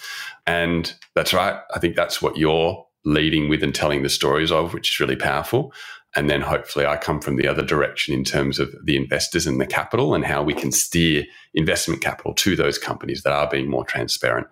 And 0.47 0.93
that's 1.15 1.35
right. 1.35 1.61
I 1.75 1.79
think 1.79 1.95
that's 1.95 2.23
what 2.23 2.37
you're 2.37 2.87
leading 3.05 3.49
with 3.49 3.63
and 3.63 3.75
telling 3.75 4.03
the 4.03 4.09
stories 4.09 4.53
of, 4.53 4.73
which 4.73 4.91
is 4.91 5.01
really 5.01 5.17
powerful. 5.17 5.73
And 6.17 6.29
then 6.29 6.41
hopefully 6.41 6.87
I 6.87 6.97
come 6.97 7.21
from 7.21 7.37
the 7.37 7.47
other 7.47 7.63
direction 7.63 8.15
in 8.15 8.25
terms 8.25 8.59
of 8.59 8.75
the 8.85 8.97
investors 8.97 9.47
and 9.47 9.61
the 9.61 9.67
capital 9.67 10.15
and 10.15 10.25
how 10.25 10.43
we 10.43 10.55
can 10.55 10.73
steer 10.73 11.25
investment 11.55 12.01
capital 12.01 12.35
to 12.35 12.57
those 12.57 12.79
companies 12.79 13.23
that 13.23 13.33
are 13.33 13.49
being 13.49 13.71
more 13.71 13.85
transparent 13.85 14.49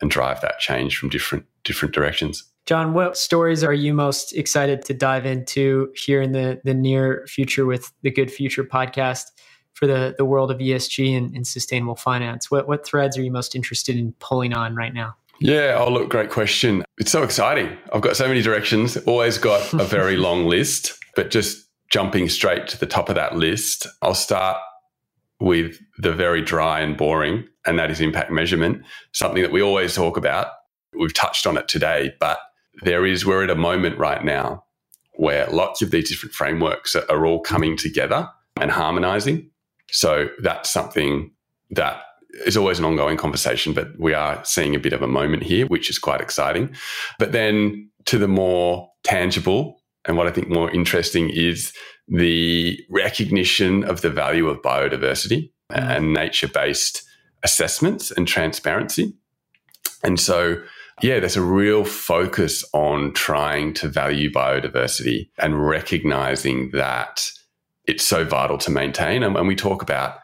and 0.00 0.10
drive 0.10 0.40
that 0.40 0.58
change 0.58 0.96
from 0.96 1.10
different 1.10 1.44
different 1.64 1.94
directions. 1.94 2.44
John, 2.66 2.94
what 2.94 3.16
stories 3.16 3.64
are 3.64 3.72
you 3.72 3.92
most 3.92 4.32
excited 4.34 4.84
to 4.84 4.94
dive 4.94 5.26
into 5.26 5.92
here 5.96 6.22
in 6.22 6.32
the, 6.32 6.60
the 6.64 6.74
near 6.74 7.26
future 7.26 7.66
with 7.66 7.92
the 8.02 8.10
Good 8.10 8.30
Future 8.30 8.62
podcast 8.62 9.24
for 9.74 9.88
the, 9.88 10.14
the 10.16 10.24
world 10.24 10.50
of 10.50 10.58
ESG 10.58 11.16
and, 11.16 11.34
and 11.34 11.46
sustainable 11.46 11.96
finance? 11.96 12.50
What, 12.50 12.68
what 12.68 12.86
threads 12.86 13.18
are 13.18 13.22
you 13.22 13.32
most 13.32 13.56
interested 13.56 13.96
in 13.96 14.12
pulling 14.20 14.52
on 14.52 14.76
right 14.76 14.94
now? 14.94 15.16
Yeah, 15.40 15.76
oh, 15.80 15.90
look, 15.90 16.08
great 16.08 16.30
question. 16.30 16.84
It's 16.98 17.10
so 17.10 17.24
exciting. 17.24 17.76
I've 17.92 18.00
got 18.00 18.16
so 18.16 18.28
many 18.28 18.42
directions, 18.42 18.96
always 18.98 19.38
got 19.38 19.72
a 19.72 19.84
very 19.84 20.16
long 20.28 20.46
list, 20.46 20.96
but 21.16 21.30
just 21.30 21.66
jumping 21.90 22.28
straight 22.28 22.68
to 22.68 22.78
the 22.78 22.86
top 22.86 23.08
of 23.08 23.16
that 23.16 23.36
list, 23.36 23.88
I'll 24.02 24.14
start 24.14 24.58
with 25.40 25.80
the 25.98 26.12
very 26.12 26.42
dry 26.42 26.78
and 26.80 26.96
boring, 26.96 27.44
and 27.66 27.76
that 27.80 27.90
is 27.90 28.00
impact 28.00 28.30
measurement, 28.30 28.84
something 29.10 29.42
that 29.42 29.50
we 29.50 29.60
always 29.60 29.96
talk 29.96 30.16
about. 30.16 30.46
We've 30.96 31.12
touched 31.12 31.44
on 31.44 31.56
it 31.56 31.66
today, 31.66 32.14
but 32.20 32.38
there 32.82 33.06
is, 33.06 33.26
we're 33.26 33.44
at 33.44 33.50
a 33.50 33.54
moment 33.54 33.98
right 33.98 34.24
now 34.24 34.64
where 35.14 35.46
lots 35.48 35.82
of 35.82 35.90
these 35.90 36.08
different 36.08 36.34
frameworks 36.34 36.94
are 36.94 37.26
all 37.26 37.40
coming 37.40 37.76
together 37.76 38.28
and 38.60 38.70
harmonizing. 38.70 39.50
So 39.90 40.28
that's 40.40 40.70
something 40.70 41.30
that 41.70 42.02
is 42.46 42.56
always 42.56 42.78
an 42.78 42.86
ongoing 42.86 43.18
conversation, 43.18 43.74
but 43.74 43.88
we 43.98 44.14
are 44.14 44.42
seeing 44.44 44.74
a 44.74 44.80
bit 44.80 44.94
of 44.94 45.02
a 45.02 45.06
moment 45.06 45.42
here, 45.42 45.66
which 45.66 45.90
is 45.90 45.98
quite 45.98 46.22
exciting. 46.22 46.74
But 47.18 47.32
then 47.32 47.90
to 48.06 48.18
the 48.18 48.28
more 48.28 48.90
tangible 49.04 49.82
and 50.04 50.16
what 50.16 50.26
I 50.26 50.30
think 50.30 50.48
more 50.48 50.70
interesting 50.70 51.30
is 51.30 51.72
the 52.08 52.78
recognition 52.90 53.84
of 53.84 54.00
the 54.00 54.10
value 54.10 54.48
of 54.48 54.62
biodiversity 54.62 55.50
mm. 55.70 55.96
and 55.96 56.12
nature 56.12 56.48
based 56.48 57.02
assessments 57.42 58.10
and 58.10 58.26
transparency. 58.26 59.14
And 60.02 60.18
so 60.18 60.62
yeah, 61.02 61.18
there's 61.18 61.36
a 61.36 61.42
real 61.42 61.84
focus 61.84 62.64
on 62.72 63.12
trying 63.12 63.74
to 63.74 63.88
value 63.88 64.30
biodiversity 64.30 65.28
and 65.38 65.66
recognizing 65.66 66.70
that 66.72 67.28
it's 67.86 68.04
so 68.04 68.24
vital 68.24 68.56
to 68.58 68.70
maintain. 68.70 69.24
And 69.24 69.48
we 69.48 69.56
talk 69.56 69.82
about 69.82 70.18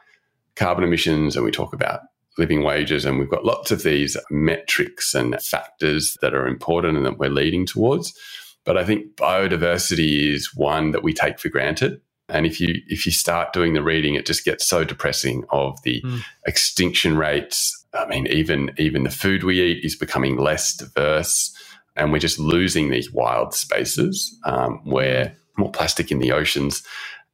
carbon 0.55 0.85
emissions 0.85 1.35
and 1.35 1.45
we 1.45 1.51
talk 1.51 1.73
about 1.75 2.01
living 2.39 2.63
wages, 2.63 3.05
and 3.05 3.19
we've 3.19 3.29
got 3.29 3.45
lots 3.45 3.73
of 3.73 3.83
these 3.83 4.17
metrics 4.31 5.13
and 5.15 5.41
factors 5.43 6.17
that 6.23 6.35
are 6.35 6.47
important 6.47 6.97
and 6.97 7.05
that 7.05 7.19
we're 7.19 7.29
leading 7.29 7.67
towards. 7.67 8.17
But 8.65 8.77
I 8.77 8.85
think 8.85 9.17
biodiversity 9.17 10.33
is 10.33 10.55
one 10.55 10.93
that 10.93 11.03
we 11.03 11.13
take 11.13 11.41
for 11.41 11.49
granted. 11.49 12.01
And 12.29 12.47
if 12.47 12.61
you 12.61 12.81
if 12.87 13.07
you 13.07 13.11
start 13.11 13.53
doing 13.53 13.73
the 13.73 13.83
reading, 13.83 14.15
it 14.15 14.27
just 14.27 14.45
gets 14.45 14.67
so 14.67 14.85
depressing 14.85 15.45
of 15.51 15.83
the 15.83 16.03
mm. 16.03 16.23
extinction 16.47 17.17
rates 17.17 17.78
I 17.95 18.07
mean, 18.07 18.27
even 18.29 18.73
even 18.79 19.05
the 19.05 19.11
food 19.11 19.43
we 19.43 19.61
eat 19.61 19.85
is 19.85 19.97
becoming 19.97 20.37
less 20.37 20.75
diverse, 20.77 21.55
and 21.97 22.13
we're 22.13 22.19
just 22.19 22.39
losing 22.39 22.91
these 22.91 23.13
wild 23.13 23.55
spaces 23.55 24.37
um, 24.45 24.81
where 24.85 25.37
more 25.57 25.73
plastic 25.73 26.11
in 26.11 26.19
the 26.19 26.33
oceans. 26.33 26.83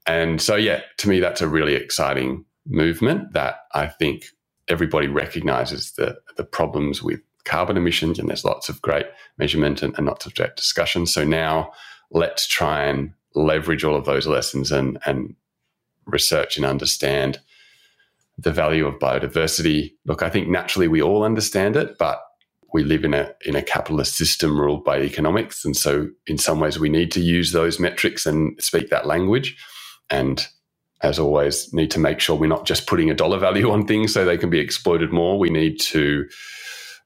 And 0.07 0.40
so, 0.40 0.57
yeah, 0.57 0.80
to 0.98 1.09
me, 1.09 1.20
that's 1.20 1.40
a 1.40 1.48
really 1.48 1.74
exciting 1.74 2.44
movement 2.66 3.32
that 3.32 3.57
I 3.74 3.86
think 3.86 4.24
everybody 4.68 5.09
recognizes 5.09 5.92
the 5.92 6.16
the 6.36 6.44
problems 6.44 7.02
with 7.02 7.20
carbon 7.44 7.76
emissions, 7.76 8.18
and 8.18 8.28
there's 8.28 8.44
lots 8.44 8.68
of 8.68 8.80
great 8.80 9.07
measurement 9.38 9.82
and, 9.82 9.94
and 9.96 10.07
lots 10.07 10.26
of 10.26 10.34
great 10.34 10.57
discussion. 10.57 11.07
So 11.07 11.24
now, 11.24 11.72
let's 12.11 12.46
try 12.46 12.84
and 12.84 13.12
leverage 13.34 13.84
all 13.84 13.96
of 13.96 14.05
those 14.05 14.26
lessons 14.26 14.70
and 14.70 14.98
and 15.05 15.34
research 16.07 16.57
and 16.57 16.66
understand 16.66 17.40
the 18.39 18.53
value 18.53 18.87
of 18.87 18.99
biodiversity. 18.99 19.93
Look, 20.07 20.22
I 20.22 20.30
think 20.30 20.49
naturally 20.49 20.89
we 20.89 21.03
all 21.03 21.22
understand 21.22 21.76
it, 21.76 21.99
but 21.99 22.20
we 22.72 22.82
live 22.82 23.05
in 23.05 23.14
a 23.14 23.32
in 23.45 23.55
a 23.55 23.62
capitalist 23.62 24.16
system 24.16 24.61
ruled 24.61 24.85
by 24.85 25.01
economics, 25.01 25.64
and 25.64 25.76
so 25.76 26.09
in 26.26 26.39
some 26.39 26.59
ways 26.59 26.78
we 26.78 26.89
need 26.89 27.12
to 27.12 27.20
use 27.20 27.53
those 27.53 27.78
metrics 27.78 28.26
and 28.26 28.61
speak 28.62 28.91
that 28.91 29.07
language. 29.07 29.57
And 30.11 30.47
as 31.03 31.18
always, 31.18 31.72
need 31.72 31.91
to 31.93 32.01
make 32.01 32.18
sure 32.18 32.37
we're 32.37 32.47
not 32.47 32.66
just 32.66 32.87
putting 32.87 33.11
a 33.11 33.14
dollar 33.14 33.39
value 33.39 33.70
on 33.70 33.87
things 33.87 34.12
so 34.12 34.24
they 34.24 34.39
can 34.39 34.51
be 34.51 34.59
exploited 34.59 35.12
more. 35.12 35.39
We 35.39 35.51
need 35.51 35.78
to 35.82 36.26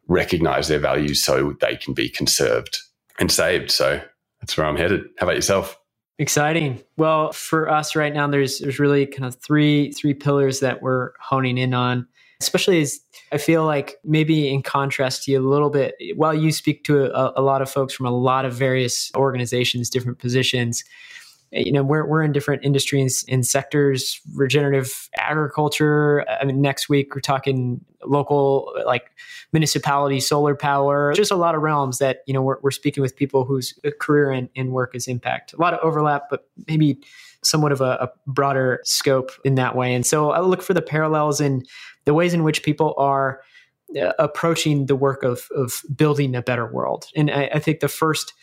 recognize 0.07 0.68
their 0.68 0.79
values 0.79 1.22
so 1.22 1.55
they 1.61 1.76
can 1.76 1.95
be 1.95 2.09
conserved 2.09 2.79
and 3.18 3.31
saved. 3.31 3.70
So 3.70 4.01
that's 4.41 4.57
where 4.57 4.66
I'm 4.66 4.76
headed. 4.76 5.03
How 5.18 5.26
about 5.26 5.37
yourself? 5.37 5.78
Exciting. 6.19 6.83
Well, 6.97 7.33
for 7.33 7.71
us 7.71 7.95
right 7.95 8.12
now, 8.12 8.27
there's 8.27 8.59
there's 8.59 8.81
really 8.81 9.07
kind 9.07 9.25
of 9.25 9.37
three 9.37 9.93
three 9.93 10.14
pillars 10.14 10.61
that 10.61 10.83
we're 10.83 11.12
honing 11.21 11.59
in 11.59 11.75
on. 11.75 12.07
Especially 12.41 12.81
as 12.81 13.01
I 13.33 13.39
feel 13.39 13.64
like 13.64 13.97
maybe 14.05 14.53
in 14.53 14.62
contrast 14.62 15.25
to 15.25 15.33
you 15.33 15.41
a 15.41 15.49
little 15.49 15.71
bit, 15.71 15.95
while 16.14 16.35
you 16.35 16.53
speak 16.53 16.85
to 16.85 17.12
a, 17.12 17.41
a 17.41 17.43
lot 17.43 17.62
of 17.62 17.71
folks 17.71 17.93
from 17.95 18.07
a 18.07 18.11
lot 18.11 18.45
of 18.45 18.55
various 18.55 19.11
organizations, 19.16 19.91
different 19.91 20.19
positions, 20.19 20.85
you 21.51 21.72
know 21.72 21.82
we're, 21.82 22.07
we're 22.07 22.22
in 22.22 22.32
different 22.32 22.64
industries 22.64 23.24
and 23.28 23.46
sectors 23.46 24.20
regenerative 24.34 25.09
agriculture. 25.16 26.24
I 26.28 26.44
mean 26.44 26.61
next 26.61 26.88
week 26.88 27.14
we're 27.14 27.20
talking 27.20 27.84
local 28.05 28.72
like 28.86 29.11
municipality 29.53 30.20
solar 30.20 30.55
power 30.55 31.12
just 31.14 31.32
a 31.32 31.36
lot 31.36 31.55
of 31.55 31.62
realms 31.62 31.99
that 31.99 32.18
you 32.26 32.34
know 32.34 32.42
we're, 32.42 32.59
we're 32.62 32.70
speaking 32.70 33.03
with 33.03 33.16
people 33.16 33.44
whose 33.44 33.78
career 33.99 34.30
and, 34.30 34.49
and 34.57 34.72
work 34.72 34.94
is 34.94 35.09
impact. 35.09 35.53
A 35.53 35.61
lot 35.61 35.74
of 35.74 35.80
overlap 35.82 36.24
but 36.30 36.49
maybe 36.66 36.99
somewhat 37.42 37.72
of 37.72 37.80
a, 37.80 37.92
a 38.01 38.11
broader 38.26 38.80
scope 38.84 39.30
in 39.44 39.55
that 39.55 39.76
way. 39.76 39.94
And 39.94 40.05
so 40.05 40.30
i 40.30 40.40
look 40.40 40.62
for 40.62 40.74
the 40.74 40.82
parallels 40.82 41.40
in 41.40 41.64
the 42.05 42.14
ways 42.14 42.34
in 42.34 42.42
which 42.42 42.62
people 42.62 42.94
are 42.99 43.40
uh, 44.01 44.12
approaching 44.18 44.86
the 44.86 44.96
work 44.96 45.22
of 45.22 45.49
of 45.57 45.82
building 45.96 46.34
a 46.34 46.42
better 46.42 46.70
world. 46.70 47.07
And 47.16 47.30
I, 47.30 47.51
I 47.55 47.59
think 47.59 47.80
the 47.80 47.88
first 47.88 48.34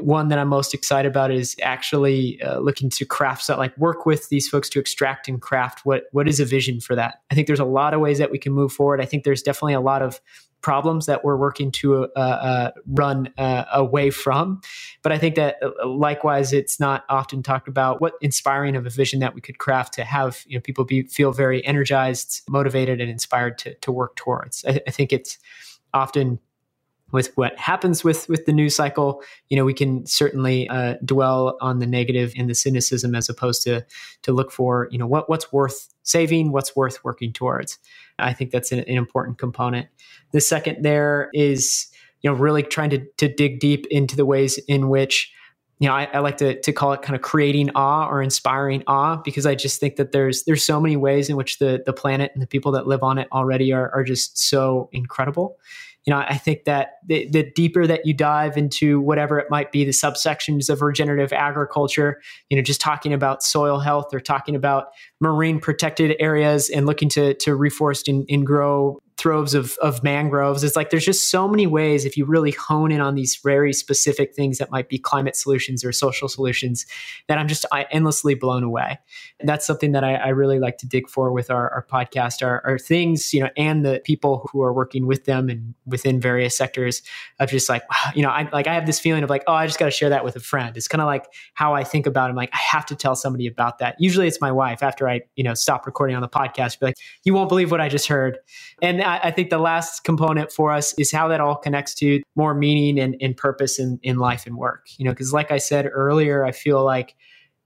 one 0.00 0.28
that 0.28 0.38
I'm 0.38 0.48
most 0.48 0.74
excited 0.74 1.08
about 1.08 1.30
is 1.30 1.56
actually 1.62 2.40
uh, 2.42 2.58
looking 2.58 2.90
to 2.90 3.04
craft 3.04 3.44
so 3.44 3.56
like 3.56 3.76
work 3.78 4.06
with 4.06 4.28
these 4.28 4.48
folks 4.48 4.68
to 4.70 4.80
extract 4.80 5.28
and 5.28 5.40
craft 5.40 5.84
what 5.84 6.04
what 6.12 6.28
is 6.28 6.40
a 6.40 6.44
vision 6.44 6.80
for 6.80 6.94
that. 6.94 7.22
I 7.30 7.34
think 7.34 7.46
there's 7.46 7.60
a 7.60 7.64
lot 7.64 7.94
of 7.94 8.00
ways 8.00 8.18
that 8.18 8.30
we 8.30 8.38
can 8.38 8.52
move 8.52 8.72
forward. 8.72 9.00
I 9.00 9.06
think 9.06 9.24
there's 9.24 9.42
definitely 9.42 9.74
a 9.74 9.80
lot 9.80 10.02
of 10.02 10.20
problems 10.62 11.06
that 11.06 11.24
we're 11.24 11.36
working 11.36 11.72
to 11.72 12.04
uh, 12.04 12.18
uh, 12.18 12.70
run 12.86 13.32
uh, 13.38 13.64
away 13.72 14.10
from, 14.10 14.60
but 15.02 15.10
I 15.10 15.16
think 15.16 15.34
that 15.36 15.56
uh, 15.62 15.88
likewise 15.88 16.52
it's 16.52 16.78
not 16.78 17.04
often 17.08 17.42
talked 17.42 17.66
about 17.66 18.00
what 18.02 18.14
inspiring 18.20 18.76
of 18.76 18.84
a 18.84 18.90
vision 18.90 19.20
that 19.20 19.34
we 19.34 19.40
could 19.40 19.58
craft 19.58 19.94
to 19.94 20.04
have 20.04 20.44
you 20.46 20.58
know 20.58 20.60
people 20.60 20.84
be 20.84 21.04
feel 21.04 21.32
very 21.32 21.64
energized, 21.64 22.42
motivated, 22.48 23.00
and 23.00 23.10
inspired 23.10 23.58
to 23.58 23.74
to 23.74 23.92
work 23.92 24.16
towards. 24.16 24.64
I, 24.66 24.80
I 24.86 24.90
think 24.90 25.12
it's 25.12 25.38
often 25.94 26.38
with 27.12 27.32
what 27.36 27.58
happens 27.58 28.04
with 28.04 28.28
with 28.28 28.46
the 28.46 28.52
news 28.52 28.74
cycle 28.74 29.22
you 29.48 29.56
know 29.56 29.64
we 29.64 29.74
can 29.74 30.06
certainly 30.06 30.68
uh, 30.68 30.94
dwell 31.04 31.56
on 31.60 31.78
the 31.78 31.86
negative 31.86 32.32
and 32.36 32.48
the 32.48 32.54
cynicism 32.54 33.14
as 33.14 33.28
opposed 33.28 33.62
to 33.62 33.84
to 34.22 34.32
look 34.32 34.50
for 34.50 34.88
you 34.90 34.98
know 34.98 35.06
what 35.06 35.28
what's 35.28 35.52
worth 35.52 35.90
saving 36.02 36.52
what's 36.52 36.74
worth 36.74 37.02
working 37.04 37.32
towards. 37.32 37.78
I 38.18 38.32
think 38.32 38.50
that's 38.50 38.72
an, 38.72 38.80
an 38.80 38.96
important 38.96 39.38
component. 39.38 39.88
The 40.32 40.40
second 40.40 40.82
there 40.82 41.30
is 41.32 41.86
you 42.22 42.30
know 42.30 42.36
really 42.36 42.62
trying 42.62 42.90
to 42.90 43.06
to 43.18 43.32
dig 43.32 43.60
deep 43.60 43.86
into 43.90 44.16
the 44.16 44.26
ways 44.26 44.58
in 44.68 44.88
which 44.88 45.32
you 45.78 45.88
know, 45.88 45.94
I, 45.94 46.10
I, 46.12 46.18
like 46.18 46.36
to, 46.36 46.60
to 46.60 46.72
call 46.74 46.92
it 46.92 47.00
kind 47.00 47.16
of 47.16 47.22
creating 47.22 47.70
awe 47.74 48.06
or 48.06 48.20
inspiring 48.20 48.84
awe 48.86 49.16
because 49.16 49.46
I 49.46 49.54
just 49.54 49.80
think 49.80 49.96
that 49.96 50.12
there's 50.12 50.44
there's 50.44 50.62
so 50.62 50.78
many 50.78 50.94
ways 50.94 51.30
in 51.30 51.36
which 51.36 51.58
the 51.58 51.82
the 51.86 51.94
planet 51.94 52.32
and 52.34 52.42
the 52.42 52.46
people 52.46 52.72
that 52.72 52.86
live 52.86 53.02
on 53.02 53.16
it 53.16 53.28
already 53.32 53.72
are 53.72 53.90
are 53.94 54.04
just 54.04 54.36
so 54.36 54.90
incredible 54.92 55.56
you 56.06 56.14
know, 56.14 56.18
I 56.18 56.38
think 56.38 56.64
that 56.64 56.92
the, 57.06 57.28
the 57.30 57.50
deeper 57.54 57.86
that 57.86 58.06
you 58.06 58.14
dive 58.14 58.56
into 58.56 59.00
whatever 59.00 59.38
it 59.38 59.48
might 59.50 59.70
be, 59.70 59.84
the 59.84 59.90
subsections 59.90 60.70
of 60.70 60.80
regenerative 60.80 61.32
agriculture, 61.32 62.22
you 62.48 62.56
know, 62.56 62.62
just 62.62 62.80
talking 62.80 63.12
about 63.12 63.42
soil 63.42 63.78
health 63.80 64.14
or 64.14 64.20
talking 64.20 64.56
about 64.56 64.86
marine 65.20 65.60
protected 65.60 66.16
areas 66.18 66.70
and 66.70 66.86
looking 66.86 67.10
to, 67.10 67.34
to 67.34 67.50
reforest 67.50 68.08
and, 68.08 68.24
and 68.30 68.46
grow 68.46 68.98
troves 69.20 69.54
of, 69.54 69.76
of 69.82 70.02
mangroves. 70.02 70.64
It's 70.64 70.76
like 70.76 70.90
there's 70.90 71.04
just 71.04 71.30
so 71.30 71.46
many 71.46 71.66
ways 71.66 72.04
if 72.04 72.16
you 72.16 72.24
really 72.24 72.52
hone 72.52 72.90
in 72.90 73.00
on 73.00 73.14
these 73.14 73.36
very 73.36 73.72
specific 73.72 74.34
things 74.34 74.58
that 74.58 74.70
might 74.70 74.88
be 74.88 74.98
climate 74.98 75.36
solutions 75.36 75.84
or 75.84 75.92
social 75.92 76.28
solutions 76.28 76.86
that 77.28 77.38
I'm 77.38 77.46
just 77.46 77.66
I, 77.70 77.86
endlessly 77.90 78.34
blown 78.34 78.62
away. 78.62 78.98
And 79.38 79.48
that's 79.48 79.66
something 79.66 79.92
that 79.92 80.04
I, 80.04 80.14
I 80.14 80.28
really 80.28 80.58
like 80.58 80.78
to 80.78 80.86
dig 80.86 81.08
for 81.08 81.32
with 81.32 81.50
our, 81.50 81.70
our 81.70 81.86
podcast, 81.86 82.42
our, 82.42 82.62
our 82.64 82.78
things, 82.78 83.34
you 83.34 83.40
know, 83.40 83.50
and 83.56 83.84
the 83.84 84.00
people 84.04 84.48
who 84.50 84.62
are 84.62 84.72
working 84.72 85.06
with 85.06 85.26
them 85.26 85.48
and 85.48 85.74
within 85.86 86.20
various 86.20 86.56
sectors 86.56 87.02
of 87.38 87.50
just 87.50 87.68
like, 87.68 87.82
you 88.14 88.22
know, 88.22 88.30
I 88.30 88.48
like 88.52 88.66
I 88.66 88.74
have 88.74 88.86
this 88.86 88.98
feeling 88.98 89.22
of 89.22 89.30
like, 89.30 89.44
oh, 89.46 89.52
I 89.52 89.66
just 89.66 89.78
got 89.78 89.86
to 89.86 89.90
share 89.90 90.08
that 90.08 90.24
with 90.24 90.36
a 90.36 90.40
friend. 90.40 90.76
It's 90.76 90.88
kind 90.88 91.02
of 91.02 91.06
like 91.06 91.26
how 91.54 91.74
I 91.74 91.84
think 91.84 92.06
about 92.06 92.28
it. 92.28 92.30
I'm 92.30 92.36
like, 92.36 92.54
I 92.54 92.58
have 92.58 92.86
to 92.86 92.96
tell 92.96 93.14
somebody 93.14 93.46
about 93.46 93.78
that. 93.78 93.96
Usually 93.98 94.26
it's 94.26 94.40
my 94.40 94.52
wife 94.52 94.82
after 94.82 95.08
I, 95.08 95.20
you 95.36 95.44
know, 95.44 95.54
stop 95.54 95.86
recording 95.86 96.16
on 96.16 96.22
the 96.22 96.28
podcast, 96.28 96.80
be 96.80 96.86
like, 96.86 96.96
you 97.24 97.34
won't 97.34 97.48
believe 97.48 97.70
what 97.70 97.80
I 97.80 97.88
just 97.88 98.06
heard. 98.06 98.38
And 98.80 99.02
I, 99.18 99.30
think 99.30 99.50
the 99.50 99.58
last 99.58 100.04
component 100.04 100.52
for 100.52 100.72
us 100.72 100.94
is 100.98 101.10
how 101.10 101.28
that 101.28 101.40
all 101.40 101.56
connects 101.56 101.94
to 101.96 102.22
more 102.36 102.54
meaning 102.54 102.98
and, 102.98 103.16
and 103.20 103.36
purpose 103.36 103.78
in, 103.78 103.98
in 104.02 104.18
life 104.18 104.46
and 104.46 104.56
work. 104.56 104.86
You 104.96 105.04
know, 105.04 105.12
because 105.12 105.32
like 105.32 105.50
I 105.50 105.58
said 105.58 105.88
earlier, 105.92 106.44
I 106.44 106.52
feel 106.52 106.84
like, 106.84 107.16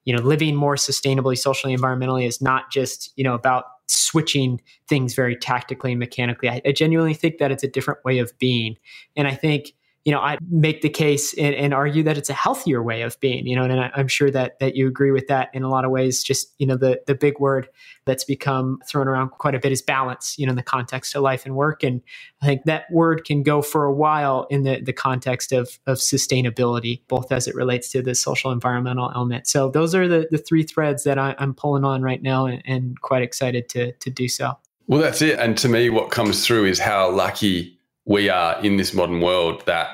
you 0.04 0.14
know, 0.14 0.22
living 0.22 0.54
more 0.54 0.76
sustainably, 0.76 1.36
socially, 1.36 1.76
environmentally 1.76 2.26
is 2.26 2.40
not 2.40 2.70
just, 2.70 3.12
you 3.16 3.24
know, 3.24 3.34
about 3.34 3.64
switching 3.86 4.60
things 4.88 5.14
very 5.14 5.36
tactically 5.36 5.92
and 5.92 5.98
mechanically. 5.98 6.48
I, 6.48 6.60
I 6.64 6.72
genuinely 6.72 7.14
think 7.14 7.38
that 7.38 7.50
it's 7.50 7.62
a 7.62 7.68
different 7.68 8.04
way 8.04 8.18
of 8.18 8.32
being. 8.38 8.76
And 9.16 9.28
I 9.28 9.34
think 9.34 9.74
you 10.04 10.12
know, 10.12 10.20
I 10.20 10.36
make 10.50 10.82
the 10.82 10.90
case 10.90 11.32
and, 11.34 11.54
and, 11.54 11.72
argue 11.72 12.02
that 12.02 12.18
it's 12.18 12.28
a 12.28 12.34
healthier 12.34 12.82
way 12.82 13.02
of 13.02 13.18
being, 13.20 13.46
you 13.46 13.56
know, 13.56 13.64
and 13.64 13.80
I, 13.80 13.90
am 13.96 14.06
sure 14.06 14.30
that 14.30 14.58
that 14.58 14.76
you 14.76 14.86
agree 14.86 15.10
with 15.10 15.28
that 15.28 15.48
in 15.54 15.62
a 15.62 15.70
lot 15.70 15.86
of 15.86 15.90
ways. 15.90 16.22
Just, 16.22 16.52
you 16.58 16.66
know, 16.66 16.76
the 16.76 17.00
the 17.06 17.14
big 17.14 17.40
word 17.40 17.68
that's 18.04 18.22
become 18.22 18.80
thrown 18.86 19.08
around 19.08 19.30
quite 19.30 19.54
a 19.54 19.58
bit 19.58 19.72
is 19.72 19.80
balance, 19.80 20.38
you 20.38 20.46
know, 20.46 20.50
in 20.50 20.56
the 20.56 20.62
context 20.62 21.14
of 21.14 21.22
life 21.22 21.46
and 21.46 21.56
work. 21.56 21.82
And 21.82 22.02
I 22.42 22.46
think 22.46 22.64
that 22.64 22.84
word 22.90 23.24
can 23.24 23.42
go 23.42 23.62
for 23.62 23.86
a 23.86 23.92
while 23.92 24.46
in 24.50 24.64
the, 24.64 24.80
the 24.80 24.92
context 24.92 25.52
of 25.52 25.78
of 25.86 25.98
sustainability, 25.98 27.00
both 27.08 27.32
as 27.32 27.48
it 27.48 27.54
relates 27.54 27.90
to 27.92 28.02
the 28.02 28.14
social 28.14 28.50
environmental 28.50 29.10
element. 29.14 29.46
So 29.46 29.70
those 29.70 29.94
are 29.94 30.06
the 30.06 30.28
the 30.30 30.38
three 30.38 30.64
threads 30.64 31.04
that 31.04 31.18
I, 31.18 31.34
am 31.38 31.54
pulling 31.54 31.84
on 31.84 32.02
right 32.02 32.22
now 32.22 32.44
and, 32.44 32.62
and 32.66 33.00
quite 33.00 33.22
excited 33.22 33.70
to 33.70 33.92
to 33.92 34.10
do 34.10 34.28
so. 34.28 34.58
Well, 34.86 35.00
that's 35.00 35.22
it. 35.22 35.38
And 35.38 35.56
to 35.58 35.68
me, 35.70 35.88
what 35.88 36.10
comes 36.10 36.46
through 36.46 36.66
is 36.66 36.78
how 36.78 37.10
lucky 37.10 37.78
we 38.04 38.28
are 38.28 38.60
in 38.62 38.76
this 38.76 38.94
modern 38.94 39.20
world 39.20 39.64
that 39.66 39.88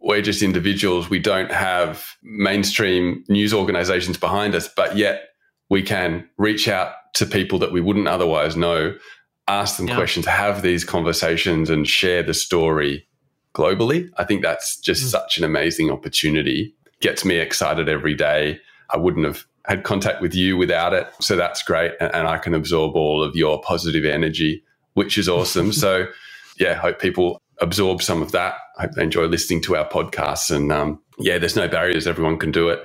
we're 0.00 0.22
just 0.22 0.42
individuals. 0.42 1.10
We 1.10 1.18
don't 1.18 1.50
have 1.50 2.06
mainstream 2.22 3.24
news 3.28 3.52
organizations 3.52 4.16
behind 4.16 4.54
us, 4.54 4.68
but 4.68 4.96
yet 4.96 5.30
we 5.68 5.82
can 5.82 6.28
reach 6.36 6.68
out 6.68 6.92
to 7.14 7.26
people 7.26 7.58
that 7.58 7.72
we 7.72 7.80
wouldn't 7.80 8.06
otherwise 8.06 8.56
know, 8.56 8.94
ask 9.48 9.76
them 9.76 9.88
yeah. 9.88 9.96
questions, 9.96 10.26
have 10.26 10.62
these 10.62 10.84
conversations, 10.84 11.70
and 11.70 11.88
share 11.88 12.22
the 12.22 12.34
story 12.34 13.06
globally. 13.54 14.08
I 14.18 14.24
think 14.24 14.42
that's 14.42 14.78
just 14.78 15.02
mm. 15.02 15.08
such 15.08 15.38
an 15.38 15.44
amazing 15.44 15.90
opportunity. 15.90 16.74
Gets 17.00 17.24
me 17.24 17.36
excited 17.38 17.88
every 17.88 18.14
day. 18.14 18.60
I 18.90 18.98
wouldn't 18.98 19.26
have 19.26 19.44
had 19.64 19.82
contact 19.82 20.22
with 20.22 20.34
you 20.34 20.56
without 20.56 20.92
it. 20.92 21.08
So 21.20 21.34
that's 21.36 21.62
great. 21.62 21.92
And, 22.00 22.14
and 22.14 22.28
I 22.28 22.38
can 22.38 22.54
absorb 22.54 22.94
all 22.94 23.22
of 23.24 23.34
your 23.34 23.60
positive 23.60 24.04
energy, 24.04 24.62
which 24.94 25.18
is 25.18 25.28
awesome. 25.28 25.72
so, 25.84 26.06
yeah, 26.60 26.74
hope 26.74 27.00
people 27.00 27.40
absorb 27.60 28.02
some 28.02 28.22
of 28.22 28.32
that. 28.32 28.54
I 28.78 28.82
hope 28.82 28.92
they 28.92 29.02
enjoy 29.02 29.24
listening 29.26 29.62
to 29.62 29.76
our 29.76 29.88
podcasts. 29.88 30.54
And 30.54 30.72
um, 30.72 31.00
yeah, 31.18 31.38
there's 31.38 31.56
no 31.56 31.68
barriers; 31.68 32.06
everyone 32.06 32.38
can 32.38 32.52
do 32.52 32.68
it. 32.68 32.84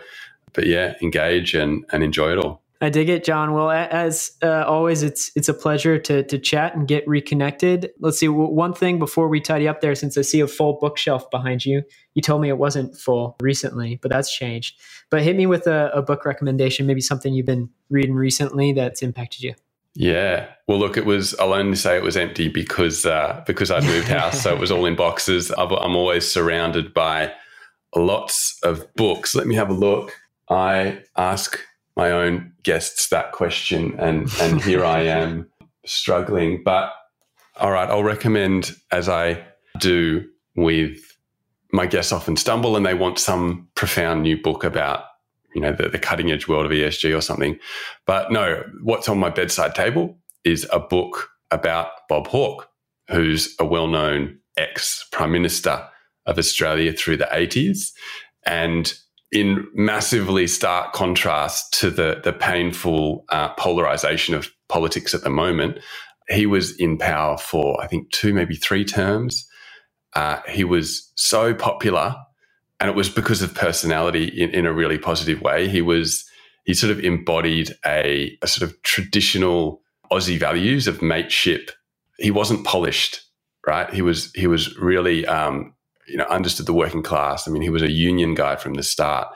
But 0.53 0.67
yeah, 0.67 0.95
engage 1.01 1.53
and 1.53 1.85
and 1.91 2.03
enjoy 2.03 2.31
it 2.31 2.37
all. 2.37 2.61
I 2.83 2.89
dig 2.89 3.09
it, 3.09 3.23
John. 3.23 3.53
Well, 3.53 3.69
as 3.69 4.31
uh, 4.41 4.63
always, 4.65 5.03
it's 5.03 5.31
it's 5.35 5.47
a 5.47 5.53
pleasure 5.53 5.99
to 5.99 6.23
to 6.23 6.39
chat 6.39 6.75
and 6.75 6.87
get 6.87 7.07
reconnected. 7.07 7.91
Let's 7.99 8.17
see 8.17 8.27
one 8.27 8.73
thing 8.73 8.97
before 8.97 9.27
we 9.27 9.39
tidy 9.39 9.67
up 9.67 9.81
there, 9.81 9.93
since 9.93 10.17
I 10.17 10.23
see 10.23 10.39
a 10.39 10.47
full 10.47 10.79
bookshelf 10.81 11.29
behind 11.29 11.63
you. 11.63 11.83
You 12.15 12.23
told 12.23 12.41
me 12.41 12.49
it 12.49 12.57
wasn't 12.57 12.97
full 12.97 13.37
recently, 13.39 13.99
but 14.01 14.09
that's 14.09 14.35
changed. 14.35 14.79
But 15.11 15.21
hit 15.21 15.35
me 15.35 15.45
with 15.45 15.67
a, 15.67 15.91
a 15.93 16.01
book 16.01 16.25
recommendation, 16.25 16.87
maybe 16.87 17.01
something 17.01 17.35
you've 17.35 17.45
been 17.45 17.69
reading 17.91 18.15
recently 18.15 18.73
that's 18.73 19.03
impacted 19.03 19.43
you. 19.43 19.53
Yeah. 19.93 20.47
Well, 20.67 20.79
look, 20.79 20.97
it 20.97 21.05
was. 21.05 21.35
I'll 21.39 21.53
only 21.53 21.75
say 21.75 21.97
it 21.97 22.03
was 22.03 22.15
empty 22.15 22.47
because 22.47 23.05
uh, 23.05 23.43
because 23.45 23.71
I'd 23.71 23.83
moved 23.83 24.07
house, 24.07 24.41
so 24.41 24.53
it 24.53 24.59
was 24.59 24.71
all 24.71 24.85
in 24.85 24.95
boxes. 24.95 25.51
I'm 25.57 25.95
always 25.95 26.29
surrounded 26.29 26.93
by 26.93 27.33
lots 27.95 28.57
of 28.63 28.93
books. 28.95 29.35
Let 29.35 29.47
me 29.47 29.55
have 29.55 29.69
a 29.69 29.73
look. 29.73 30.13
I 30.49 31.03
ask 31.17 31.59
my 31.97 32.11
own 32.11 32.53
guests 32.63 33.09
that 33.09 33.33
question, 33.33 33.99
and 33.99 34.29
and 34.39 34.61
here 34.61 34.85
I 34.85 35.01
am 35.01 35.49
struggling. 35.85 36.63
But 36.63 36.93
all 37.59 37.71
right, 37.71 37.89
I'll 37.89 38.03
recommend 38.03 38.75
as 38.91 39.09
I 39.09 39.45
do 39.79 40.25
with 40.55 40.99
my 41.73 41.85
guests 41.85 42.11
often 42.11 42.35
stumble 42.35 42.75
and 42.75 42.85
they 42.85 42.93
want 42.93 43.19
some 43.19 43.67
profound 43.75 44.23
new 44.23 44.41
book 44.41 44.63
about 44.63 45.05
you 45.53 45.61
know, 45.61 45.73
the, 45.73 45.89
the 45.89 45.99
cutting 45.99 46.31
edge 46.31 46.47
world 46.47 46.65
of 46.65 46.71
ESG 46.71 47.15
or 47.15 47.21
something. 47.21 47.57
But 48.05 48.31
no, 48.31 48.63
what's 48.83 49.09
on 49.09 49.19
my 49.19 49.29
bedside 49.29 49.75
table 49.75 50.17
is 50.43 50.67
a 50.71 50.79
book 50.79 51.29
about 51.51 51.89
Bob 52.07 52.27
Hawke, 52.27 52.67
who's 53.09 53.55
a 53.59 53.65
well 53.65 53.87
known 53.87 54.39
ex 54.57 55.07
prime 55.11 55.31
minister 55.31 55.87
of 56.25 56.37
Australia 56.37 56.93
through 56.93 57.17
the 57.17 57.29
80s. 57.31 57.91
And 58.45 58.93
in 59.31 59.67
massively 59.73 60.47
stark 60.47 60.93
contrast 60.93 61.73
to 61.79 61.89
the, 61.89 62.21
the 62.23 62.33
painful 62.33 63.25
uh, 63.29 63.49
polarization 63.53 64.35
of 64.35 64.49
politics 64.67 65.13
at 65.13 65.23
the 65.23 65.29
moment, 65.29 65.79
he 66.29 66.45
was 66.45 66.75
in 66.77 66.97
power 66.97 67.37
for, 67.37 67.81
I 67.81 67.87
think, 67.87 68.11
two, 68.11 68.33
maybe 68.33 68.55
three 68.55 68.85
terms. 68.85 69.47
Uh, 70.13 70.39
he 70.49 70.63
was 70.63 71.11
so 71.15 71.53
popular 71.53 72.15
and 72.81 72.89
it 72.89 72.95
was 72.95 73.09
because 73.09 73.43
of 73.43 73.53
personality 73.53 74.25
in, 74.25 74.49
in 74.49 74.65
a 74.65 74.73
really 74.73 74.97
positive 74.97 75.39
way. 75.39 75.69
He 75.69 75.83
was 75.83 76.25
he 76.65 76.73
sort 76.73 76.91
of 76.91 76.99
embodied 76.99 77.71
a, 77.85 78.37
a 78.41 78.47
sort 78.47 78.69
of 78.69 78.81
traditional 78.81 79.81
Aussie 80.11 80.39
values 80.39 80.87
of 80.87 81.01
mateship. 81.01 81.71
He 82.17 82.31
wasn't 82.31 82.65
polished, 82.65 83.21
right? 83.67 83.91
He 83.93 84.01
was 84.01 84.31
he 84.33 84.47
was 84.47 84.75
really 84.77 85.27
um, 85.27 85.75
you 86.07 86.17
know 86.17 86.25
understood 86.25 86.65
the 86.65 86.73
working 86.73 87.03
class. 87.03 87.47
I 87.47 87.51
mean, 87.51 87.61
he 87.61 87.69
was 87.69 87.83
a 87.83 87.91
union 87.91 88.33
guy 88.33 88.55
from 88.55 88.73
the 88.73 88.83
start. 88.83 89.27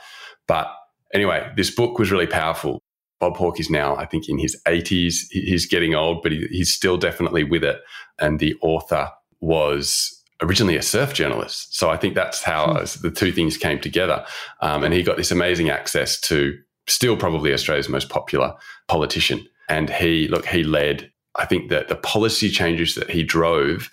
But 0.48 0.68
anyway, 1.14 1.48
this 1.56 1.74
book 1.74 2.00
was 2.00 2.12
really 2.12 2.28
powerful. 2.28 2.82
Bob 3.20 3.38
Hawke 3.38 3.60
is 3.60 3.70
now, 3.70 3.96
I 3.96 4.06
think, 4.06 4.28
in 4.28 4.40
his 4.40 4.60
80s. 4.68 5.16
He's 5.30 5.68
getting 5.68 5.96
old, 5.96 6.22
but 6.22 6.32
he, 6.32 6.48
he's 6.52 6.74
still 6.74 6.98
definitely 6.98 7.44
with 7.44 7.64
it. 7.64 7.78
And 8.20 8.40
the 8.40 8.56
author 8.62 9.10
was 9.40 10.22
originally 10.42 10.76
a 10.76 10.82
surf 10.82 11.14
journalist. 11.14 11.76
So 11.76 11.90
I 11.90 11.98
think 11.98 12.16
that's 12.16 12.44
how 12.44 12.74
hmm. 12.74 13.02
the 13.02 13.12
two 13.12 13.32
things 13.32 13.58
came 13.58 13.80
together. 13.80 14.26
Um, 14.62 14.84
and 14.84 14.94
he 14.94 15.04
got 15.04 15.18
this 15.18 15.32
amazing 15.32 15.70
access 15.70 16.20
to 16.22 16.58
still 16.88 17.18
probably 17.18 17.54
Australia's 17.54 17.90
most 17.90 18.10
popular 18.10 18.54
politician. 18.88 19.46
And 19.70 19.90
he, 19.90 20.28
look, 20.28 20.46
he 20.46 20.64
led, 20.64 21.12
I 21.36 21.46
think 21.46 21.70
that 21.70 21.88
the 21.88 21.96
policy 21.96 22.50
changes 22.50 22.96
that 22.96 23.10
he 23.10 23.24
drove 23.24 23.90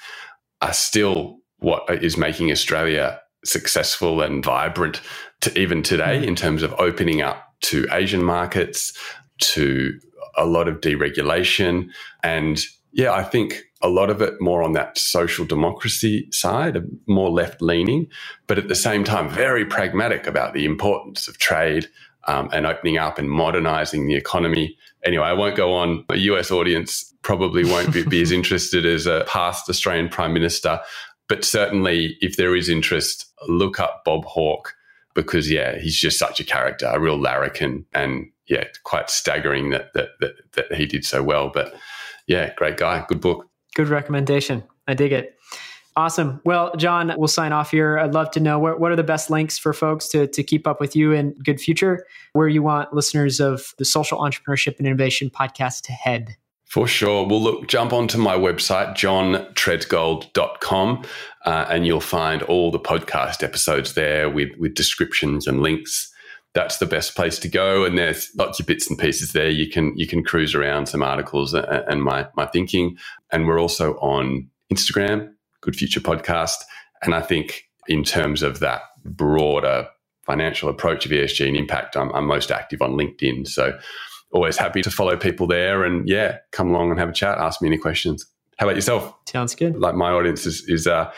are 0.60 0.72
still 0.72 1.38
what 1.58 1.88
is 2.02 2.16
making 2.16 2.50
Australia 2.50 3.20
successful 3.44 4.20
and 4.20 4.44
vibrant 4.44 5.00
to 5.40 5.58
even 5.58 5.82
today 5.82 6.20
mm. 6.20 6.26
in 6.26 6.36
terms 6.36 6.62
of 6.62 6.74
opening 6.74 7.22
up 7.22 7.54
to 7.62 7.86
Asian 7.92 8.22
markets, 8.22 8.92
to 9.38 9.98
a 10.36 10.46
lot 10.46 10.68
of 10.68 10.80
deregulation. 10.80 11.88
And 12.22 12.62
yeah, 12.92 13.12
I 13.12 13.22
think 13.24 13.62
a 13.82 13.88
lot 13.88 14.10
of 14.10 14.22
it 14.22 14.40
more 14.40 14.62
on 14.62 14.72
that 14.72 14.96
social 14.96 15.44
democracy 15.44 16.28
side, 16.30 16.78
more 17.06 17.30
left 17.30 17.60
leaning, 17.60 18.06
but 18.46 18.58
at 18.58 18.68
the 18.68 18.74
same 18.74 19.04
time, 19.04 19.28
very 19.28 19.64
pragmatic 19.64 20.26
about 20.26 20.54
the 20.54 20.64
importance 20.64 21.26
of 21.26 21.38
trade 21.38 21.88
um, 22.28 22.48
and 22.52 22.66
opening 22.66 22.98
up 22.98 23.18
and 23.18 23.30
modernizing 23.30 24.06
the 24.06 24.14
economy. 24.14 24.76
Anyway, 25.04 25.24
I 25.24 25.32
won't 25.32 25.56
go 25.56 25.74
on. 25.74 26.04
A 26.10 26.16
US 26.16 26.50
audience 26.50 27.12
probably 27.22 27.64
won't 27.64 27.92
be, 27.92 28.04
be 28.04 28.22
as 28.22 28.30
interested 28.32 28.86
as 28.86 29.06
a 29.06 29.24
past 29.26 29.68
Australian 29.68 30.08
Prime 30.08 30.32
Minister, 30.32 30.80
but 31.28 31.44
certainly 31.44 32.16
if 32.20 32.36
there 32.36 32.54
is 32.54 32.68
interest, 32.68 33.26
look 33.48 33.80
up 33.80 34.04
Bob 34.04 34.24
Hawke 34.24 34.74
because, 35.14 35.50
yeah, 35.50 35.78
he's 35.78 35.96
just 35.96 36.18
such 36.18 36.40
a 36.40 36.44
character, 36.44 36.86
a 36.86 37.00
real 37.00 37.18
larrikin, 37.18 37.84
and 37.92 38.30
yeah, 38.46 38.64
quite 38.84 39.10
staggering 39.10 39.70
that, 39.70 39.92
that, 39.94 40.10
that, 40.20 40.32
that 40.52 40.74
he 40.74 40.86
did 40.86 41.04
so 41.04 41.22
well. 41.22 41.50
But 41.52 41.74
yeah, 42.26 42.54
great 42.54 42.76
guy, 42.76 43.04
good 43.08 43.20
book. 43.20 43.48
Good 43.74 43.88
recommendation. 43.88 44.62
I 44.86 44.94
dig 44.94 45.12
it. 45.12 45.36
Awesome. 45.94 46.40
Well, 46.44 46.74
John, 46.76 47.12
we'll 47.18 47.28
sign 47.28 47.52
off 47.52 47.70
here. 47.70 47.98
I'd 47.98 48.14
love 48.14 48.30
to 48.32 48.40
know 48.40 48.58
what, 48.58 48.80
what 48.80 48.92
are 48.92 48.96
the 48.96 49.02
best 49.02 49.28
links 49.28 49.58
for 49.58 49.74
folks 49.74 50.08
to, 50.08 50.26
to 50.26 50.42
keep 50.42 50.66
up 50.66 50.80
with 50.80 50.96
you 50.96 51.12
in 51.12 51.34
good 51.44 51.60
future, 51.60 52.06
where 52.32 52.48
you 52.48 52.62
want 52.62 52.94
listeners 52.94 53.40
of 53.40 53.74
the 53.76 53.84
Social 53.84 54.18
Entrepreneurship 54.18 54.78
and 54.78 54.86
Innovation 54.86 55.28
podcast 55.28 55.82
to 55.82 55.92
head. 55.92 56.36
For 56.64 56.88
sure. 56.88 57.26
Well, 57.26 57.42
look, 57.42 57.68
jump 57.68 57.92
onto 57.92 58.16
my 58.16 58.34
website, 58.34 58.94
johntreadgold.com, 58.94 61.04
uh, 61.44 61.66
and 61.68 61.86
you'll 61.86 62.00
find 62.00 62.42
all 62.44 62.70
the 62.70 62.80
podcast 62.80 63.42
episodes 63.42 63.92
there 63.92 64.30
with, 64.30 64.56
with 64.58 64.74
descriptions 64.74 65.46
and 65.46 65.60
links 65.60 66.10
that's 66.54 66.78
the 66.78 66.86
best 66.86 67.16
place 67.16 67.38
to 67.40 67.48
go. 67.48 67.84
And 67.84 67.96
there's 67.96 68.30
lots 68.36 68.60
of 68.60 68.66
bits 68.66 68.88
and 68.88 68.98
pieces 68.98 69.32
there. 69.32 69.48
You 69.48 69.70
can 69.70 69.96
you 69.96 70.06
can 70.06 70.22
cruise 70.22 70.54
around 70.54 70.86
some 70.86 71.02
articles 71.02 71.54
and 71.54 72.02
my 72.02 72.28
my 72.36 72.46
thinking. 72.46 72.96
And 73.30 73.46
we're 73.46 73.60
also 73.60 73.94
on 73.94 74.48
Instagram, 74.72 75.32
Good 75.60 75.76
Future 75.76 76.00
Podcast. 76.00 76.58
And 77.02 77.14
I 77.14 77.20
think 77.20 77.64
in 77.88 78.04
terms 78.04 78.42
of 78.42 78.60
that 78.60 78.82
broader 79.04 79.88
financial 80.22 80.68
approach 80.68 81.04
of 81.04 81.12
ESG 81.12 81.48
and 81.48 81.56
impact, 81.56 81.96
I'm, 81.96 82.12
I'm 82.12 82.26
most 82.26 82.50
active 82.50 82.80
on 82.80 82.92
LinkedIn. 82.92 83.48
So 83.48 83.76
always 84.32 84.56
happy 84.56 84.82
to 84.82 84.90
follow 84.90 85.16
people 85.16 85.46
there 85.46 85.84
and 85.84 86.08
yeah, 86.08 86.38
come 86.52 86.70
along 86.70 86.90
and 86.90 86.98
have 86.98 87.08
a 87.08 87.12
chat, 87.12 87.38
ask 87.38 87.60
me 87.60 87.68
any 87.68 87.78
questions. 87.78 88.26
How 88.58 88.66
about 88.66 88.76
yourself? 88.76 89.12
Sounds 89.26 89.54
good. 89.54 89.76
Like 89.76 89.94
my 89.94 90.10
audience 90.10 90.46
is, 90.46 90.64
is 90.68 90.86
uh, 90.86 91.10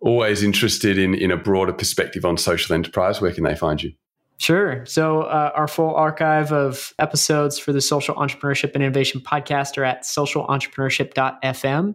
always 0.00 0.42
interested 0.42 0.98
in, 0.98 1.14
in 1.14 1.30
a 1.30 1.36
broader 1.36 1.72
perspective 1.72 2.24
on 2.24 2.36
social 2.38 2.74
enterprise. 2.74 3.20
Where 3.20 3.32
can 3.32 3.44
they 3.44 3.54
find 3.54 3.82
you? 3.82 3.92
Sure. 4.38 4.84
So, 4.84 5.22
uh, 5.22 5.50
our 5.54 5.66
full 5.66 5.94
archive 5.94 6.52
of 6.52 6.92
episodes 6.98 7.58
for 7.58 7.72
the 7.72 7.80
Social 7.80 8.14
Entrepreneurship 8.16 8.74
and 8.74 8.82
Innovation 8.82 9.20
podcast 9.20 9.78
are 9.78 9.84
at 9.84 10.02
socialentrepreneurship.fm. 10.02 11.94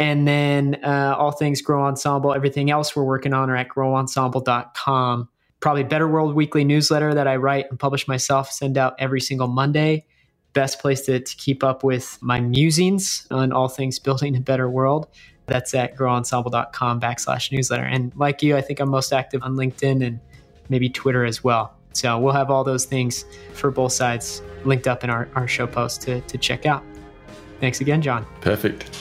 And 0.00 0.26
then 0.26 0.80
uh, 0.82 1.14
all 1.16 1.30
things 1.30 1.60
Grow 1.60 1.84
Ensemble, 1.84 2.32
everything 2.32 2.70
else 2.70 2.96
we're 2.96 3.04
working 3.04 3.34
on 3.34 3.50
are 3.50 3.56
at 3.56 3.68
growensemble.com. 3.68 5.28
Probably 5.60 5.84
Better 5.84 6.08
World 6.08 6.34
Weekly 6.34 6.64
newsletter 6.64 7.12
that 7.12 7.28
I 7.28 7.36
write 7.36 7.66
and 7.68 7.78
publish 7.78 8.08
myself, 8.08 8.50
send 8.50 8.78
out 8.78 8.94
every 8.98 9.20
single 9.20 9.46
Monday. 9.46 10.06
Best 10.54 10.80
place 10.80 11.02
to, 11.02 11.20
to 11.20 11.36
keep 11.36 11.62
up 11.62 11.84
with 11.84 12.18
my 12.22 12.40
musings 12.40 13.26
on 13.30 13.52
all 13.52 13.68
things 13.68 13.98
building 13.98 14.34
a 14.34 14.40
better 14.40 14.70
world. 14.70 15.06
That's 15.46 15.74
at 15.74 15.96
growensemble.com 15.96 17.00
backslash 17.00 17.52
newsletter. 17.52 17.84
And 17.84 18.12
like 18.16 18.42
you, 18.42 18.56
I 18.56 18.62
think 18.62 18.80
I'm 18.80 18.90
most 18.90 19.12
active 19.12 19.42
on 19.42 19.54
LinkedIn 19.54 20.04
and 20.04 20.18
maybe 20.70 20.88
Twitter 20.88 21.24
as 21.24 21.44
well. 21.44 21.74
So 21.92 22.18
we'll 22.18 22.32
have 22.32 22.50
all 22.50 22.64
those 22.64 22.84
things 22.84 23.24
for 23.52 23.70
both 23.70 23.92
sides 23.92 24.42
linked 24.64 24.86
up 24.86 25.04
in 25.04 25.10
our, 25.10 25.28
our 25.34 25.48
show 25.48 25.66
post 25.66 26.02
to, 26.02 26.20
to 26.22 26.38
check 26.38 26.64
out. 26.64 26.82
Thanks 27.58 27.80
again, 27.80 28.00
John. 28.00 28.24
Perfect. 28.40 28.96